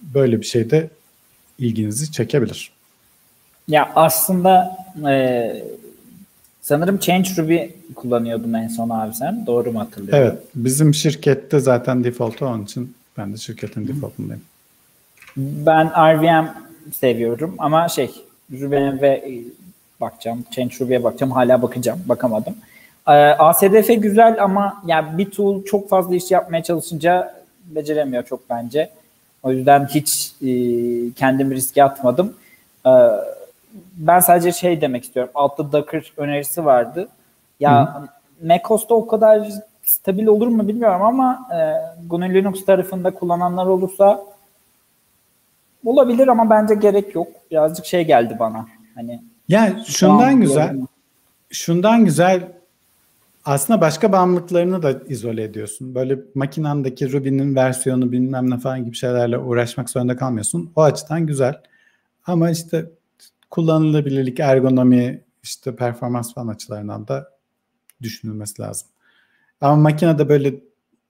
böyle 0.03 0.41
bir 0.41 0.47
şey 0.47 0.71
de 0.71 0.91
ilginizi 1.59 2.13
çekebilir. 2.13 2.73
Ya 3.69 3.93
aslında 3.95 4.77
e, 5.09 5.65
sanırım 6.63 6.99
Change 6.99 7.29
Ruby 7.37 7.59
kullanıyordun 7.95 8.53
en 8.53 8.69
son 8.69 8.91
abi 8.91 9.15
sen. 9.15 9.47
Doğru 9.47 9.73
mu 9.73 9.81
hatırlıyorum? 9.81 10.19
Evet. 10.19 10.39
Bizim 10.55 10.95
şirkette 10.95 11.59
zaten 11.59 12.05
default 12.05 12.43
onun 12.43 12.65
için 12.65 12.95
ben 13.19 13.33
de 13.33 13.37
şirketin 13.37 13.89
defaultundayım. 13.89 14.43
Ben 15.37 15.91
RVM 15.91 16.47
seviyorum 16.93 17.55
ama 17.59 17.89
şey 17.89 18.11
Ruby 18.53 19.03
ve 19.03 19.31
bakacağım. 20.01 20.45
Change 20.51 20.75
Ruby'ye 20.81 21.05
bakacağım. 21.05 21.33
Hala 21.33 21.63
bakacağım. 21.63 22.01
Bakamadım. 22.07 22.55
Ee, 23.09 23.13
ASDF 23.13 24.03
güzel 24.03 24.43
ama 24.43 24.83
yani 24.87 25.19
bir 25.19 25.31
tool 25.31 25.65
çok 25.65 25.89
fazla 25.89 26.15
iş 26.15 26.31
yapmaya 26.31 26.63
çalışınca 26.63 27.35
beceremiyor 27.65 28.25
çok 28.25 28.51
bence. 28.51 28.91
O 29.45 29.53
yüzden 29.53 29.87
hiç 29.87 30.33
e, 30.43 30.51
kendimi 31.13 31.55
riske 31.55 31.85
atmadım. 31.85 32.35
Ee, 32.87 32.91
ben 33.97 34.21
sadece 34.21 34.53
şey 34.53 34.81
demek 34.81 35.05
istiyorum. 35.05 35.33
Altta 35.35 35.73
Docker 35.73 36.13
önerisi 36.17 36.65
vardı. 36.65 37.09
Ya 37.61 38.03
macOS'ta 38.43 38.95
o 38.95 39.07
kadar 39.07 39.49
stabil 39.85 40.27
olur 40.27 40.47
mu 40.47 40.69
bilmiyorum 40.69 41.03
ama 41.03 41.49
e, 41.55 41.59
GNU 42.09 42.29
Linux 42.29 42.65
tarafında 42.65 43.11
kullananlar 43.11 43.67
olursa 43.67 44.25
olabilir 45.85 46.29
ama 46.29 46.51
bence 46.51 46.75
gerek 46.75 47.15
yok. 47.15 47.29
Birazcık 47.51 47.87
şey 47.87 48.05
geldi 48.05 48.37
bana. 48.39 48.67
Hani 48.95 49.23
yani 49.49 49.85
şundan 49.87 50.41
güzel. 50.41 50.77
Şundan 51.51 52.05
güzel 52.05 52.43
aslında 53.45 53.81
başka 53.81 54.13
bağımlılıklarını 54.13 54.83
da 54.83 55.03
izole 55.09 55.43
ediyorsun. 55.43 55.95
Böyle 55.95 56.19
makinandaki 56.35 57.13
Ruby'nin 57.13 57.55
versiyonu 57.57 58.13
bilmem 58.13 58.51
ne 58.51 58.59
falan 58.59 58.85
gibi 58.85 58.97
şeylerle 58.97 59.39
uğraşmak 59.39 59.91
zorunda 59.91 60.17
kalmıyorsun. 60.17 60.73
O 60.77 60.83
açıdan 60.83 61.27
güzel. 61.27 61.61
Ama 62.27 62.51
işte 62.51 62.91
kullanılabilirlik, 63.51 64.41
ergonomi, 64.41 65.25
işte 65.43 65.77
performans 65.77 66.35
falan 66.35 66.49
açılarından 66.49 67.09
da 67.09 67.31
düşünülmesi 68.03 68.63
lazım. 68.63 68.89
Ama 69.61 69.77
makinede 69.77 70.29
böyle 70.29 70.55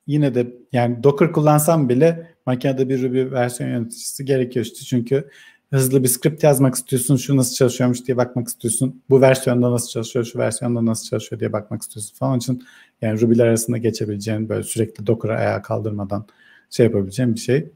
yine 0.07 0.35
de 0.35 0.55
yani 0.73 1.03
Docker 1.03 1.33
kullansam 1.33 1.89
bile 1.89 2.35
makinede 2.47 2.89
bir 2.89 3.03
Ruby 3.03 3.31
versiyon 3.35 3.71
yöneticisi 3.71 4.25
gerekiyor 4.25 4.65
işte. 4.65 4.85
Çünkü 4.85 5.31
hızlı 5.75 6.03
bir 6.03 6.09
script 6.09 6.43
yazmak 6.45 6.75
istiyorsun, 6.75 7.17
şu 7.17 7.37
nasıl 7.37 7.55
çalışıyormuş 7.55 8.07
diye 8.07 8.17
bakmak 8.17 8.49
istiyorsun. 8.49 9.03
Bu 9.11 9.21
versiyonda 9.21 9.71
nasıl 9.71 9.89
çalışıyor, 9.89 10.25
şu 10.25 10.39
versiyonda 10.39 10.87
nasıl 10.87 11.09
çalışıyor 11.09 11.41
diye 11.41 11.53
bakmak 11.53 11.83
istiyorsun 11.83 12.17
falan. 12.17 12.31
Onun 12.33 12.39
için 12.39 12.65
yani 13.03 13.21
Ruby'ler 13.21 13.47
arasında 13.47 13.79
geçebileceğin 13.79 14.49
böyle 14.49 14.63
sürekli 14.63 15.07
Docker'ı 15.07 15.35
ayağa 15.35 15.63
kaldırmadan 15.63 16.25
şey 16.71 16.87
yapabileceğin 16.87 17.35
bir 17.35 17.41
şey 17.41 17.67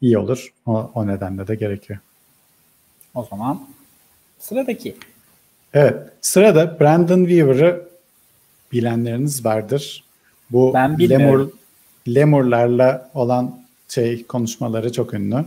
iyi 0.00 0.18
olur. 0.18 0.52
O, 0.66 0.90
o 0.94 1.06
nedenle 1.06 1.46
de 1.46 1.54
gerekiyor. 1.54 1.98
O 3.14 3.24
zaman 3.30 3.68
sıradaki. 4.38 4.96
Evet. 5.74 5.96
Sırada 6.20 6.80
Brandon 6.80 7.24
Weaver'ı 7.24 7.88
bilenleriniz 8.72 9.44
vardır. 9.44 10.04
Bu 10.50 10.74
ben 10.74 11.10
Lemur, 11.10 11.48
Lemurlarla 12.08 13.10
olan 13.14 13.62
şey 13.88 14.26
konuşmaları 14.26 14.92
çok 14.92 15.14
ünlü 15.14 15.44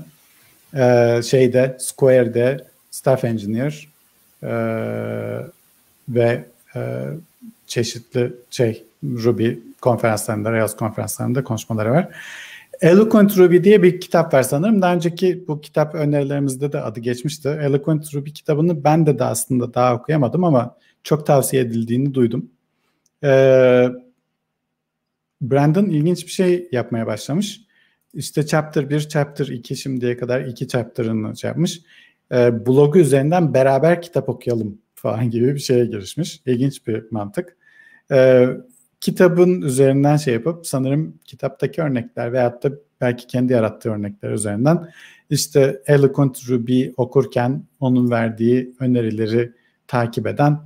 e, 0.75 1.21
şeyde 1.23 1.77
Square'de 1.79 2.65
staff 2.91 3.23
engineer 3.23 3.87
e, 4.43 4.53
ve 6.09 6.45
e, 6.75 7.03
çeşitli 7.67 8.33
şey 8.49 8.83
Ruby 9.03 9.51
konferanslarında, 9.81 10.51
Rails 10.51 10.75
konferanslarında 10.75 11.43
konuşmaları 11.43 11.91
var. 11.91 12.09
Eloquent 12.81 13.37
Ruby 13.37 13.63
diye 13.63 13.83
bir 13.83 14.01
kitap 14.01 14.33
var 14.33 14.43
sanırım. 14.43 14.81
Daha 14.81 14.95
önceki 14.95 15.43
bu 15.47 15.61
kitap 15.61 15.95
önerilerimizde 15.95 16.71
de 16.71 16.81
adı 16.81 16.99
geçmişti. 16.99 17.49
Eloquent 17.49 18.15
Ruby 18.15 18.29
kitabını 18.29 18.83
ben 18.83 19.05
de, 19.05 19.19
de 19.19 19.23
aslında 19.23 19.73
daha 19.73 19.95
okuyamadım 19.95 20.43
ama 20.43 20.75
çok 21.03 21.25
tavsiye 21.25 21.61
edildiğini 21.61 22.13
duydum. 22.13 22.49
Ee, 23.23 23.89
Brandon 25.41 25.85
ilginç 25.85 26.25
bir 26.25 26.31
şey 26.31 26.67
yapmaya 26.71 27.07
başlamış. 27.07 27.61
İşte 28.15 28.45
chapter 28.45 28.89
1, 28.89 28.99
chapter 28.99 29.47
2 29.47 29.75
şimdiye 29.75 30.17
kadar 30.17 30.41
iki 30.41 30.67
chapter'ını 30.67 31.37
şey 31.37 31.47
yapmış. 31.47 31.81
E, 32.31 32.65
blogu 32.65 32.99
üzerinden 32.99 33.53
beraber 33.53 34.01
kitap 34.01 34.29
okuyalım 34.29 34.81
falan 34.95 35.29
gibi 35.29 35.53
bir 35.55 35.59
şeye 35.59 35.85
girişmiş. 35.85 36.41
İlginç 36.45 36.87
bir 36.87 37.11
mantık. 37.11 37.57
E, 38.11 38.47
kitabın 39.01 39.61
üzerinden 39.61 40.17
şey 40.17 40.33
yapıp 40.33 40.67
sanırım 40.67 41.19
kitaptaki 41.25 41.81
örnekler 41.81 42.33
veyahut 42.33 42.63
da 42.63 42.71
belki 43.01 43.27
kendi 43.27 43.53
yarattığı 43.53 43.89
örnekler 43.89 44.31
üzerinden 44.31 44.89
işte 45.29 45.81
Eloquent 45.87 46.49
Ruby 46.49 46.87
okurken 46.97 47.63
onun 47.79 48.11
verdiği 48.11 48.75
önerileri 48.79 49.51
takip 49.87 50.27
eden 50.27 50.59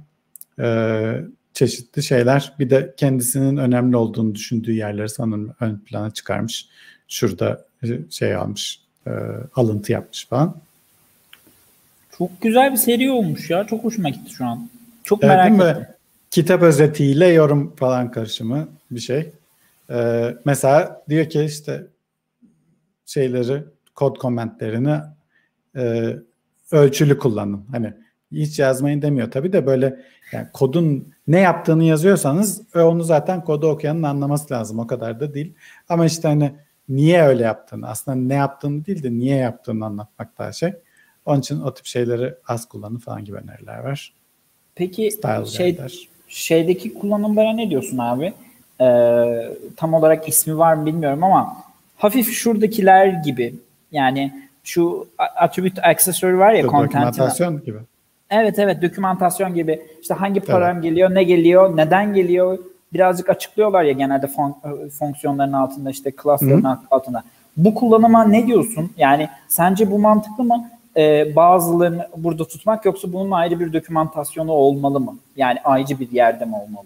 e, 0.60 1.22
çeşitli 1.54 2.04
şeyler. 2.04 2.54
Bir 2.60 2.70
de 2.70 2.94
kendisinin 2.98 3.58
önemli 3.58 3.98
olduğunu 3.98 4.36
düşündüğü 4.36 4.74
yerleri 4.74 5.10
sanırım 5.10 5.56
ön 5.60 5.80
plana 5.80 6.12
çıkarmış 6.12 6.70
şurada 7.10 7.66
şey 8.10 8.36
almış, 8.36 8.82
e, 9.08 9.12
alıntı 9.56 9.92
yapmış 9.92 10.28
falan. 10.28 10.56
Çok 12.18 12.42
güzel 12.42 12.72
bir 12.72 12.78
seri 12.78 13.12
olmuş 13.12 13.50
ya. 13.50 13.68
Çok 13.68 13.84
hoşuma 13.84 14.10
gitti 14.10 14.34
şu 14.34 14.46
an. 14.46 14.70
Çok 15.04 15.24
evet, 15.24 15.36
merak 15.36 15.78
ettim. 15.78 15.88
Kitap 16.32 16.62
özetiyle 16.62 17.28
yorum 17.28 17.76
falan 17.76 18.12
karışımı 18.12 18.68
bir 18.92 19.00
şey. 19.00 19.32
Ee, 19.90 20.36
mesela 20.46 21.04
diyor 21.10 21.30
ki 21.30 21.44
işte 21.44 21.88
şeyleri, 23.06 23.64
kod 23.96 24.18
komentlerini 24.18 24.98
e, 25.76 26.16
ölçülü 26.72 27.18
kullanın. 27.18 27.66
Hani 27.72 27.94
hiç 28.32 28.60
yazmayın 28.60 29.02
demiyor 29.02 29.32
tabii 29.32 29.54
de 29.54 29.66
böyle 29.66 30.00
yani 30.32 30.48
kodun 30.54 31.14
ne 31.28 31.40
yaptığını 31.40 31.84
yazıyorsanız 31.84 32.62
onu 32.76 33.04
zaten 33.04 33.44
kodu 33.44 33.68
okuyanın 33.68 34.04
anlaması 34.04 34.54
lazım. 34.54 34.80
O 34.80 34.88
kadar 34.88 35.20
da 35.20 35.34
değil. 35.34 35.54
Ama 35.90 36.06
işte 36.06 36.28
hani 36.28 36.52
niye 36.90 37.22
öyle 37.22 37.44
yaptığını, 37.44 37.90
aslında 37.90 38.18
ne 38.18 38.34
yaptığını 38.34 38.86
değil 38.86 39.04
de 39.04 39.12
niye 39.12 39.36
yaptığını 39.36 39.86
anlatmak 39.86 40.38
daha 40.38 40.52
şey. 40.52 40.74
Onun 41.26 41.40
için 41.40 41.62
o 41.62 41.74
tip 41.74 41.86
şeyleri 41.86 42.34
az 42.48 42.68
kullanın 42.68 42.98
falan 42.98 43.26
gibi 43.26 43.38
öneriler 43.38 43.80
var. 43.80 44.14
Peki 44.76 45.12
Style 45.12 45.46
şey, 45.46 45.78
şeydeki 46.28 46.94
kullanımlara 46.94 47.54
ne 47.54 47.70
diyorsun 47.70 47.98
abi? 47.98 48.34
Ee, 48.82 49.50
tam 49.78 49.94
olarak 49.94 50.30
ismi 50.30 50.58
var 50.58 50.74
mı 50.74 50.86
bilmiyorum 50.86 51.24
ama 51.24 51.58
hafif 51.98 52.32
şuradakiler 52.32 53.08
gibi 53.08 53.56
yani 53.92 54.50
şu 54.64 55.08
attribute 55.18 55.82
accessory 55.82 56.38
var 56.38 56.54
ya 56.54 56.64
Dokümantasyon 56.64 57.64
gibi. 57.64 57.78
Evet 58.30 58.60
evet 58.60 58.82
dokümantasyon 58.82 59.54
gibi. 59.54 59.82
İşte 60.02 60.14
hangi 60.14 60.40
program 60.40 60.74
evet. 60.74 60.84
geliyor, 60.84 61.16
ne 61.16 61.24
geliyor, 61.24 61.78
neden 61.78 62.14
geliyor, 62.14 62.60
birazcık 62.94 63.30
açıklıyorlar 63.30 63.84
ya 63.84 63.92
genelde 63.92 64.26
fon- 64.26 64.86
e, 64.86 64.90
fonksiyonların 64.90 65.54
altında 65.54 65.90
işte 65.90 66.12
class'ların 66.24 66.64
Hı. 66.64 66.78
altında. 66.92 67.24
Bu 67.58 67.76
kullanıma 67.76 68.24
ne 68.24 68.48
diyorsun? 68.48 68.92
Yani 68.98 69.30
sence 69.48 69.92
bu 69.92 70.00
mantıklı 70.00 70.44
mı? 70.44 70.70
Ee, 70.98 71.36
bazılarını 71.36 72.08
burada 72.18 72.48
tutmak 72.48 72.86
yoksa 72.86 73.14
bunun 73.14 73.32
ayrı 73.32 73.60
bir 73.60 73.74
dokümantasyonu 73.74 74.52
olmalı 74.52 75.00
mı? 75.00 75.18
Yani 75.36 75.60
ayrı 75.64 76.00
bir 76.00 76.12
yerde 76.12 76.46
mi 76.46 76.56
olmalı? 76.56 76.86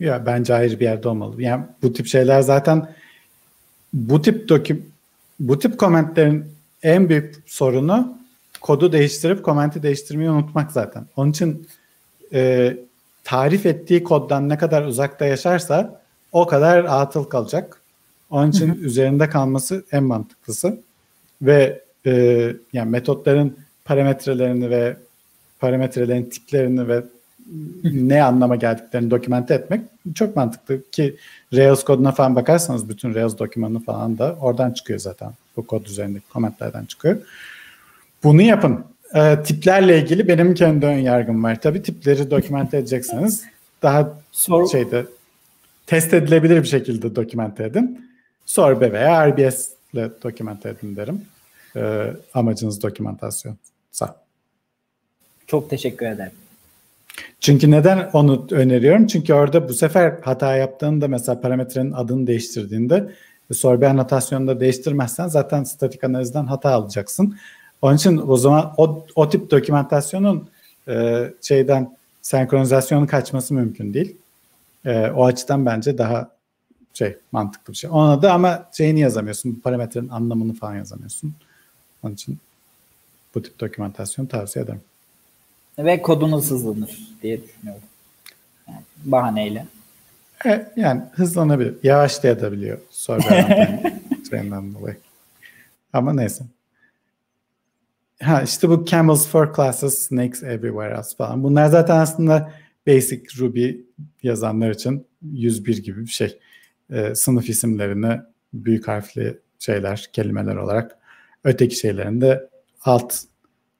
Ya 0.00 0.26
bence 0.26 0.54
ayrı 0.54 0.80
bir 0.80 0.84
yerde 0.84 1.08
olmalı. 1.08 1.42
Yani 1.42 1.64
bu 1.82 1.92
tip 1.92 2.06
şeyler 2.06 2.40
zaten 2.40 2.88
bu 3.92 4.22
tip 4.22 4.48
dokü 4.48 4.82
bu 5.40 5.58
tip 5.58 5.78
komentlerin 5.78 6.44
en 6.82 7.08
büyük 7.08 7.42
sorunu 7.46 8.18
kodu 8.60 8.92
değiştirip 8.92 9.44
komenti 9.44 9.82
değiştirmeyi 9.82 10.30
unutmak 10.30 10.72
zaten. 10.72 11.04
Onun 11.16 11.30
için 11.30 11.66
e, 12.32 12.76
tarif 13.28 13.66
ettiği 13.66 14.04
koddan 14.04 14.48
ne 14.48 14.58
kadar 14.58 14.82
uzakta 14.82 15.24
yaşarsa 15.24 16.00
o 16.32 16.46
kadar 16.46 16.84
atıl 16.84 17.24
kalacak. 17.24 17.80
Onun 18.30 18.50
için 18.50 18.74
üzerinde 18.82 19.28
kalması 19.28 19.84
en 19.92 20.04
mantıklısı. 20.04 20.80
Ve 21.42 21.82
e, 22.06 22.12
yani 22.72 22.90
metotların 22.90 23.56
parametrelerini 23.84 24.70
ve 24.70 24.96
parametrelerin 25.60 26.24
tiplerini 26.24 26.88
ve 26.88 27.04
ne 27.84 28.22
anlama 28.22 28.56
geldiklerini 28.56 29.10
dokümente 29.10 29.54
etmek 29.54 29.80
çok 30.14 30.36
mantıklı 30.36 30.90
ki 30.90 31.16
Rails 31.54 31.84
koduna 31.84 32.12
falan 32.12 32.36
bakarsanız 32.36 32.88
bütün 32.88 33.14
Rails 33.14 33.38
dokümanı 33.38 33.80
falan 33.84 34.18
da 34.18 34.36
oradan 34.40 34.72
çıkıyor 34.72 34.98
zaten. 34.98 35.32
Bu 35.56 35.66
kod 35.66 35.86
üzerindeki 35.86 36.28
komentlerden 36.28 36.84
çıkıyor. 36.84 37.16
Bunu 38.24 38.42
yapın. 38.42 38.84
E, 39.14 39.42
tiplerle 39.42 40.02
ilgili 40.02 40.28
benim 40.28 40.54
kendi 40.54 40.86
ön 40.86 40.98
yargım 40.98 41.44
var. 41.44 41.60
Tabii 41.60 41.82
tipleri 41.82 42.30
dokümente 42.30 42.76
edecekseniz 42.76 43.44
daha 43.82 44.18
Sor- 44.32 44.68
şeyde 44.68 45.06
test 45.86 46.14
edilebilir 46.14 46.62
bir 46.62 46.68
şekilde 46.68 47.16
dokümente 47.16 47.64
edin. 47.64 48.10
Sorbe 48.46 48.92
veya 48.92 49.28
RBS 49.28 49.68
ile 49.94 50.10
dokümente 50.22 50.68
edin 50.68 50.96
derim. 50.96 51.22
E, 51.76 52.12
amacınız 52.34 52.82
dokümantasyonsa. 52.82 54.16
Çok 55.46 55.70
teşekkür 55.70 56.06
ederim. 56.06 56.32
Çünkü 57.40 57.70
neden 57.70 58.10
onu 58.12 58.46
öneriyorum? 58.50 59.06
Çünkü 59.06 59.34
orada 59.34 59.68
bu 59.68 59.74
sefer 59.74 60.14
hata 60.22 60.56
yaptığında 60.56 61.08
mesela 61.08 61.40
parametrenin 61.40 61.92
adını 61.92 62.26
değiştirdiğinde 62.26 63.10
sorbe 63.52 63.88
anotasyonunda 63.88 64.60
değiştirmezsen 64.60 65.28
zaten 65.28 65.64
statik 65.64 66.04
analizden 66.04 66.46
hata 66.46 66.70
alacaksın. 66.70 67.36
Onun 67.82 67.96
için 67.96 68.22
o 68.28 68.36
zaman 68.36 68.74
o, 68.76 69.06
o 69.14 69.28
tip 69.28 69.50
dokümantasyonun 69.50 70.48
e, 70.88 71.24
şeyden 71.42 71.96
senkronizasyonu 72.22 73.06
kaçması 73.06 73.54
mümkün 73.54 73.94
değil. 73.94 74.16
E, 74.84 75.10
o 75.10 75.24
açıdan 75.24 75.66
bence 75.66 75.98
daha 75.98 76.30
şey 76.94 77.16
mantıklı 77.32 77.72
bir 77.72 77.78
şey. 77.78 77.90
Ona 77.90 78.22
da 78.22 78.32
ama 78.32 78.68
şeyini 78.76 79.00
yazamıyorsun. 79.00 79.60
Parametrenin 79.64 80.08
anlamını 80.08 80.54
falan 80.54 80.76
yazamıyorsun. 80.76 81.34
Onun 82.02 82.14
için 82.14 82.38
bu 83.34 83.42
tip 83.42 83.60
dokümantasyon 83.60 84.26
tavsiye 84.26 84.64
ederim. 84.64 84.80
Ve 85.78 86.02
kodunuz 86.02 86.50
hızlanır 86.50 86.98
diye 87.22 87.42
düşünüyorum. 87.42 87.82
Yani 88.68 88.80
bahaneyle. 89.04 89.66
E, 90.46 90.72
yani 90.76 91.02
hızlanabilir. 91.12 91.74
Yavaşlayabiliyor 91.82 92.78
sonra 92.90 93.22
trenden 94.30 94.74
dolayı. 94.74 94.96
Ama 95.92 96.12
neyse. 96.12 96.44
Ha 98.22 98.42
işte 98.42 98.68
bu 98.68 98.84
camels 98.84 99.28
for 99.28 99.54
classes, 99.54 99.98
snakes 99.98 100.42
everywhere 100.42 100.94
else 100.94 101.16
falan. 101.16 101.44
Bunlar 101.44 101.66
zaten 101.66 101.96
aslında 101.96 102.52
basic 102.86 103.22
Ruby 103.38 103.70
yazanlar 104.22 104.70
için 104.70 105.06
101 105.22 105.78
gibi 105.78 106.00
bir 106.00 106.10
şey. 106.10 106.38
Ee, 106.90 107.14
sınıf 107.14 107.48
isimlerini 107.48 108.20
büyük 108.52 108.88
harfli 108.88 109.38
şeyler, 109.58 110.08
kelimeler 110.12 110.56
olarak 110.56 110.98
öteki 111.44 111.76
şeylerini 111.76 112.20
de 112.20 112.48
alt 112.84 113.14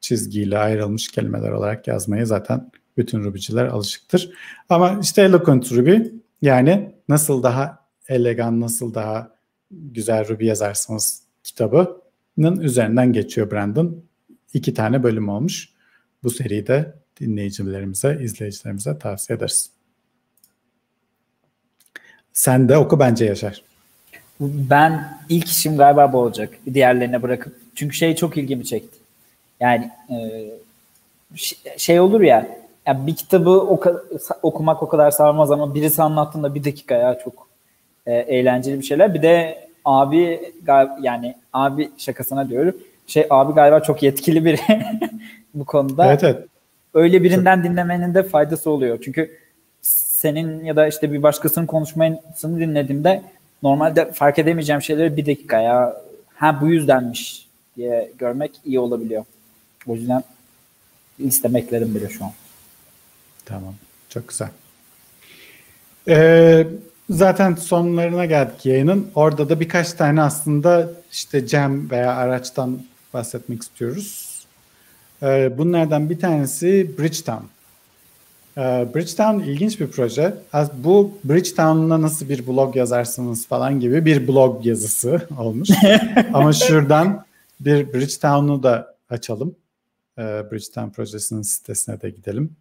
çizgiyle 0.00 0.58
ayrılmış 0.58 1.08
kelimeler 1.08 1.50
olarak 1.50 1.88
yazmayı 1.88 2.26
zaten 2.26 2.70
bütün 2.96 3.24
Ruby'ciler 3.24 3.66
alışıktır. 3.66 4.32
Ama 4.68 4.98
işte 5.02 5.22
Eloquent 5.22 5.72
Ruby 5.72 5.96
yani 6.42 6.94
nasıl 7.08 7.42
daha 7.42 7.86
elegan, 8.08 8.60
nasıl 8.60 8.94
daha 8.94 9.30
güzel 9.70 10.28
Ruby 10.28 10.46
yazarsınız 10.46 11.22
kitabının 11.44 12.60
üzerinden 12.60 13.12
geçiyor 13.12 13.50
Brandon 13.50 14.07
iki 14.54 14.74
tane 14.74 15.02
bölüm 15.02 15.28
olmuş. 15.28 15.68
Bu 16.22 16.30
seride 16.30 16.94
dinleyicilerimize, 17.20 18.18
izleyicilerimize 18.22 18.98
tavsiye 18.98 19.36
ederiz. 19.36 19.70
Sen 22.32 22.68
de 22.68 22.76
oku 22.76 22.98
bence 22.98 23.24
Yaşar. 23.24 23.62
Ben 24.40 25.18
ilk 25.28 25.48
işim 25.48 25.76
galiba 25.76 26.12
bu 26.12 26.18
olacak. 26.18 26.54
Diğerlerine 26.74 27.22
bırakıp. 27.22 27.56
Çünkü 27.74 27.96
şey 27.96 28.16
çok 28.16 28.36
ilgimi 28.36 28.64
çekti. 28.64 28.98
Yani 29.60 29.90
e, 30.10 30.16
şey 31.76 32.00
olur 32.00 32.20
ya, 32.20 32.48
ya 32.86 33.06
bir 33.06 33.16
kitabı 33.16 33.50
oku, 33.50 34.02
okumak 34.42 34.82
o 34.82 34.88
kadar 34.88 35.10
sarmaz 35.10 35.50
ama 35.50 35.74
birisi 35.74 36.02
anlattığında 36.02 36.54
bir 36.54 36.64
dakika 36.64 36.94
ya 36.94 37.18
çok 37.24 37.48
e, 38.06 38.14
eğlenceli 38.14 38.78
bir 38.80 38.84
şeyler. 38.84 39.14
Bir 39.14 39.22
de 39.22 39.68
abi 39.84 40.52
yani 41.02 41.34
abi 41.52 41.90
şakasına 41.98 42.48
diyorum 42.48 42.76
şey 43.08 43.26
abi 43.30 43.52
galiba 43.52 43.80
çok 43.80 44.02
yetkili 44.02 44.44
biri 44.44 44.60
bu 45.54 45.64
konuda. 45.64 46.06
Evet 46.06 46.24
evet. 46.24 46.46
Öyle 46.94 47.22
birinden 47.22 47.56
çok... 47.56 47.64
dinlemenin 47.64 48.14
de 48.14 48.22
faydası 48.22 48.70
oluyor. 48.70 48.98
Çünkü 49.04 49.38
senin 49.82 50.64
ya 50.64 50.76
da 50.76 50.88
işte 50.88 51.12
bir 51.12 51.22
başkasının 51.22 51.66
konuşmasını 51.66 52.60
dinlediğimde 52.60 53.22
normalde 53.62 54.12
fark 54.12 54.38
edemeyeceğim 54.38 54.82
şeyleri 54.82 55.16
bir 55.16 55.26
dakika 55.26 55.60
ya 55.60 56.02
ha 56.34 56.58
bu 56.60 56.68
yüzdenmiş 56.68 57.48
diye 57.76 58.10
görmek 58.18 58.52
iyi 58.64 58.80
olabiliyor. 58.80 59.24
O 59.86 59.94
yüzden 59.94 60.22
istemeklerim 61.18 61.94
bile 61.94 62.08
şu 62.08 62.24
an. 62.24 62.30
Tamam. 63.44 63.74
Çok 64.08 64.28
güzel. 64.28 64.48
Ee, 66.08 66.66
zaten 67.10 67.54
sonlarına 67.54 68.24
geldik 68.24 68.66
yayının. 68.66 69.10
Orada 69.14 69.48
da 69.48 69.60
birkaç 69.60 69.92
tane 69.92 70.22
aslında 70.22 70.90
işte 71.12 71.46
Cem 71.46 71.90
veya 71.90 72.14
araçtan 72.14 72.80
bahsetmek 73.14 73.62
istiyoruz. 73.62 74.38
Ee, 75.22 75.58
bunlardan 75.58 76.10
bir 76.10 76.18
tanesi 76.18 76.90
Bridgetown. 76.98 77.44
Ee, 78.56 78.88
Bridgetown 78.94 79.40
ilginç 79.40 79.80
bir 79.80 79.86
proje. 79.86 80.34
Bu 80.74 81.18
Bridgetown'la 81.24 82.02
nasıl 82.02 82.28
bir 82.28 82.46
blog 82.46 82.76
yazarsınız 82.76 83.46
falan 83.46 83.80
gibi 83.80 84.04
bir 84.04 84.28
blog 84.28 84.66
yazısı 84.66 85.28
olmuş. 85.38 85.68
Ama 86.32 86.52
şuradan 86.52 87.24
bir 87.60 87.92
Bridgetown'u 87.94 88.62
da 88.62 88.94
açalım. 89.10 89.54
Ee, 90.18 90.22
Bridgetown 90.22 90.88
projesinin 90.88 91.42
sitesine 91.42 92.00
de 92.00 92.10
gidelim. 92.10 92.56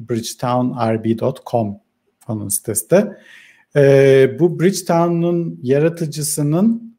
bridgetownrb.com 0.00 1.78
onun 2.28 2.48
sitesi 2.48 2.90
de. 2.90 3.18
Bu 4.38 4.60
Bridgetown'un 4.60 5.60
yaratıcısının 5.62 6.96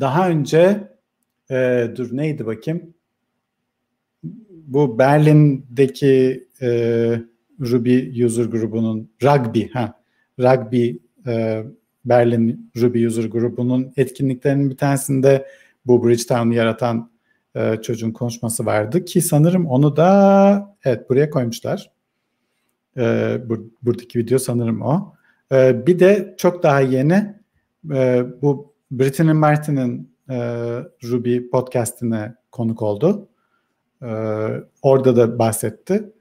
daha 0.00 0.28
önce 0.28 0.88
e, 1.50 1.88
dur 1.96 2.16
neydi 2.16 2.46
bakayım? 2.46 2.94
Bu 4.50 4.98
Berlin'deki 4.98 6.44
e, 6.62 6.68
Ruby 7.60 8.24
user 8.24 8.44
grubunun 8.44 9.10
Rugby 9.22 9.66
ha 9.72 10.00
Rugby 10.40 10.90
e, 11.26 11.64
Berlin 12.04 12.70
Ruby 12.76 13.06
user 13.06 13.24
grubunun 13.24 13.92
etkinliklerinin 13.96 14.70
bir 14.70 14.76
tanesinde 14.76 15.46
bu 15.86 16.06
Bridgetown'u 16.06 16.54
yaratan 16.54 17.10
e, 17.54 17.76
çocuğun 17.82 18.10
konuşması 18.10 18.66
vardı 18.66 19.04
ki 19.04 19.20
sanırım 19.20 19.66
onu 19.66 19.96
da 19.96 20.76
evet 20.84 21.10
buraya 21.10 21.30
koymuşlar. 21.30 21.90
E, 22.96 23.36
bur, 23.48 23.60
buradaki 23.82 24.18
video 24.18 24.38
sanırım 24.38 24.82
o. 24.82 25.14
E, 25.52 25.86
bir 25.86 25.98
de 25.98 26.34
çok 26.38 26.62
daha 26.62 26.80
yeni 26.80 27.34
e, 27.94 28.24
bu 28.42 28.74
Brittany 28.90 29.32
Martin'in 29.32 30.15
e, 30.30 30.36
Ruby 31.04 31.38
podcastine 31.52 32.34
konuk 32.52 32.82
oldu. 32.82 33.28
E, 34.02 34.08
orada 34.82 35.16
da 35.16 35.38
bahsetti. 35.38 36.12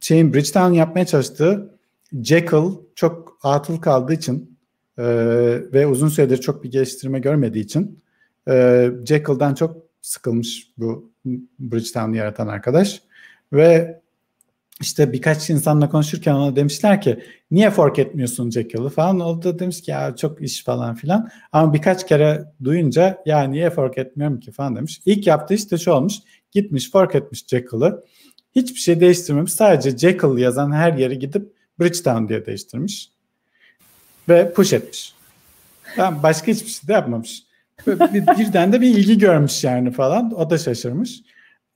Şeyin 0.00 0.34
Bridgetown 0.34 0.72
yapmaya 0.72 1.06
çalıştığı 1.06 1.78
Jekyll 2.22 2.70
çok 2.94 3.38
atıl 3.42 3.80
kaldığı 3.80 4.12
için 4.12 4.58
e, 4.98 5.04
ve 5.72 5.86
uzun 5.86 6.08
süredir 6.08 6.36
çok 6.36 6.64
bir 6.64 6.70
geliştirme 6.70 7.18
görmediği 7.18 7.64
için 7.64 8.02
e, 8.48 8.90
Jekyll'dan 9.06 9.54
çok 9.54 9.76
sıkılmış 10.00 10.72
bu 10.78 11.10
Bridgetown'u 11.58 12.16
yaratan 12.16 12.48
arkadaş 12.48 13.02
ve 13.52 14.00
işte 14.80 15.12
birkaç 15.12 15.50
insanla 15.50 15.88
konuşurken 15.88 16.34
ona 16.34 16.56
demişler 16.56 17.00
ki 17.00 17.24
niye 17.50 17.70
fork 17.70 17.98
etmiyorsun 17.98 18.50
Jekyll'ı 18.50 18.88
falan. 18.88 19.20
O 19.20 19.42
da 19.42 19.58
demiş 19.58 19.82
ki 19.82 19.90
ya 19.90 20.16
çok 20.16 20.42
iş 20.42 20.64
falan 20.64 20.94
filan. 20.94 21.30
Ama 21.52 21.74
birkaç 21.74 22.06
kere 22.06 22.52
duyunca 22.64 23.22
ya 23.26 23.42
niye 23.42 23.70
fork 23.70 23.98
etmiyorum 23.98 24.40
ki 24.40 24.52
falan 24.52 24.76
demiş. 24.76 25.00
İlk 25.06 25.26
yaptığı 25.26 25.54
işte 25.54 25.78
şu 25.78 25.92
olmuş. 25.92 26.14
Gitmiş 26.52 26.90
fork 26.90 27.14
etmiş 27.14 27.46
Jekyll'ı. 27.46 28.04
Hiçbir 28.56 28.80
şey 28.80 29.00
değiştirmemiş. 29.00 29.52
Sadece 29.52 29.98
Jekyll 29.98 30.38
yazan 30.38 30.72
her 30.72 30.92
yere 30.92 31.14
gidip 31.14 31.52
Bridgetown 31.80 32.28
diye 32.28 32.46
değiştirmiş. 32.46 33.10
Ve 34.28 34.52
push 34.52 34.72
etmiş. 34.72 35.14
Tamam, 35.96 36.22
başka 36.22 36.52
hiçbir 36.52 36.70
şey 36.70 36.88
de 36.88 36.92
yapmamış. 36.92 37.42
Birden 38.38 38.72
de 38.72 38.80
bir 38.80 38.88
ilgi 38.88 39.18
görmüş 39.18 39.64
yani 39.64 39.90
falan. 39.90 40.40
O 40.40 40.50
da 40.50 40.58
şaşırmış. 40.58 41.20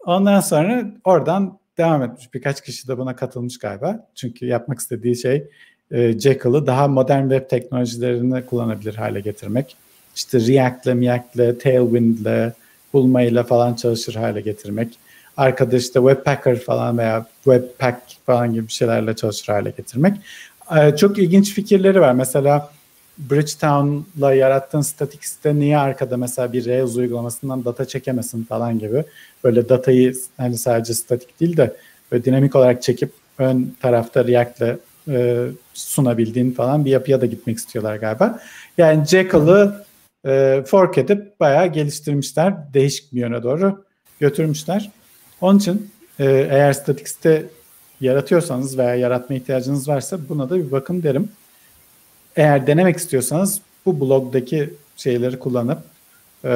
Ondan 0.07 0.41
sonra 0.41 0.95
oradan 1.05 1.59
devam 1.79 2.03
etmiş. 2.03 2.35
Birkaç 2.35 2.61
kişi 2.61 2.89
de 2.89 2.99
buna 2.99 3.17
katılmış 3.17 3.59
galiba. 3.59 4.07
Çünkü 4.15 4.47
yapmak 4.47 4.79
istediği 4.79 5.17
şey 5.17 5.45
e, 5.91 6.19
Jekyll'ı 6.19 6.67
daha 6.67 6.89
modern 6.89 7.29
web 7.29 7.51
teknolojilerini 7.51 8.47
kullanabilir 8.47 8.95
hale 8.95 9.21
getirmek. 9.21 9.77
İşte 10.17 10.41
React'le, 10.41 10.87
React'le, 10.87 11.61
Tailwind'le, 11.63 12.53
bulmayla 12.93 13.43
falan 13.43 13.75
çalışır 13.75 14.15
hale 14.15 14.41
getirmek. 14.41 14.99
Arkada 15.37 15.77
işte 15.77 16.01
Webpacker 16.01 16.59
falan 16.59 16.99
veya 16.99 17.27
Webpack 17.45 18.01
falan 18.27 18.55
gibi 18.55 18.69
şeylerle 18.69 19.17
çalışır 19.17 19.53
hale 19.53 19.71
getirmek. 19.71 20.17
E, 20.77 20.97
çok 20.97 21.19
ilginç 21.19 21.55
fikirleri 21.55 22.01
var. 22.01 22.13
Mesela 22.13 22.71
Bridgetown'la 23.19 24.35
yarattığın 24.35 24.81
statik 24.81 25.25
site 25.25 25.55
niye 25.55 25.79
arkada 25.79 26.17
mesela 26.17 26.53
bir 26.53 26.67
Rails 26.67 26.97
uygulamasından 26.97 27.65
data 27.65 27.85
çekemesin 27.85 28.45
falan 28.45 28.79
gibi. 28.79 29.05
Böyle 29.45 29.69
datayı 29.69 30.15
hani 30.37 30.59
sadece 30.59 30.95
statik 30.95 31.41
değil 31.41 31.57
de 31.57 31.77
böyle 32.13 32.25
dinamik 32.25 32.57
olarak 32.57 32.83
çekip 32.83 33.13
ön 33.39 33.75
tarafta 33.83 34.25
React'le 34.25 34.79
e, 35.09 35.47
sunabildiğin 35.75 36.53
falan 36.53 36.85
bir 36.85 36.91
yapıya 36.91 37.21
da 37.21 37.27
gitmek 37.27 37.59
istiyorlar 37.59 37.97
galiba. 37.97 38.41
Yani 38.79 39.05
Jekyll'ı 39.05 39.85
e, 40.27 40.63
fork 40.67 40.99
edip 40.99 41.41
bayağı 41.41 41.67
geliştirmişler. 41.67 42.55
Değişik 42.75 43.13
bir 43.13 43.21
yöne 43.21 43.43
doğru 43.43 43.85
götürmüşler. 44.21 44.91
Onun 45.41 45.59
için 45.59 45.91
e, 46.19 46.25
eğer 46.51 46.73
Statix'te 46.73 47.47
yaratıyorsanız 48.01 48.79
veya 48.79 48.95
yaratma 48.95 49.37
ihtiyacınız 49.37 49.89
varsa 49.89 50.19
buna 50.29 50.51
da 50.51 50.57
bir 50.57 50.71
bakın 50.71 51.03
derim. 51.03 51.29
Eğer 52.39 52.67
denemek 52.67 52.97
istiyorsanız 52.97 53.61
bu 53.87 54.01
blogdaki 54.01 54.75
şeyleri 54.97 55.39
kullanıp 55.39 55.79
e, 56.45 56.53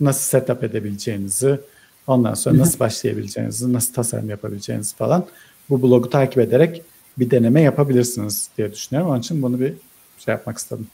nasıl 0.00 0.20
setup 0.20 0.64
edebileceğinizi, 0.64 1.60
ondan 2.06 2.34
sonra 2.34 2.58
nasıl 2.58 2.78
başlayabileceğinizi, 2.78 3.72
nasıl 3.72 3.94
tasarım 3.94 4.30
yapabileceğinizi 4.30 4.96
falan 4.96 5.24
bu 5.70 5.82
blogu 5.82 6.10
takip 6.10 6.38
ederek 6.38 6.82
bir 7.18 7.30
deneme 7.30 7.60
yapabilirsiniz 7.60 8.48
diye 8.58 8.72
düşünüyorum. 8.72 9.10
Onun 9.10 9.20
için 9.20 9.42
bunu 9.42 9.60
bir 9.60 9.72
şey 10.18 10.32
yapmak 10.32 10.58
istedim. 10.58 10.86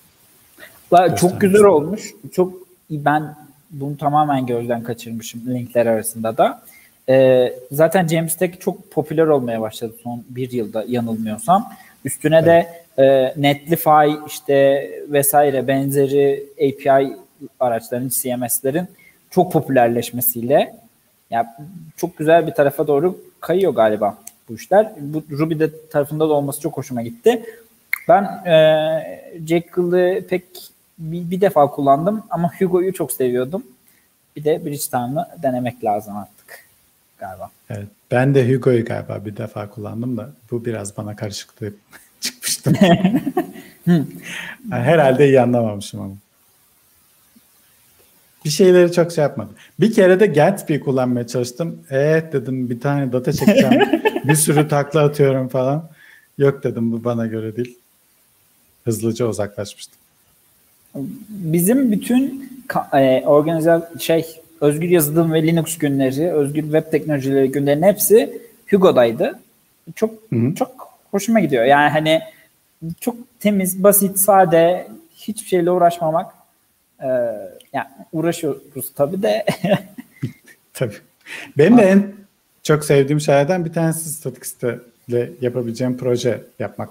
Çok 1.17 1.41
güzel 1.41 1.65
olmuş. 1.65 2.11
Çok 2.33 2.55
ben 2.91 3.37
bunu 3.71 3.97
tamamen 3.97 4.47
gözden 4.47 4.83
kaçırmışım 4.83 5.43
linkler 5.47 5.87
arasında 5.87 6.37
da. 6.37 6.63
Ee, 7.09 7.55
zaten 7.73 8.07
Jamstack 8.07 8.61
çok 8.61 8.91
popüler 8.91 9.27
olmaya 9.27 9.61
başladı 9.61 9.95
son 10.03 10.25
bir 10.29 10.51
yılda 10.51 10.85
yanılmıyorsam. 10.89 11.73
Üstüne 12.05 12.37
evet. 12.45 12.47
de 12.97 13.03
e, 13.03 13.35
Netlify 13.37 14.27
işte 14.27 14.91
vesaire 15.09 15.69
benzeri 15.69 16.47
API 16.55 17.17
araçların, 17.61 18.09
CMS'lerin 18.09 18.89
çok 19.31 19.53
popülerleşmesiyle 19.53 20.77
yani 21.31 21.47
çok 21.97 22.17
güzel 22.19 22.47
bir 22.47 22.53
tarafa 22.53 22.87
doğru 22.87 23.19
kayıyor 23.41 23.75
galiba 23.75 24.19
bu 24.49 24.55
işler. 24.55 24.93
Bu 25.01 25.23
Ruby'de 25.31 25.89
tarafında 25.89 26.29
da 26.29 26.33
olması 26.33 26.61
çok 26.61 26.77
hoşuma 26.77 27.03
gitti. 27.03 27.43
Ben 28.09 28.23
e, 28.23 29.23
Jekyll'ı 29.47 30.27
pek 30.29 30.45
bir, 30.99 31.31
bir 31.31 31.41
defa 31.41 31.67
kullandım 31.71 32.23
ama 32.31 32.53
Hugo'yu 32.59 32.93
çok 32.93 33.13
seviyordum. 33.13 33.65
Bir 34.37 34.45
de 34.45 34.65
Bridgetown'ı 34.65 35.29
denemek 35.43 35.85
lazım 35.85 36.17
artık 36.17 36.40
galiba. 37.21 37.51
Evet, 37.71 37.89
ben 38.11 38.35
de 38.35 38.55
Hugo'yu 38.55 38.85
galiba 38.85 39.25
bir 39.25 39.37
defa 39.37 39.71
kullandım 39.71 40.17
da 40.17 40.31
bu 40.51 40.65
biraz 40.65 40.97
bana 40.97 41.17
karışıktı 41.17 41.75
çıkmıştım. 42.21 42.75
yani 43.87 44.07
herhalde 44.71 45.29
iyi 45.29 45.41
anlamamışım 45.41 46.01
ama. 46.01 46.15
Bir 48.45 48.51
şeyleri 48.51 48.93
çok 48.93 49.13
şey 49.13 49.23
yapmadım. 49.23 49.55
Bir 49.81 49.93
kere 49.93 50.21
de 50.21 50.27
Gatsby 50.27 50.79
kullanmaya 50.79 51.27
çalıştım. 51.27 51.83
Evet 51.91 52.33
dedim 52.33 52.71
bir 52.71 52.81
tane 52.81 53.13
data 53.13 53.33
çekeceğim. 53.33 53.81
bir 54.25 54.35
sürü 54.35 54.69
takla 54.69 55.05
atıyorum 55.05 55.49
falan. 55.49 55.89
Yok 56.39 56.65
dedim 56.65 56.93
bu 56.93 57.05
bana 57.05 57.27
göre 57.27 57.57
değil. 57.57 57.79
Hızlıca 58.85 59.27
uzaklaşmıştım. 59.27 59.99
Bizim 61.29 61.93
bütün 61.93 62.51
e, 62.93 63.23
organize 63.27 63.89
şey 63.99 64.41
özgür 64.61 64.89
yazılım 64.89 65.33
ve 65.33 65.43
Linux 65.43 65.79
günleri, 65.79 66.33
özgür 66.33 66.63
web 66.63 66.91
teknolojileri 66.91 67.53
günlerinin 67.53 67.87
hepsi 67.87 68.41
Hugo'daydı. 68.71 69.39
Çok 69.95 70.11
Hı-hı. 70.33 70.55
çok 70.55 70.99
hoşuma 71.11 71.41
gidiyor. 71.41 71.65
Yani 71.65 71.91
hani 71.91 72.21
çok 73.01 73.17
temiz, 73.41 73.83
basit, 73.83 74.19
sade, 74.19 74.87
hiçbir 75.17 75.49
şeyle 75.49 75.71
uğraşmamak. 75.71 76.35
Ee, 77.03 77.07
yani 77.73 77.89
uğraşıyoruz 78.13 78.93
tabii 78.95 79.23
de. 79.23 79.45
tabii. 80.75 80.97
Benim 81.59 81.79
de 81.79 81.83
en 81.83 82.13
çok 82.63 82.85
sevdiğim 82.85 83.21
şeylerden 83.21 83.65
bir 83.65 83.73
tanesi 83.73 84.09
Statix'te 84.09 84.79
yapabileceğim 85.41 85.97
proje 85.97 86.41
yapmak. 86.59 86.91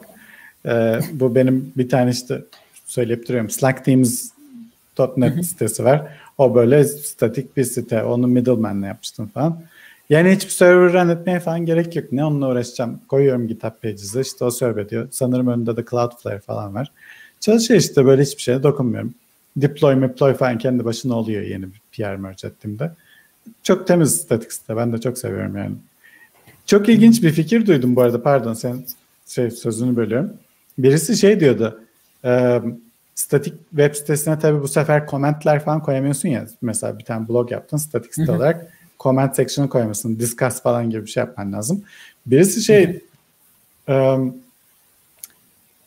Ee, 0.66 1.00
bu 1.12 1.36
benim 1.36 1.74
bir 1.78 1.90
tane 1.90 2.12
işte 2.12 2.42
söyleyip 2.86 3.28
duruyorum. 3.28 3.50
Slack 3.50 3.86
Teams.net 3.86 5.46
sitesi 5.46 5.86
var. 5.86 6.02
O 6.40 6.56
böyle 6.56 6.84
statik 6.84 7.58
bir 7.58 7.64
site. 7.64 8.04
Onu 8.04 8.28
middleman'la 8.28 8.88
yapmıştım 8.88 9.28
falan. 9.28 9.62
Yani 10.10 10.32
hiçbir 10.32 10.52
server 10.52 10.94
run 10.94 11.10
etmeye 11.10 11.40
falan 11.40 11.66
gerek 11.66 11.96
yok. 11.96 12.12
Ne 12.12 12.26
onunla 12.26 12.50
uğraşacağım? 12.50 13.02
Koyuyorum 13.08 13.48
GitHub 13.48 13.82
Pages'e 13.82 14.22
işte 14.22 14.46
o 14.46 14.52
serve 14.52 14.82
ediyor. 14.82 15.08
Sanırım 15.12 15.48
önünde 15.48 15.78
de 15.78 15.86
Cloudflare 15.90 16.40
falan 16.40 16.76
var. 16.76 16.92
Çalışıyor 17.40 17.80
işte 17.80 18.06
böyle 18.06 18.22
hiçbir 18.22 18.42
şeye 18.42 18.64
dokunmuyorum. 18.64 19.14
Deploy, 19.58 20.02
deploy 20.02 20.34
falan 20.34 20.58
kendi 20.58 20.86
başına 20.86 21.16
oluyor 21.16 21.42
yeni 21.42 21.66
bir 21.66 21.82
PR 21.92 22.16
merge 22.16 22.48
ettiğimde. 22.48 22.92
Çok 23.64 23.88
temiz 23.88 24.16
statik 24.16 24.54
site. 24.54 24.78
Ben 24.78 24.94
de 24.94 24.98
çok 24.98 25.18
seviyorum 25.18 25.58
yani. 25.58 25.76
Çok 26.66 26.90
ilginç 26.90 27.24
bir 27.24 27.32
fikir 27.32 27.66
duydum 27.66 27.96
bu 27.96 28.02
arada. 28.02 28.24
Pardon 28.24 28.54
sen 28.54 28.86
şey 29.28 29.52
sözünü 29.52 29.96
bölüyorum. 29.96 30.34
Birisi 30.78 31.18
şey 31.18 31.40
diyordu. 31.40 31.82
E, 32.26 32.62
statik 33.20 33.54
web 33.70 33.96
sitesine 33.96 34.40
tabii 34.40 34.62
bu 34.62 34.68
sefer 34.68 35.08
komentler 35.08 35.64
falan 35.66 35.84
koyamıyorsun 35.84 36.30
ya. 36.30 36.48
Mesela 36.62 37.00
bir 37.00 37.06
tane 37.06 37.28
blog 37.28 37.52
yaptın 37.52 37.78
statik 37.78 38.14
site 38.14 38.32
olarak 38.32 38.74
comment 39.00 39.36
section'ı 39.36 39.70
koymasın, 39.70 40.20
discuss 40.20 40.62
falan 40.62 40.90
gibi 40.90 41.06
bir 41.06 41.10
şey 41.10 41.22
yapman 41.22 41.54
lazım. 41.54 41.84
Birisi 42.26 42.64
şey 42.64 43.04
um, 43.88 44.38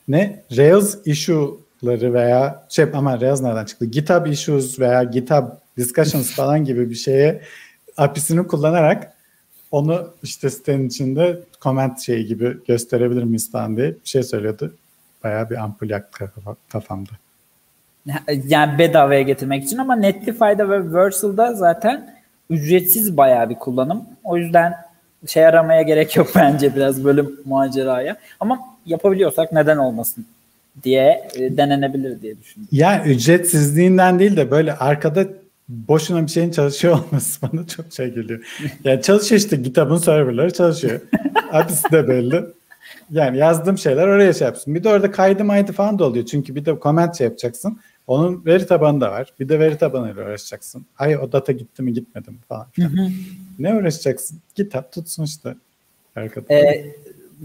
ne 0.07 0.43
Rails 0.57 0.97
issue'ları 1.05 2.13
veya 2.13 2.65
şey 2.69 2.85
ama 2.93 3.21
Rails 3.21 3.41
nereden 3.41 3.65
çıktı? 3.65 3.85
GitHub 3.85 4.25
issues 4.25 4.79
veya 4.79 5.03
GitHub 5.03 5.45
discussions 5.77 6.31
falan 6.35 6.65
gibi 6.65 6.89
bir 6.89 6.95
şeye 6.95 7.41
API'sini 7.97 8.47
kullanarak 8.47 9.13
onu 9.71 10.13
işte 10.23 10.49
sitenin 10.49 10.87
içinde 10.87 11.39
comment 11.61 11.99
şeyi 11.99 12.25
gibi 12.25 12.57
gösterebilir 12.67 13.23
miyiz 13.23 13.51
falan 13.51 13.77
diye 13.77 13.89
bir 13.89 14.09
şey 14.09 14.23
söylüyordu. 14.23 14.73
Bayağı 15.23 15.49
bir 15.49 15.55
ampul 15.55 15.89
yaktı 15.89 16.31
kafamda. 16.71 17.11
Yani 18.47 18.79
bedavaya 18.79 19.21
getirmek 19.21 19.63
için 19.63 19.77
ama 19.77 19.95
Netlify'da 19.95 20.69
ve 20.69 20.93
Versal'da 20.93 21.53
zaten 21.53 22.15
ücretsiz 22.49 23.17
bayağı 23.17 23.49
bir 23.49 23.55
kullanım. 23.55 24.03
O 24.23 24.37
yüzden 24.37 24.73
şey 25.27 25.45
aramaya 25.45 25.81
gerek 25.81 26.15
yok 26.15 26.27
bence 26.35 26.75
biraz 26.75 27.03
bölüm 27.03 27.39
maceraya. 27.45 28.17
Ama 28.39 28.59
yapabiliyorsak 28.85 29.51
neden 29.51 29.77
olmasın 29.77 30.25
diye 30.83 31.27
e, 31.35 31.57
denenebilir 31.57 32.21
diye 32.21 32.39
düşündüm. 32.39 32.67
Ya 32.71 33.03
ücretsizliğinden 33.05 34.19
değil 34.19 34.37
de 34.37 34.51
böyle 34.51 34.73
arkada 34.73 35.25
boşuna 35.69 36.25
bir 36.25 36.31
şeyin 36.31 36.51
çalışıyor 36.51 36.99
olması 37.11 37.41
bana 37.41 37.67
çok 37.67 37.93
şey 37.93 38.13
geliyor. 38.13 38.39
Yani 38.83 39.01
çalışıyor 39.01 39.39
işte 39.39 39.55
GitHub'ın 39.55 39.97
serverları 39.97 40.53
çalışıyor. 40.53 41.01
Hapisi 41.51 41.91
de 41.91 42.07
belli. 42.07 42.43
Yani 43.11 43.37
yazdığım 43.37 43.77
şeyler 43.77 44.07
oraya 44.07 44.33
şey 44.33 44.45
yapsın. 44.45 44.75
Bir 44.75 44.83
de 44.83 44.89
orada 44.89 45.11
kaydı 45.11 45.43
maydı 45.43 45.71
falan 45.71 45.99
da 45.99 46.05
oluyor. 46.05 46.25
Çünkü 46.25 46.55
bir 46.55 46.65
de 46.65 46.75
comment 46.81 47.17
şey 47.17 47.25
yapacaksın. 47.25 47.79
Onun 48.07 48.45
veri 48.45 48.67
tabanı 48.67 49.01
da 49.01 49.11
var. 49.11 49.33
Bir 49.39 49.49
de 49.49 49.59
veri 49.59 49.77
tabanıyla 49.77 50.23
uğraşacaksın. 50.23 50.85
Ay 50.97 51.17
o 51.17 51.31
data 51.31 51.51
gitti 51.51 51.81
mi 51.81 51.93
gitmedi 51.93 52.31
mi 52.31 52.37
falan. 52.49 52.67
ne 53.59 53.75
uğraşacaksın? 53.75 54.39
GitHub 54.55 54.91
tutsun 54.91 55.23
işte. 55.23 55.55
Arkada. 56.15 56.53
Ee, 56.53 56.85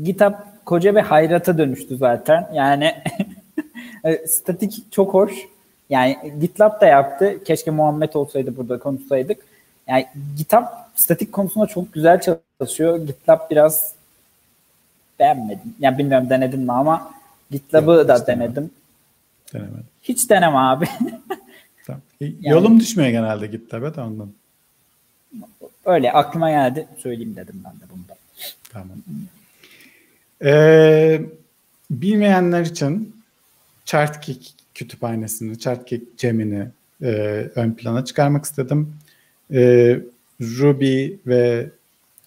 GitHub 0.04 0.34
koca 0.64 0.96
bir 0.96 1.00
hayrata 1.00 1.58
dönüştü 1.58 1.96
zaten. 1.96 2.50
Yani 2.54 2.94
e, 4.04 4.26
statik 4.26 4.92
çok 4.92 5.14
hoş. 5.14 5.32
Yani 5.90 6.34
GitLab 6.40 6.80
da 6.80 6.86
yaptı. 6.86 7.44
Keşke 7.44 7.70
Muhammed 7.70 8.14
olsaydı 8.14 8.56
burada 8.56 8.78
konuşsaydık. 8.78 9.38
Yani 9.88 10.06
GitHub 10.36 10.64
statik 10.94 11.32
konusunda 11.32 11.66
çok 11.66 11.92
güzel 11.92 12.20
çalışıyor. 12.60 13.06
GitLab 13.06 13.50
biraz 13.50 13.97
beğenmedim. 15.18 15.74
Yani 15.78 15.98
bilmiyorum 15.98 16.30
denedim 16.30 16.60
mi 16.60 16.72
ama 16.72 17.10
GitLab'ı 17.50 18.08
da 18.08 18.26
denedim. 18.26 18.70
Denemedim. 19.54 19.86
Hiç 20.02 20.30
deneme 20.30 20.56
abi. 20.56 20.88
tamam. 21.86 22.02
Yani, 22.20 22.34
Yolum 22.40 22.80
düşmüyor 22.80 23.10
genelde 23.10 23.46
GitLab'e 23.46 23.94
de 23.94 24.00
ondan. 24.00 24.32
Öyle 25.84 26.12
aklıma 26.12 26.50
geldi. 26.50 26.88
Söyleyeyim 26.98 27.36
dedim 27.36 27.62
ben 27.64 27.72
de 27.72 27.92
bunda. 27.92 28.16
Tamam. 28.72 28.96
Ee, 30.44 31.20
bilmeyenler 31.90 32.60
için 32.60 33.16
ChartKick 33.84 34.50
kütüphanesini, 34.74 35.58
ChartKick 35.58 36.18
Gemini 36.18 36.68
e, 37.02 37.08
ön 37.54 37.72
plana 37.72 38.04
çıkarmak 38.04 38.44
istedim. 38.44 38.94
E, 39.52 39.60
Ruby 40.40 41.08
ve 41.26 41.70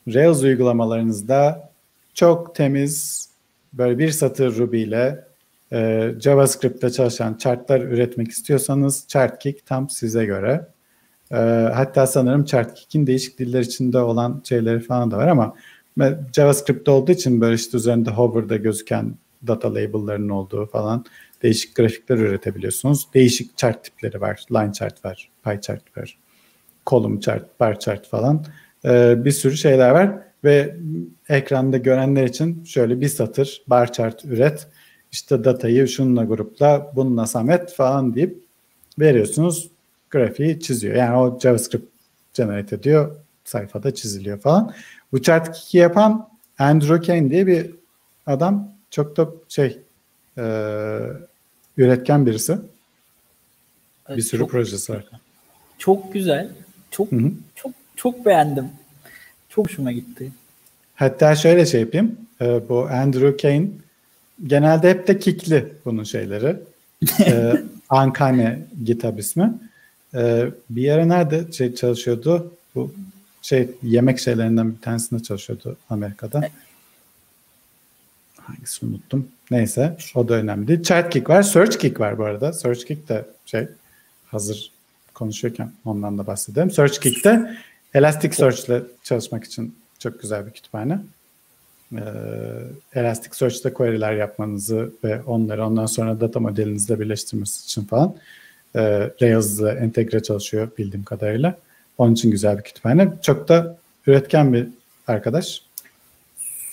Rails 0.07 0.43
uygulamalarınızda 0.43 1.70
çok 2.13 2.55
temiz 2.55 3.27
böyle 3.73 3.97
bir 3.97 4.11
satır 4.11 4.57
Ruby 4.57 4.83
ile 4.83 5.25
e, 5.71 6.11
JavaScript'te 6.19 6.89
çalışan 6.89 7.37
chartlar 7.37 7.81
üretmek 7.81 8.31
istiyorsanız 8.31 9.05
ChartKick 9.07 9.65
tam 9.65 9.89
size 9.89 10.25
göre. 10.25 10.67
E, 11.31 11.35
hatta 11.73 12.07
sanırım 12.07 12.45
ChartKick'in 12.45 13.07
değişik 13.07 13.39
diller 13.39 13.61
içinde 13.61 13.99
olan 13.99 14.41
şeyleri 14.49 14.79
falan 14.79 15.11
da 15.11 15.17
var 15.17 15.27
ama 15.27 15.55
JavaScript'te 16.35 16.91
olduğu 16.91 17.11
için 17.11 17.41
böyle 17.41 17.55
işte 17.55 17.77
üzerinde 17.77 18.11
hover'da 18.11 18.55
gözüken 18.55 19.15
data 19.47 19.73
label'larının 19.73 20.29
olduğu 20.29 20.65
falan 20.65 21.05
değişik 21.43 21.75
grafikler 21.75 22.17
üretebiliyorsunuz. 22.17 23.07
Değişik 23.13 23.57
chart 23.57 23.83
tipleri 23.83 24.21
var. 24.21 24.45
Line 24.51 24.73
chart 24.73 25.05
var, 25.05 25.29
pie 25.43 25.61
chart 25.61 25.97
var, 25.97 26.17
column 26.87 27.19
chart, 27.19 27.59
bar 27.59 27.79
chart 27.79 28.07
falan. 28.07 28.45
E, 28.85 29.25
bir 29.25 29.31
sürü 29.31 29.57
şeyler 29.57 29.89
var. 29.89 30.30
Ve 30.43 30.75
ekranda 31.29 31.77
görenler 31.77 32.23
için 32.23 32.63
şöyle 32.63 33.01
bir 33.01 33.07
satır 33.07 33.63
bar 33.67 33.93
chart 33.93 34.25
üret. 34.25 34.67
İşte 35.11 35.43
datayı 35.43 35.87
şununla 35.87 36.23
grupla, 36.23 36.91
bununla 36.95 37.27
samet 37.27 37.73
falan 37.73 38.15
deyip 38.15 38.43
veriyorsunuz. 38.99 39.69
Grafiği 40.09 40.59
çiziyor. 40.59 40.95
Yani 40.95 41.17
o 41.17 41.39
JavaScript 41.39 41.85
generate 42.33 42.75
ediyor. 42.75 43.15
Sayfada 43.45 43.93
çiziliyor 43.93 44.39
falan. 44.39 44.73
Bu 45.11 45.21
chart 45.21 45.57
2 45.57 45.77
yapan 45.77 46.29
Andrew 46.59 47.07
Kane 47.07 47.29
diye 47.29 47.47
bir 47.47 47.71
adam 48.27 48.71
çok 48.89 49.17
da 49.17 49.29
şey 49.49 49.79
e, 50.37 50.43
üretken 51.77 52.25
birisi. 52.25 52.57
Bir 54.09 54.21
sürü 54.21 54.39
çok, 54.39 54.49
projesi 54.49 54.93
var. 54.93 55.05
Çok 55.77 56.13
güzel. 56.13 56.51
Çok 56.91 57.11
Hı-hı. 57.11 57.31
çok 57.55 57.71
çok 57.95 58.25
beğendim. 58.25 58.65
Çok 59.55 59.65
hoşuma 59.65 59.91
gitti. 59.91 60.31
Hatta 60.95 61.35
şöyle 61.35 61.65
şey 61.65 61.81
yapayım. 61.81 62.17
E, 62.41 62.69
bu 62.69 62.87
Andrew 62.87 63.37
Kane 63.37 63.67
genelde 64.47 64.89
hep 64.89 65.07
de 65.07 65.19
kickli 65.19 65.73
bunun 65.85 66.03
şeyleri. 66.03 66.55
e, 67.25 67.53
Ankane 67.89 68.59
GitHub 68.83 69.17
ismi. 69.17 69.53
E, 70.15 70.45
bir 70.69 70.81
yere 70.81 71.09
nerede 71.09 71.51
şey 71.51 71.75
çalışıyordu? 71.75 72.53
Bu 72.75 72.93
şey 73.41 73.69
yemek 73.83 74.19
şeylerinden 74.19 74.73
bir 74.75 74.81
tanesinde 74.81 75.23
çalışıyordu 75.23 75.77
Amerika'da. 75.89 76.41
Hangisini 78.37 78.89
unuttum. 78.89 79.27
Neyse 79.51 79.97
o 80.15 80.27
da 80.27 80.33
önemli 80.33 80.67
değil. 80.67 80.83
Chatkick 80.83 81.29
var. 81.29 81.43
SearchKick 81.43 81.99
var 81.99 82.17
bu 82.17 82.25
arada. 82.25 82.53
SearchKick 82.53 83.09
de 83.09 83.25
şey 83.45 83.67
hazır 84.27 84.71
konuşuyorken 85.13 85.71
ondan 85.85 86.17
da 86.17 86.27
bahsedelim. 86.27 86.71
SearchKick 86.71 87.23
de 87.23 87.57
Elasticsearch 87.93 88.69
ile 88.69 88.81
çalışmak 89.03 89.43
için 89.43 89.75
çok 89.99 90.21
güzel 90.21 90.45
bir 90.45 90.51
kütüphane. 90.51 90.99
Ee, 91.95 91.99
Elasticsearch'te 92.95 93.73
query'ler 93.73 94.13
yapmanızı 94.13 94.91
ve 95.03 95.21
onları 95.21 95.65
ondan 95.67 95.85
sonra 95.85 96.21
data 96.21 96.39
modelinizle 96.39 96.99
birleştirmesi 96.99 97.63
için 97.65 97.85
falan 97.85 98.15
e, 98.75 98.81
Rails'la 99.21 99.73
entegre 99.73 100.23
çalışıyor 100.23 100.69
bildiğim 100.77 101.03
kadarıyla. 101.03 101.57
Onun 101.97 102.13
için 102.13 102.31
güzel 102.31 102.57
bir 102.57 102.63
kütüphane. 102.63 103.09
Çok 103.21 103.49
da 103.49 103.77
üretken 104.07 104.53
bir 104.53 104.67
arkadaş. 105.07 105.61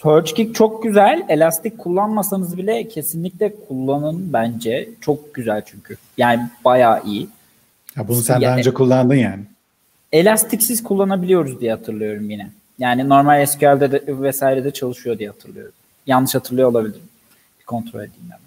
SearchKick 0.03 0.55
çok 0.55 0.83
güzel. 0.83 1.27
Elastic 1.29 1.77
kullanmasanız 1.77 2.59
bile 2.59 2.89
kesinlikle 2.89 3.55
kullanın 3.69 4.33
bence. 4.33 4.89
Çok 5.01 5.35
güzel 5.35 5.63
çünkü. 5.67 5.97
Yani 6.17 6.49
bayağı 6.65 7.03
iyi. 7.05 7.29
Ya 7.97 8.09
bunu 8.09 8.17
sen 8.17 8.35
yani, 8.35 8.45
daha 8.45 8.57
önce 8.57 8.75
kullandın 8.75 9.15
yani. 9.15 9.45
Elastiksiz 10.13 10.83
kullanabiliyoruz 10.83 11.61
diye 11.61 11.71
hatırlıyorum 11.71 12.31
yine. 12.31 12.51
Yani 12.79 13.09
normal 13.09 13.47
SQL'de 13.47 13.93
de 13.93 14.03
vesairede 14.23 14.71
çalışıyor 14.71 15.19
diye 15.19 15.29
hatırlıyorum. 15.29 15.73
Yanlış 16.07 16.35
hatırlıyor 16.35 16.69
olabilirim. 16.69 17.03
Bir 17.61 17.65
kontrol 17.65 17.99
edeyim 17.99 18.29
ben. 18.31 18.39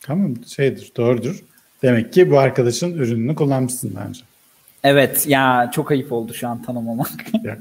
Tamam 0.00 0.34
şeydir 0.46 0.92
doğrudur. 0.96 1.44
Demek 1.82 2.12
ki 2.12 2.30
bu 2.30 2.38
arkadaşın 2.38 2.94
ürününü 2.94 3.34
kullanmışsın 3.34 3.96
önce. 4.08 4.20
Evet 4.84 5.26
ya 5.26 5.70
çok 5.74 5.90
ayıp 5.90 6.12
oldu 6.12 6.34
şu 6.34 6.48
an 6.48 6.62
tanımamak. 6.62 7.10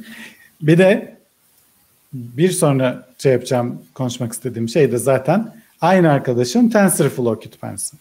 bir 0.62 0.78
de 0.78 1.18
bir 2.14 2.52
sonra 2.52 3.08
şey 3.18 3.32
yapacağım 3.32 3.82
konuşmak 3.94 4.34
istediğim 4.34 4.70
şey 4.70 4.92
de 4.92 4.98
zaten 4.98 5.54
aynı 5.82 6.12
arkadaşın 6.12 6.70
TensorFlow 6.70 7.44
kütüphanesi. 7.44 7.98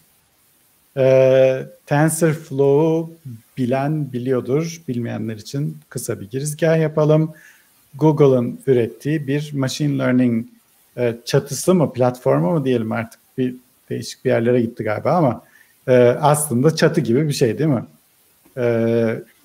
Ee, 0.97 1.65
TensorFlow'u 1.85 3.11
bilen 3.57 4.13
biliyordur. 4.13 4.81
Bilmeyenler 4.87 5.35
için 5.35 5.77
kısa 5.89 6.19
bir 6.19 6.29
girizgah 6.29 6.79
yapalım. 6.79 7.33
Google'ın 7.95 8.59
ürettiği 8.67 9.27
bir 9.27 9.53
machine 9.53 9.97
learning 9.97 10.47
e, 10.97 11.15
çatısı 11.25 11.75
mı, 11.75 11.93
platformu 11.93 12.51
mu 12.51 12.65
diyelim 12.65 12.91
artık 12.91 13.19
bir 13.37 13.55
değişik 13.89 14.25
bir 14.25 14.29
yerlere 14.29 14.61
gitti 14.61 14.83
galiba 14.83 15.11
ama 15.11 15.43
e, 15.87 15.93
aslında 16.21 16.75
çatı 16.75 17.01
gibi 17.01 17.27
bir 17.27 17.33
şey 17.33 17.57
değil 17.57 17.69
mi? 17.69 17.85
E, 18.57 18.63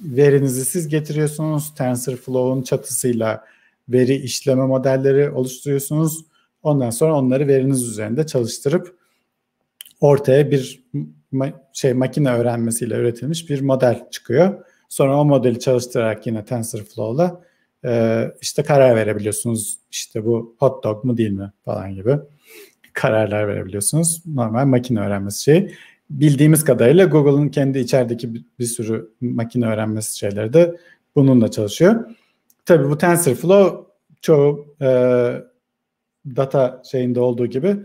verinizi 0.00 0.64
siz 0.64 0.88
getiriyorsunuz. 0.88 1.74
TensorFlow'un 1.74 2.62
çatısıyla 2.62 3.44
veri 3.88 4.14
işleme 4.14 4.66
modelleri 4.66 5.30
oluşturuyorsunuz. 5.30 6.24
Ondan 6.62 6.90
sonra 6.90 7.14
onları 7.14 7.48
veriniz 7.48 7.88
üzerinde 7.88 8.26
çalıştırıp 8.26 9.01
ortaya 10.02 10.50
bir 10.50 10.84
ma- 11.32 11.54
şey 11.72 11.94
makine 11.94 12.30
öğrenmesiyle 12.30 12.94
üretilmiş 12.94 13.50
bir 13.50 13.60
model 13.60 14.10
çıkıyor. 14.10 14.64
Sonra 14.88 15.20
o 15.20 15.24
modeli 15.24 15.60
çalıştırarak 15.60 16.26
yine 16.26 16.44
TensorFlow'la 16.44 17.42
e, 17.84 18.24
işte 18.40 18.62
karar 18.62 18.96
verebiliyorsunuz. 18.96 19.78
İşte 19.90 20.24
bu 20.24 20.56
hot 20.58 20.84
dog 20.84 21.04
mu 21.04 21.16
değil 21.16 21.30
mi 21.30 21.52
falan 21.64 21.94
gibi 21.94 22.18
kararlar 22.92 23.48
verebiliyorsunuz. 23.48 24.22
Normal 24.26 24.66
makine 24.66 25.00
öğrenmesi 25.00 25.42
şey. 25.42 25.74
Bildiğimiz 26.10 26.64
kadarıyla 26.64 27.04
Google'ın 27.04 27.48
kendi 27.48 27.78
içerideki 27.78 28.34
bir, 28.34 28.44
bir 28.58 28.64
sürü 28.64 29.10
makine 29.20 29.66
öğrenmesi 29.66 30.18
şeyleri 30.18 30.52
de 30.52 30.76
bununla 31.16 31.50
çalışıyor. 31.50 32.10
Tabii 32.64 32.90
bu 32.90 32.98
TensorFlow 32.98 33.76
çoğu 34.20 34.66
e, 34.80 34.88
data 36.26 36.82
şeyinde 36.90 37.20
olduğu 37.20 37.46
gibi 37.46 37.76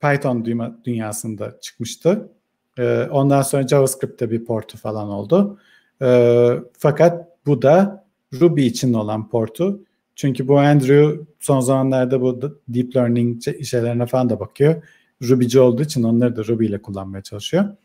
Python 0.00 0.44
dünya, 0.44 0.76
dünyasında 0.84 1.60
çıkmıştı. 1.60 2.32
E, 2.78 3.02
ondan 3.10 3.42
sonra 3.42 3.68
JavaScript'te 3.68 4.30
bir 4.30 4.44
portu 4.44 4.78
falan 4.78 5.08
oldu. 5.08 5.58
E, 6.02 6.50
fakat 6.72 7.28
bu 7.46 7.62
da 7.62 8.04
Ruby 8.40 8.66
için 8.66 8.92
olan 8.92 9.28
portu. 9.28 9.80
Çünkü 10.14 10.48
bu 10.48 10.58
Andrew 10.58 11.26
son 11.40 11.60
zamanlarda 11.60 12.20
bu 12.20 12.60
deep 12.68 12.96
learning 12.96 13.42
şeylerine 13.64 14.06
falan 14.06 14.30
da 14.30 14.40
bakıyor. 14.40 14.82
Ruby'ci 15.22 15.60
olduğu 15.60 15.82
için 15.82 16.02
onları 16.02 16.36
da 16.36 16.44
Ruby 16.44 16.66
ile 16.66 16.82
kullanmaya 16.82 17.22
çalışıyor. 17.22 17.76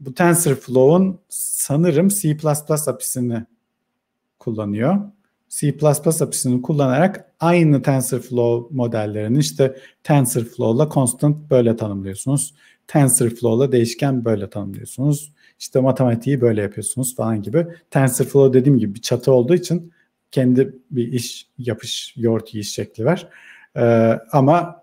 Bu 0.00 0.14
TensorFlow'un 0.14 1.18
sanırım 1.28 2.08
C++ 2.08 2.36
API'sini 2.86 3.44
kullanıyor. 4.38 4.96
C++ 5.56 5.74
API'sini 6.20 6.62
kullanarak 6.62 7.32
aynı 7.40 7.82
TensorFlow 7.82 8.74
modellerini 8.76 9.38
işte 9.38 9.76
TensorFlow'la 10.02 10.90
constant 10.94 11.50
böyle 11.50 11.76
tanımlıyorsunuz. 11.76 12.54
TensorFlow'la 12.86 13.72
değişken 13.72 14.24
böyle 14.24 14.50
tanımlıyorsunuz. 14.50 15.32
İşte 15.58 15.80
matematiği 15.80 16.40
böyle 16.40 16.62
yapıyorsunuz 16.62 17.16
falan 17.16 17.42
gibi. 17.42 17.66
TensorFlow 17.90 18.60
dediğim 18.60 18.78
gibi 18.78 18.94
bir 18.94 19.00
çatı 19.00 19.32
olduğu 19.32 19.54
için 19.54 19.92
kendi 20.30 20.74
bir 20.90 21.12
iş 21.12 21.48
yapış 21.58 22.14
yoğurt 22.16 22.54
yiyiş 22.54 22.72
şekli 22.72 23.04
var. 23.04 23.28
Ee, 23.76 24.18
ama 24.32 24.82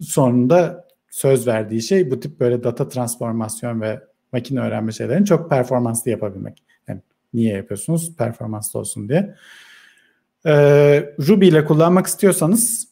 sonunda 0.00 0.88
söz 1.10 1.46
verdiği 1.46 1.82
şey 1.82 2.10
bu 2.10 2.20
tip 2.20 2.40
böyle 2.40 2.64
data 2.64 2.88
transformasyon 2.88 3.80
ve 3.80 4.00
makine 4.32 4.60
öğrenme 4.60 4.92
şeylerini 4.92 5.26
çok 5.26 5.50
performanslı 5.50 6.10
yapabilmek. 6.10 6.62
Yani 6.88 7.00
niye 7.34 7.54
yapıyorsunuz? 7.56 8.16
Performanslı 8.16 8.80
olsun 8.80 9.08
diye. 9.08 9.34
Ee, 10.46 11.14
Ruby 11.28 11.48
ile 11.48 11.64
kullanmak 11.64 12.06
istiyorsanız 12.06 12.88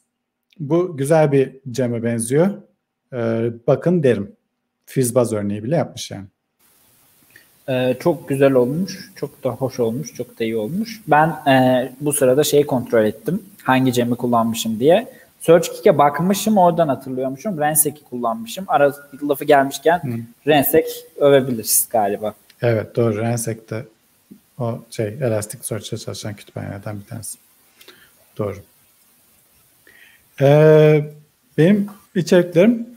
bu 0.59 0.97
güzel 0.97 1.33
bir 1.33 1.57
ceme 1.71 2.03
benziyor. 2.03 2.51
Ee, 3.13 3.51
bakın 3.67 4.03
derim. 4.03 4.33
Fizzbuzz 4.87 5.33
örneği 5.33 5.65
bile 5.65 5.77
yapmış 5.77 6.11
yani. 6.11 6.27
Ee, 7.69 7.97
çok 8.01 8.29
güzel 8.29 8.53
olmuş. 8.53 9.11
Çok 9.17 9.45
da 9.45 9.51
hoş 9.51 9.81
olmuş. 9.81 10.15
Çok 10.15 10.41
da 10.41 10.45
iyi 10.45 10.57
olmuş. 10.57 11.01
Ben 11.07 11.29
e, 11.29 11.93
bu 12.01 12.13
sırada 12.13 12.45
şeyi 12.45 12.67
kontrol 12.67 13.05
ettim. 13.05 13.43
Hangi 13.63 13.93
cemi 13.93 14.15
kullanmışım 14.15 14.81
diye. 14.81 15.09
SearchKick'e 15.41 15.99
bakmışım. 15.99 16.59
Oradan 16.59 16.89
hatırlıyormuşum. 16.89 17.61
Rensek'i 17.61 18.05
kullanmışım. 18.05 18.65
Ara 18.69 18.93
lafı 19.29 19.45
gelmişken 19.45 19.99
Hı. 19.99 20.13
Rensek 20.47 20.87
övebiliriz 21.17 21.89
galiba. 21.91 22.35
Evet 22.63 22.97
doğru. 22.97 23.17
Rensek 23.17 23.71
de 23.71 23.85
o 24.63 24.85
şey 24.91 25.07
Elasticsearch'e 25.07 25.99
çalışan 25.99 26.37
kütüphanelerden 26.37 27.01
bir 27.01 27.07
tanesi. 27.07 27.39
Doğru. 28.39 28.57
Ee, 30.41 31.05
benim 31.59 31.91
içeriklerim 32.15 32.89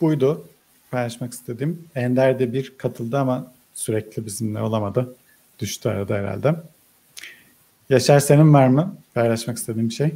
buydu. 0.00 0.48
Paylaşmak 0.90 1.32
istediğim. 1.32 1.88
Ender 1.94 2.38
de 2.38 2.52
bir 2.52 2.78
katıldı 2.78 3.18
ama 3.18 3.52
sürekli 3.74 4.26
bizimle 4.26 4.60
olamadı. 4.60 5.16
Düştü 5.58 5.88
arada 5.88 6.14
herhalde. 6.14 6.54
Yaşar 7.90 8.20
senin 8.20 8.54
var 8.54 8.68
mı 8.68 8.96
paylaşmak 9.14 9.56
istediğin 9.56 9.88
bir 9.88 9.94
şey? 9.94 10.14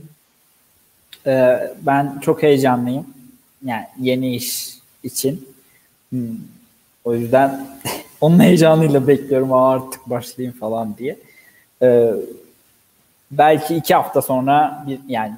Ee, 1.27 1.73
ben 1.83 2.21
çok 2.21 2.43
heyecanlıyım. 2.43 3.07
Yani 3.64 3.87
yeni 4.01 4.37
iş 4.37 4.75
için. 5.03 5.49
Hmm. 6.11 6.37
O 7.05 7.14
yüzden 7.14 7.69
onun 8.21 8.41
heyecanıyla 8.41 9.07
bekliyorum 9.07 9.53
artık 9.53 10.11
başlayayım 10.11 10.59
falan 10.59 10.97
diye. 10.97 11.19
Ee, 11.83 12.12
belki 13.31 13.77
iki 13.77 13.95
hafta 13.95 14.23
sonra 14.23 14.85
bir 14.87 15.01
yani 15.09 15.35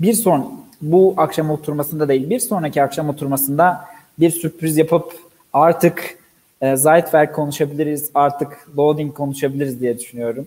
bir 0.00 0.14
son 0.14 0.64
bu 0.82 1.14
akşam 1.16 1.50
oturmasında 1.50 2.08
değil 2.08 2.30
bir 2.30 2.38
sonraki 2.38 2.82
akşam 2.82 3.08
oturmasında 3.08 3.84
bir 4.18 4.30
sürpriz 4.30 4.76
yapıp 4.76 5.12
artık 5.52 6.18
e, 6.60 6.76
Zeitwerk 6.76 7.34
konuşabiliriz 7.34 8.10
artık 8.14 8.68
loading 8.78 9.14
konuşabiliriz 9.14 9.80
diye 9.80 9.98
düşünüyorum. 9.98 10.46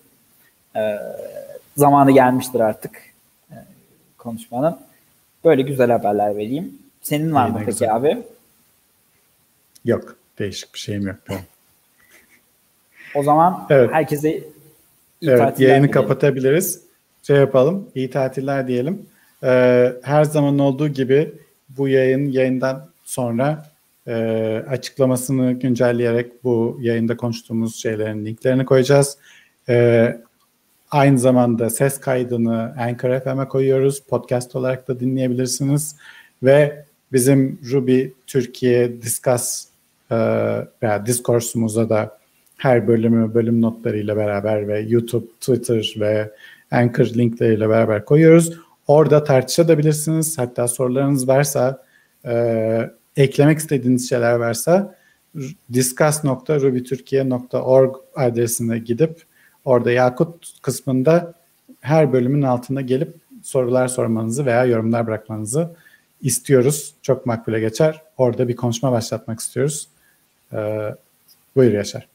E, 0.76 0.98
zamanı 1.78 2.12
gelmiştir 2.12 2.60
artık 2.60 3.02
e, 3.52 3.56
konuşmanın. 4.18 4.78
Böyle 5.46 5.62
güzel 5.62 5.92
haberler 5.92 6.38
vereyim. 6.38 6.80
Senin 7.02 7.34
var 7.34 7.48
mı 7.48 7.56
peki 7.60 7.72
güzel. 7.72 7.96
abi? 7.96 8.24
Yok. 9.86 10.21
Değişik 10.42 10.74
bir 10.74 10.80
şeyim 10.80 11.08
yok. 11.08 11.16
Benim. 11.30 11.42
O 13.16 13.24
zaman 13.24 13.68
evet. 13.70 13.92
herkese 13.92 14.32
iyi 14.32 14.44
evet, 15.24 15.40
tatiller 15.40 15.70
yayını 15.70 15.84
diyelim. 15.84 15.92
kapatabiliriz. 15.92 16.82
Şey 17.24 17.38
yapalım. 17.38 17.90
İyi 17.96 18.10
tatiller 18.10 18.68
diyelim. 18.68 19.06
Ee, 19.44 19.94
her 20.04 20.24
zaman 20.24 20.60
olduğu 20.60 20.88
gibi 20.88 21.34
bu 21.70 21.88
yayın 21.88 22.32
yayından 22.32 22.90
sonra 23.04 23.66
e, 24.08 24.14
açıklamasını 24.70 25.52
güncelleyerek 25.52 26.44
bu 26.44 26.78
yayında 26.82 27.18
konuştuğumuz 27.18 27.76
şeylerin 27.76 28.26
linklerini 28.26 28.66
koyacağız. 28.66 29.18
E, 29.70 30.18
aynı 30.92 31.20
zamanda 31.20 31.70
ses 31.70 32.00
kaydını 32.00 32.76
Anchor 32.80 33.20
FM'e 33.20 33.48
koyuyoruz. 33.48 34.04
Podcast 34.04 34.56
olarak 34.56 34.88
da 34.88 35.00
dinleyebilirsiniz. 35.00 35.96
Ve 36.44 36.86
bizim 37.12 37.60
Ruby 37.72 38.06
Türkiye 38.28 39.02
Discuss 39.02 39.71
e, 40.12 40.16
veya 40.84 41.06
Discours'umuza 41.06 41.90
da 41.90 42.18
her 42.58 42.88
bölümü 42.88 43.34
bölüm 43.34 43.62
notlarıyla 43.62 44.18
beraber 44.18 44.68
ve 44.68 44.80
YouTube, 44.80 45.26
Twitter 45.40 45.96
ve 46.00 46.32
Anchor 46.72 47.06
linkleriyle 47.06 47.70
beraber 47.70 48.06
koyuyoruz. 48.06 48.54
Orada 48.88 49.24
tartışabilirsiniz. 49.24 50.38
Hatta 50.38 50.68
sorularınız 50.68 51.28
varsa 51.28 51.84
e, 52.26 52.92
eklemek 53.18 53.58
istediğiniz 53.58 54.10
şeyler 54.10 54.34
varsa 54.34 54.96
discuss.rubyturkiye.org 55.74 57.96
adresine 58.16 58.80
gidip 58.80 59.24
orada 59.66 59.92
Yakut 59.92 60.62
kısmında 60.62 61.34
her 61.82 62.14
bölümün 62.14 62.42
altında 62.42 62.82
gelip 62.82 63.16
sorular 63.44 63.88
sormanızı 63.88 64.46
veya 64.46 64.66
yorumlar 64.66 65.08
bırakmanızı 65.08 65.76
istiyoruz. 66.22 66.94
Çok 67.02 67.26
makbule 67.26 67.60
geçer. 67.60 68.02
Orada 68.18 68.48
bir 68.48 68.56
konuşma 68.56 68.92
başlatmak 68.92 69.40
istiyoruz. 69.40 69.88
Ee, 70.54 70.96
buyur 71.56 71.72
Yaşar. 71.72 72.08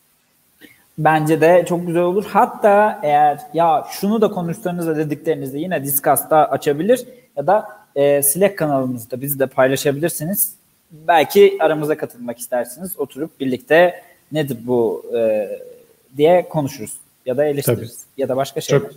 Bence 0.99 1.41
de 1.41 1.65
çok 1.69 1.87
güzel 1.87 2.03
olur. 2.03 2.25
Hatta 2.29 3.01
eğer 3.03 3.41
ya 3.55 3.87
şunu 3.91 4.21
da 4.21 4.31
konuşsanız 4.31 4.87
da 4.87 4.97
dediklerinizde 4.97 5.59
yine 5.59 5.85
Discuss'ta 5.85 6.51
açabilir 6.51 7.05
ya 7.37 7.47
da 7.47 7.69
e, 7.97 8.23
Slack 8.23 8.59
kanalımızda 8.59 9.21
bizi 9.21 9.39
de 9.39 9.47
paylaşabilirsiniz. 9.47 10.53
Belki 10.93 11.57
aramıza 11.61 11.97
katılmak 11.97 12.39
istersiniz. 12.39 12.99
Oturup 12.99 13.41
birlikte 13.41 14.03
nedir 14.33 14.59
bu 14.67 15.07
e, 15.17 15.49
diye 16.17 16.49
konuşuruz 16.49 16.93
ya 17.27 17.37
da 17.37 17.45
eleştiririz 17.45 17.99
Tabii. 17.99 18.23
ya 18.23 18.29
da 18.29 18.37
başka 18.37 18.61
şeyler. 18.61 18.83
Çok, 18.83 18.91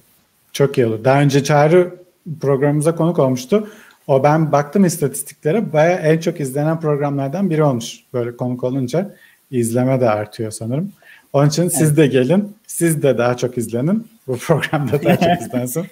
çok 0.53 0.77
iyi 0.77 0.87
olur. 0.87 1.03
Daha 1.03 1.21
önce 1.21 1.43
Çağrı 1.43 1.95
programımıza 2.41 2.95
konuk 2.95 3.19
olmuştu. 3.19 3.69
O 4.07 4.23
ben 4.23 4.51
baktım 4.51 4.85
istatistiklere 4.85 5.73
baya 5.73 5.97
en 5.97 6.17
çok 6.17 6.39
izlenen 6.39 6.79
programlardan 6.79 7.49
biri 7.49 7.63
olmuş. 7.63 7.99
Böyle 8.13 8.37
konuk 8.37 8.63
olunca 8.63 9.15
izleme 9.51 10.01
de 10.01 10.09
artıyor 10.09 10.51
sanırım. 10.51 10.91
Onun 11.33 11.49
için 11.49 11.61
evet. 11.61 11.73
siz 11.73 11.97
de 11.97 12.07
gelin. 12.07 12.55
Siz 12.67 13.03
de 13.03 13.17
daha 13.17 13.37
çok 13.37 13.57
izlenin. 13.57 14.07
Bu 14.27 14.37
programda 14.37 15.03
daha 15.03 15.17
çok 15.17 15.41
izlensin. 15.47 15.87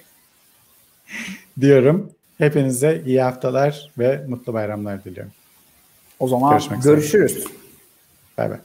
diyorum. 1.62 2.12
Hepinize 2.38 3.02
iyi 3.06 3.22
haftalar 3.22 3.92
ve 3.98 4.26
mutlu 4.28 4.54
bayramlar 4.54 5.04
diliyorum. 5.04 5.32
O 6.20 6.28
zaman 6.28 6.52
Görüşmek 6.52 6.84
görüşürüz. 6.84 7.46
Bay 8.38 8.50
bay. 8.50 8.58